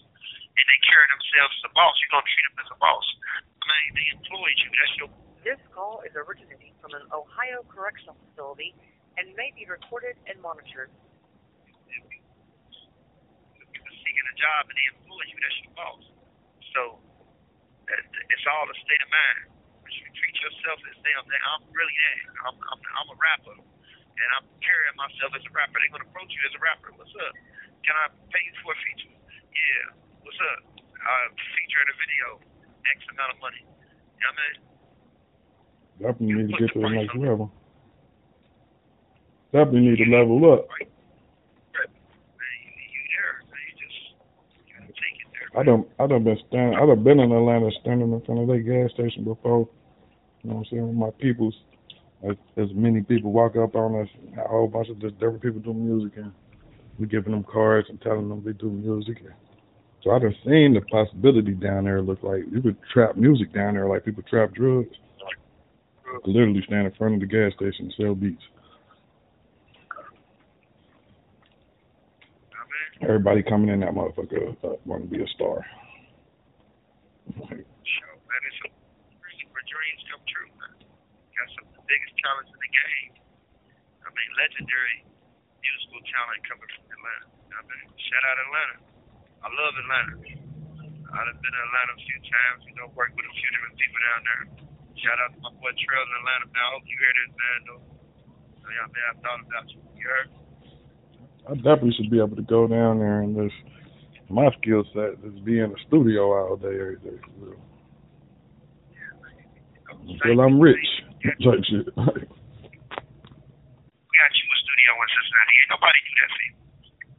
and 0.52 0.64
they 0.68 0.80
carry 0.84 1.06
themselves 1.08 1.54
as 1.56 1.64
a 1.68 1.72
boss, 1.72 1.96
you're 2.02 2.12
gonna 2.12 2.28
treat 2.28 2.46
them 2.52 2.60
as 2.60 2.70
a 2.72 2.78
boss. 2.78 3.06
I 3.62 3.64
mean, 3.64 3.90
they 3.96 4.08
employed 4.12 4.58
you. 4.60 4.70
That's 4.76 4.94
your 5.00 5.10
This 5.42 5.58
call 5.74 6.06
is 6.06 6.14
originating 6.14 6.70
from 6.78 6.94
an 6.94 7.02
Ohio 7.10 7.66
correctional 7.66 8.14
facility 8.30 8.78
and 9.18 9.34
may 9.34 9.50
be 9.58 9.66
recorded 9.66 10.14
and 10.30 10.38
monitored. 10.38 10.90
seeking 14.02 14.26
a 14.26 14.36
job 14.38 14.62
and 14.70 14.74
they 14.78 14.86
employ 14.94 15.22
you. 15.30 15.36
That's 15.42 15.58
your 15.66 15.74
boss. 15.74 16.02
So 16.74 16.82
it's 17.90 18.46
all 18.46 18.66
a 18.70 18.76
state 18.86 19.02
of 19.02 19.10
mind. 19.10 19.38
You 19.90 20.08
treat 20.14 20.36
yourself 20.40 20.78
as 20.88 20.96
damn. 21.02 21.26
I'm 21.26 21.64
really 21.74 21.96
that. 21.96 22.18
I'm, 22.46 22.56
I'm 22.56 22.80
I'm 22.80 23.08
a 23.12 23.18
rapper 23.18 23.56
and 23.58 24.28
I'm 24.38 24.46
carrying 24.62 24.96
myself 24.96 25.34
as 25.36 25.42
a 25.42 25.52
rapper. 25.52 25.76
They're 25.82 25.92
gonna 25.92 26.08
approach 26.08 26.30
you 26.32 26.42
as 26.46 26.54
a 26.54 26.62
rapper. 26.62 26.94
What's 26.96 27.12
up? 27.18 27.34
Can 27.82 27.94
I 27.98 28.14
pay 28.30 28.42
you 28.46 28.54
for 28.62 28.72
a 28.72 28.78
feature? 28.78 29.10
Yeah. 29.10 29.86
What's 30.22 30.38
up? 30.54 30.60
Feature 31.34 31.82
in 31.82 31.88
a 31.90 31.96
video, 31.98 32.26
X 32.94 32.98
amount 33.10 33.34
of 33.34 33.38
money. 33.42 33.62
You 33.66 34.22
know 34.22 34.32
what 34.32 34.38
I 34.38 34.54
mean? 34.54 34.71
Definitely 36.02 36.34
need 36.34 36.52
to 36.52 36.58
get 36.58 36.72
to 36.74 36.80
the 36.80 36.88
next 36.88 37.14
level. 37.14 37.52
Definitely 39.52 39.80
need 39.80 39.98
to 39.98 40.10
level 40.10 40.52
up. 40.52 40.66
I 45.56 45.62
done 45.62 45.84
I 46.00 46.06
done 46.06 46.24
been 46.24 46.38
stand 46.48 46.74
I 46.76 46.86
done 46.86 47.04
been 47.04 47.20
in 47.20 47.30
Atlanta 47.30 47.70
standing 47.82 48.12
in 48.12 48.20
front 48.22 48.40
of 48.40 48.48
their 48.48 48.60
gas 48.60 48.90
station 48.94 49.22
before 49.22 49.68
You 50.42 50.50
know 50.50 50.56
what 50.56 50.60
I'm 50.60 50.64
saying? 50.70 50.88
With 50.88 50.96
my 50.96 51.10
peoples, 51.20 51.54
as, 52.28 52.36
as 52.56 52.68
many 52.74 53.02
people 53.02 53.30
walk 53.30 53.54
up 53.56 53.76
on 53.76 54.00
us, 54.00 54.08
a 54.38 54.48
whole 54.48 54.66
bunch 54.66 54.88
of 54.88 54.98
just 55.00 55.14
different 55.20 55.42
people 55.42 55.60
do 55.60 55.74
music, 55.74 56.16
and 56.16 56.32
we 56.98 57.06
giving 57.06 57.32
them 57.32 57.44
cards 57.44 57.88
and 57.90 58.00
telling 58.00 58.28
them 58.28 58.42
they 58.44 58.52
do 58.54 58.70
music. 58.70 59.18
So 60.02 60.10
I 60.10 60.18
done 60.18 60.34
seen 60.44 60.74
the 60.74 60.80
possibility 60.90 61.52
down 61.52 61.84
there 61.84 62.02
look 62.02 62.24
like 62.24 62.42
you 62.50 62.60
could 62.60 62.76
trap 62.92 63.16
music 63.16 63.52
down 63.52 63.74
there 63.74 63.86
like 63.86 64.04
people 64.04 64.24
trap 64.24 64.52
drugs. 64.52 64.96
Literally 66.24 66.62
stand 66.66 66.86
in 66.86 66.94
front 66.94 67.14
of 67.14 67.20
the 67.20 67.26
gas 67.26 67.52
station 67.56 67.88
and 67.88 67.94
sell 67.96 68.14
beats. 68.14 68.42
Everybody 73.02 73.42
coming 73.42 73.72
in 73.72 73.80
that 73.82 73.96
motherfucker 73.98 74.54
uh, 74.62 74.78
want 74.86 75.02
to 75.02 75.10
be 75.10 75.18
a 75.18 75.26
star. 75.34 75.66
Like, 77.34 77.66
sure, 77.82 78.14
man, 78.30 78.42
a 78.46 78.52
dream 78.62 79.46
where 79.50 79.66
dreams 79.66 80.02
come 80.06 80.22
true. 80.30 80.46
Got 80.54 81.48
some 81.58 81.66
of 81.66 81.74
the 81.80 81.84
biggest 81.90 82.14
talents 82.22 82.54
in 82.54 82.60
the 82.62 82.70
game. 82.70 83.10
I 84.06 84.08
mean, 84.14 84.30
legendary 84.38 85.02
musical 85.58 85.98
talent 86.14 86.40
coming 86.46 86.70
from 86.78 86.86
Atlanta. 86.94 87.26
I 87.58 87.60
mean, 87.66 87.90
shout 88.06 88.22
out 88.22 88.36
Atlanta. 88.38 88.76
I 89.42 89.48
love 89.50 89.74
Atlanta. 89.82 90.14
I've 91.12 91.38
been 91.42 91.52
to 91.52 91.62
Atlanta 91.66 91.92
a 91.98 92.00
few 92.06 92.18
times, 92.22 92.60
you 92.70 92.74
know, 92.78 92.86
worked 92.94 93.18
with 93.18 93.26
a 93.26 93.34
few 93.34 93.50
different 93.50 93.76
people 93.82 93.98
down 93.98 94.20
there. 94.22 94.71
Shout 95.00 95.18
out 95.24 95.32
to 95.32 95.40
my 95.40 95.52
boy 95.56 95.72
Trail 95.78 96.04
in 96.04 96.12
Atlanta, 96.20 96.46
man. 96.52 96.62
I 96.62 96.70
hope 96.76 96.84
you 96.84 96.96
hear 97.00 97.14
this, 97.16 97.32
man. 97.32 97.58
Though. 97.64 97.82
So, 98.60 98.66
yeah, 98.70 98.86
man, 98.92 99.06
I 99.08 99.14
thought 99.24 99.40
about 99.42 99.66
you. 99.72 99.80
You 99.96 100.06
heard? 100.06 100.28
I 101.42 101.52
definitely 101.58 101.94
should 101.98 102.10
be 102.12 102.22
able 102.22 102.38
to 102.38 102.46
go 102.46 102.70
down 102.70 103.02
there 103.02 103.22
and 103.26 103.34
just 103.34 103.58
my 104.30 104.46
skill 104.62 104.86
set 104.94 105.18
is 105.26 105.36
be 105.42 105.58
in 105.58 105.74
the 105.74 105.80
studio 105.90 106.30
all 106.30 106.56
day 106.56 106.72
every 106.78 107.02
day. 107.02 107.18
For 107.18 107.52
real. 107.52 107.60
Until 110.06 110.40
I'm 110.40 110.56
rich. 110.62 110.86
Like 111.22 111.62
shit. 111.66 111.86
We 111.86 112.02
got 114.18 114.32
you 114.34 114.46
a 114.48 114.58
studio 114.58 114.90
in 114.98 115.08
Cincinnati. 115.12 115.54
Ain't 115.54 115.70
nobody 115.70 115.98
do 116.02 116.12
that 116.18 116.30
for 116.30 116.42
you. 116.46 116.54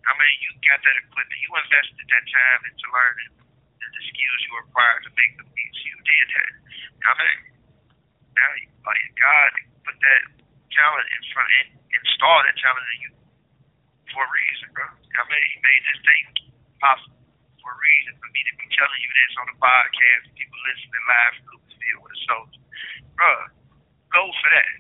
I 0.04 0.12
mean, 0.20 0.36
you 0.44 0.50
got 0.68 0.80
that 0.84 0.98
equipment. 1.04 1.40
You 1.40 1.52
invested 1.56 2.06
that 2.08 2.26
time 2.28 2.62
into 2.68 2.86
learning 2.92 3.32
the, 3.40 3.88
the 3.88 4.02
skills 4.08 4.40
you 4.44 4.52
required 4.60 5.02
to 5.08 5.12
make 5.16 5.34
the 5.40 5.48
beats. 5.52 5.80
You 5.88 5.96
did 6.04 6.28
that. 6.36 6.54
I 7.04 7.12
mean, 7.20 7.53
now, 8.34 8.52
you, 8.60 8.68
like, 8.86 9.02
God 9.18 9.50
put 9.86 9.98
that 10.02 10.24
talent 10.74 11.08
in 11.14 11.22
front 11.34 11.50
and 11.62 11.68
installed 11.94 12.44
that 12.50 12.58
talent 12.58 12.88
in 12.98 13.00
you 13.08 13.12
for 14.14 14.22
a 14.26 14.30
reason, 14.30 14.68
bro. 14.74 14.86
I 14.90 15.22
mean, 15.30 15.44
he 15.54 15.58
made 15.62 15.84
this 15.90 16.02
thing 16.06 16.24
possible 16.82 17.18
for 17.62 17.70
a 17.74 17.80
reason. 17.80 18.12
For 18.18 18.30
me 18.34 18.42
to 18.46 18.54
be 18.58 18.68
telling 18.74 19.02
you 19.02 19.12
this 19.14 19.32
on 19.42 19.46
the 19.54 19.58
podcast, 19.62 20.24
people 20.38 20.60
listening 20.66 21.06
live 21.06 21.34
from 21.38 21.46
Lucasville 21.58 22.00
with 22.02 22.14
a 22.14 22.22
soldier. 22.26 22.64
Bro, 23.18 23.34
go 24.14 24.22
for 24.42 24.50
that. 24.54 24.72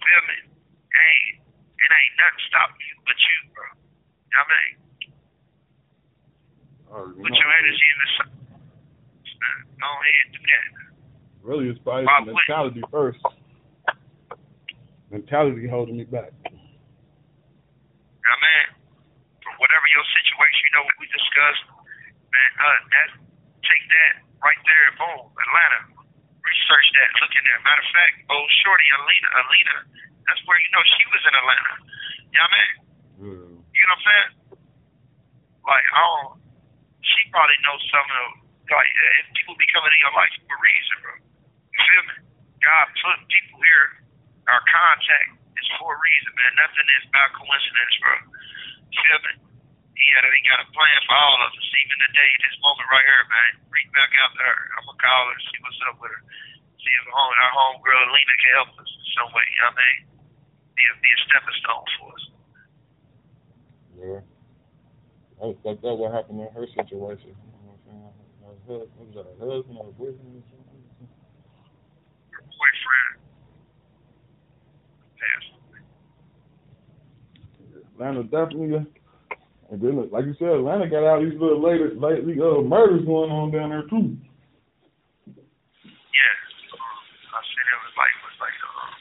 Feel 0.00 0.22
me? 0.28 0.38
Ain't, 0.88 1.36
it 1.44 1.90
ain't 1.92 2.14
nothing 2.16 2.44
stopping 2.48 2.84
you 2.88 2.96
but 3.04 3.18
you, 3.20 3.38
bro. 3.52 3.66
I 4.36 4.42
mean, 4.48 4.72
Oh, 6.88 7.04
put 7.04 7.32
your 7.36 7.52
energy 7.52 7.84
in 7.84 7.98
the 8.00 8.10
sun. 8.16 8.30
Go 9.76 9.88
ahead 9.92 10.24
and 10.24 10.32
do 10.32 10.40
that. 10.40 10.87
Really, 11.42 11.70
it's 11.70 11.80
probably 11.80 12.04
the 12.04 12.34
mentality 12.34 12.82
first. 12.92 13.20
Mentality 15.10 15.64
holding 15.64 15.96
me 15.96 16.04
back. 16.04 16.34
I 16.44 16.52
mean, 18.36 18.66
for 19.40 19.52
whatever 19.56 19.86
your 19.88 20.04
situation, 20.12 20.60
you 20.68 20.72
know 20.76 20.84
what 20.84 20.96
we 21.00 21.08
discussed, 21.08 21.64
man, 22.28 22.50
uh, 22.60 22.78
that 22.92 23.08
take 23.64 23.84
that 23.88 24.12
right 24.44 24.60
there, 24.68 24.84
in 24.92 24.94
boom, 25.00 25.32
Atlanta. 25.32 25.96
Research 26.44 26.86
that, 27.00 27.08
look 27.20 27.32
in 27.32 27.44
there. 27.44 27.60
Matter 27.64 27.84
of 27.84 27.90
fact, 27.92 28.14
oh 28.28 28.44
shorty 28.64 28.88
Alina, 29.00 29.28
Alina, 29.36 29.76
that's 30.28 30.40
where 30.44 30.60
you 30.60 30.68
know 30.72 30.84
she 30.96 31.04
was 31.08 31.22
in 31.24 31.32
Atlanta. 31.32 31.74
You 32.28 32.36
know 32.36 32.44
what 32.44 32.52
I 32.52 32.56
mean? 32.56 32.72
Yeah. 33.18 33.52
You 33.52 33.82
know 33.84 33.96
what 33.96 34.04
I'm 34.04 34.08
saying? 34.08 34.30
Like, 35.64 35.86
I 35.92 36.00
don't, 36.00 36.40
she 37.04 37.20
probably 37.32 37.60
knows 37.64 37.80
some 37.92 38.08
of 38.08 38.48
like, 38.68 38.92
if 39.24 39.32
people 39.32 39.56
be 39.56 39.68
coming 39.72 39.92
in 39.92 40.00
your 40.00 40.12
life 40.12 40.32
for 40.44 40.52
a 40.52 40.60
reason, 40.60 40.96
bro. 41.00 41.14
Feel 41.78 42.02
me? 42.10 42.16
God 42.58 42.86
put 42.98 43.18
people 43.30 43.58
here, 43.62 44.02
our 44.50 44.62
contact 44.66 45.38
is 45.56 45.68
for 45.78 45.94
a 45.94 45.98
reason, 45.98 46.32
man. 46.34 46.52
Nothing 46.58 46.88
is 46.98 47.04
about 47.08 47.30
coincidence, 47.38 47.94
bro. 48.02 48.14
Feel 48.90 49.20
me? 49.30 49.34
He 49.98 50.06
had 50.14 50.22
he 50.30 50.42
got 50.46 50.62
a 50.62 50.68
plan 50.70 50.98
for 51.10 51.14
all 51.18 51.38
of 51.42 51.50
us. 51.50 51.66
Even 51.74 51.98
today, 52.10 52.30
this 52.46 52.56
moment 52.62 52.86
right 52.86 53.02
here, 53.02 53.24
man. 53.26 53.52
Reach 53.70 53.90
back 53.90 54.10
out 54.22 54.30
to 54.30 54.42
her. 54.42 54.60
I'm 54.78 54.86
gonna 54.86 55.02
call 55.02 55.22
her, 55.26 55.38
see 55.50 55.58
what's 55.58 55.82
up 55.90 55.98
with 55.98 56.14
her. 56.14 56.22
See 56.78 56.94
if 56.94 57.04
home, 57.10 57.34
our 57.34 57.52
homegirl 57.54 58.06
Lena 58.14 58.34
can 58.38 58.52
help 58.62 58.70
us 58.78 58.86
in 58.86 59.06
some 59.18 59.30
way. 59.34 59.46
You 59.50 59.60
know 59.66 59.74
what 59.74 59.82
I 59.82 59.86
mean? 59.90 60.00
Be 60.78 60.82
a, 60.86 60.92
be 61.02 61.10
a 61.10 61.18
stepping 61.26 61.58
stone 61.58 61.88
for 61.98 62.08
us. 62.14 62.24
Yeah. 63.98 64.20
That's 65.42 65.58
fucked 65.66 65.82
up 65.82 65.98
what 65.98 66.14
happened 66.14 66.46
in 66.46 66.50
her 66.54 66.66
situation. 66.70 67.34
You 67.34 67.50
know 67.66 67.74
what 67.74 67.82
I'm 67.82 67.90
saying? 67.90 68.28
Husband, 68.68 68.90
was 69.02 69.14
that 69.18 69.26
her 69.38 69.50
husband 69.50 69.78
or 69.82 69.90
boyfriend 69.98 70.37
or 70.37 70.37
something? 70.37 70.37
Her 72.68 72.76
boyfriend 72.76 73.16
passed. 75.16 75.52
Atlanta 77.96 78.22
definitely, 78.28 78.84
and 79.68 79.78
then 79.80 80.08
like 80.12 80.24
you 80.24 80.34
said, 80.38 80.48
Atlanta 80.48 80.88
got 80.88 81.04
all 81.04 81.20
these 81.20 81.34
little 81.36 81.60
latest, 81.60 82.00
lately 82.00 82.38
uh, 82.40 82.60
murders 82.62 83.04
going 83.04 83.30
on 83.32 83.50
down 83.50 83.70
there 83.70 83.84
too. 83.88 84.16
Yeah. 85.28 86.34
Um, 86.72 87.04
I 87.34 87.40
said 87.42 87.66
it 87.68 87.80
was 87.84 87.94
like 87.98 88.14
was 88.24 88.38
like 88.40 88.58
um 88.64 88.92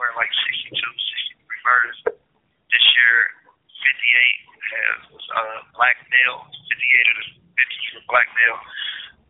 where 0.00 0.12
like 0.16 0.30
62, 0.64 0.80
63 0.80 1.66
murders. 1.66 1.98
This 2.72 2.84
year, 2.94 3.14
58 3.74 4.64
has 4.70 5.00
uh 5.12 5.58
black 5.76 5.96
male. 6.08 6.46
58 6.72 7.10
of 7.10 7.16
the 7.20 7.26
50s 7.58 7.88
were 7.98 8.06
black 8.08 8.28
male. 8.32 8.60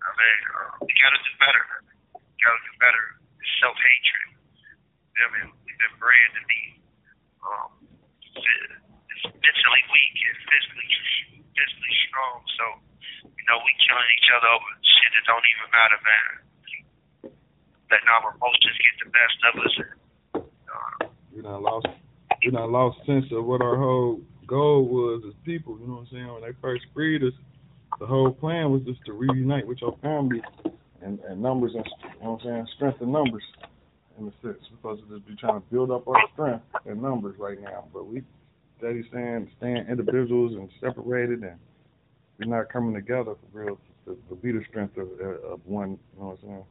I 0.05 0.11
mean, 0.15 0.41
uh, 0.53 0.71
we 0.85 0.93
gotta 0.95 1.21
do 1.27 1.33
better. 1.41 1.65
We 2.13 2.39
gotta 2.39 2.61
do 2.61 2.75
better. 2.79 3.24
Self 3.61 3.77
hatred. 3.77 4.29
I 5.15 5.27
mean, 5.37 5.49
we've 5.65 5.79
been 5.79 5.97
bred 6.01 6.29
to 6.35 6.43
be 6.49 6.63
um 7.45 7.71
mentally 9.25 9.85
weak 9.93 10.17
and 10.21 10.39
physically 10.49 10.89
physically 11.55 11.97
strong. 12.11 12.37
So, 12.59 12.65
you 13.29 13.45
know, 13.47 13.61
we 13.63 13.71
killing 13.85 14.11
each 14.19 14.31
other 14.35 14.51
over 14.51 14.71
shit 14.83 15.11
that 15.15 15.25
don't 15.29 15.47
even 15.47 15.69
matter, 15.71 16.01
man 16.03 16.45
letting 17.95 18.09
our 18.11 18.35
emotions 18.35 18.77
get 18.83 18.95
the 19.03 19.09
best 19.15 19.39
of 19.47 19.55
us. 19.63 19.75
Uh, 20.35 21.07
We 21.35 21.43
done 21.43 21.63
lost, 21.63 21.87
we 22.45 22.51
done 22.51 22.73
lost 22.73 22.99
sense 23.07 23.27
of 23.31 23.45
what 23.45 23.63
our 23.63 23.77
whole 23.77 24.21
goal 24.47 24.85
was 24.87 25.23
as 25.29 25.35
people. 25.45 25.79
You 25.81 25.87
know 25.87 25.95
what 25.95 26.01
I'm 26.01 26.07
saying? 26.11 26.33
When 26.33 26.43
they 26.43 26.57
first 26.61 26.85
freed 26.93 27.23
us, 27.23 27.33
the 28.01 28.07
whole 28.07 28.33
plan 28.33 28.71
was 28.71 28.83
just 28.83 29.05
to 29.07 29.13
reunite 29.13 29.67
with 29.67 29.81
your 29.81 29.97
family 30.03 30.43
and, 31.05 31.21
and 31.21 31.43
numbers 31.43 31.73
and 31.75 31.87
you 31.87 32.25
know 32.25 32.33
what 32.33 32.41
I'm 32.43 32.47
saying, 32.47 32.69
strength 32.77 33.03
in 33.03 33.13
numbers 33.13 33.45
in 34.19 34.29
a 34.29 34.33
sense. 34.43 34.59
We're 34.71 34.77
supposed 34.77 35.09
to 35.09 35.17
just 35.17 35.29
be 35.29 35.37
trying 35.37 35.61
to 35.61 35.67
build 35.73 35.91
up 35.91 36.09
our 36.09 36.23
strength 36.33 36.65
in 36.87 37.03
numbers 37.03 37.37
right 37.39 37.61
now. 37.61 37.85
But 37.93 38.07
we 38.07 38.23
steady 38.79 39.05
saying 39.13 39.51
staying 39.59 39.87
individuals 39.89 40.53
and 40.55 40.71
separated 40.81 41.43
and 41.43 41.59
we're 42.39 42.47
not 42.57 42.73
coming 42.73 42.95
together 42.95 43.35
for 43.35 43.59
real 43.59 43.79
to, 44.07 44.19
to 44.29 44.35
be 44.37 44.53
the 44.53 44.63
strength 44.69 44.97
of, 44.97 45.09
of 45.21 45.61
one, 45.67 45.99
you 46.15 46.21
know 46.21 46.27
what 46.29 46.39
I'm 46.43 46.49
saying? 46.49 46.65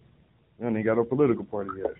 We 0.59 0.67
even 0.67 0.83
got 0.85 0.99
a 0.99 1.03
political 1.05 1.45
party 1.45 1.71
yet. 1.77 1.91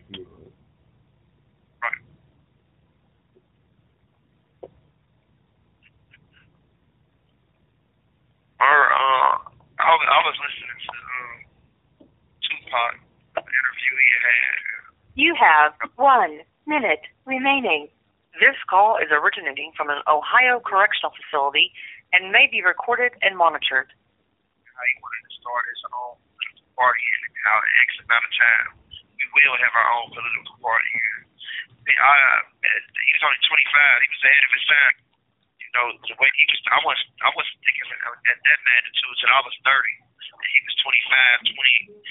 Or, 8.60 8.66
uh, 8.94 9.38
I 9.80 9.84
I 9.84 10.20
was 10.24 10.36
listening 10.40 10.80
to 10.86 10.94
um, 11.14 11.32
Tupac, 12.44 12.94
the 13.36 13.42
interview 13.42 13.94
he 14.00 14.10
had. 14.24 14.58
You 15.14 15.38
have 15.38 15.78
one 15.96 16.42
minute 16.66 17.06
remaining. 17.30 17.86
This 18.42 18.58
call 18.66 18.98
is 18.98 19.14
originating 19.14 19.70
from 19.78 19.94
an 19.94 20.02
Ohio 20.10 20.58
correctional 20.58 21.14
facility 21.14 21.70
and 22.10 22.34
may 22.34 22.50
be 22.50 22.66
recorded 22.66 23.14
and 23.22 23.38
monitored. 23.38 23.94
how 24.74 24.84
he 24.90 24.96
wanted 25.06 25.24
to 25.30 25.34
start 25.38 25.64
his 25.70 25.82
own 25.94 26.18
political 26.34 26.66
party 26.74 27.06
and 27.14 27.22
how 27.46 27.56
in 27.62 27.70
X 27.86 27.90
amount 28.02 28.26
of 28.26 28.34
time 28.34 28.68
we 29.14 29.26
will 29.38 29.58
have 29.62 29.74
our 29.78 29.90
own 30.02 30.10
political 30.18 30.58
party 30.66 30.90
here. 30.98 31.20
I, 31.94 32.14
uh, 32.18 32.42
he 33.06 33.12
was 33.14 33.22
only 33.22 33.38
25. 33.38 33.54
He 33.54 34.10
was 34.18 34.24
ahead 34.26 34.44
of 34.50 34.54
his 34.58 34.66
time. 34.66 34.96
You 35.62 35.70
know, 35.78 35.86
the 36.10 36.18
way 36.18 36.30
he 36.34 36.46
was, 36.50 36.60
I 36.74 36.80
was, 36.82 37.00
I 37.22 37.30
wasn't 37.38 37.60
thinking 37.62 37.86
at 38.02 38.38
that 38.42 38.60
magnitude 38.66 39.14
until 39.14 39.30
I 39.30 39.42
was 39.46 39.56
30. 39.62 39.78
And 39.78 40.50
he 40.50 40.60
was 40.66 40.76
25, 40.82 41.54
20, 41.54 42.02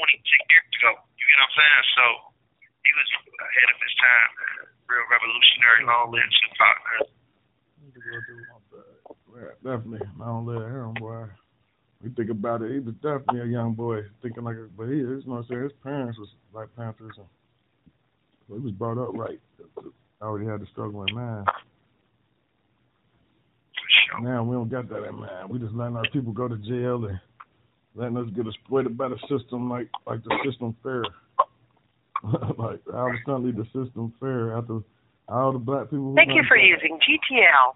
26 0.00 0.48
years 0.48 0.68
ago. 0.80 0.92
You 0.96 1.24
get 1.28 1.36
what 1.36 1.44
I'm 1.44 1.54
saying? 1.60 1.84
So 1.92 2.04
he 2.84 2.92
was 2.94 3.08
ahead 3.38 3.68
of 3.72 3.78
his 3.82 3.94
time, 3.98 4.30
real 4.88 5.06
revolutionary. 5.08 5.82
Long 5.86 6.12
live 6.12 6.30
Snoop 6.38 6.54
Dogg. 6.58 6.78
Definitely, 9.64 10.06
long 10.18 10.46
live 10.46 10.62
him, 10.62 10.94
boy. 10.94 11.26
We 12.02 12.10
think 12.10 12.30
about 12.30 12.62
it. 12.62 12.72
He 12.72 12.78
was 12.78 12.94
definitely 13.02 13.40
a 13.40 13.46
young 13.46 13.74
boy, 13.74 14.02
thinking 14.22 14.44
like, 14.44 14.56
but 14.76 14.86
he, 14.86 14.98
you 14.98 15.06
know, 15.06 15.22
what 15.24 15.38
I'm 15.38 15.46
saying 15.48 15.62
his 15.62 15.72
parents 15.82 16.18
was 16.18 16.28
like 16.54 16.68
Panthers, 16.76 17.16
and 17.18 17.26
so 18.46 18.54
he 18.54 18.60
was 18.60 18.72
brought 18.72 18.98
up 18.98 19.14
right. 19.14 19.40
Already 20.22 20.46
had 20.46 20.60
the 20.60 20.66
struggle 20.72 21.04
in 21.04 21.14
mind. 21.14 21.46
Sure. 24.10 24.20
Now 24.20 24.42
we 24.44 24.54
don't 24.54 24.70
got 24.70 24.88
that 24.88 25.04
in 25.04 25.14
mind. 25.14 25.50
We 25.50 25.58
just 25.58 25.74
letting 25.74 25.96
our 25.96 26.08
people 26.12 26.32
go 26.32 26.48
to 26.48 26.56
jail 26.56 27.04
and 27.04 27.20
letting 27.94 28.16
us 28.16 28.30
get 28.34 28.46
exploited 28.46 28.96
by 28.96 29.08
the 29.08 29.18
system, 29.28 29.68
like 29.68 29.88
like 30.06 30.22
the 30.24 30.36
system 30.44 30.76
fair. 30.82 31.02
like 32.58 32.80
I 32.92 33.04
was 33.04 33.18
trying 33.24 33.44
to 33.44 33.52
the 33.52 33.64
system 33.66 34.12
fair 34.20 34.56
after 34.56 34.80
all 35.28 35.52
the 35.52 35.58
black 35.58 35.90
people. 35.90 36.14
Thank 36.16 36.30
you 36.30 36.42
for 36.48 36.56
using 36.56 36.98
GTL. 36.98 37.74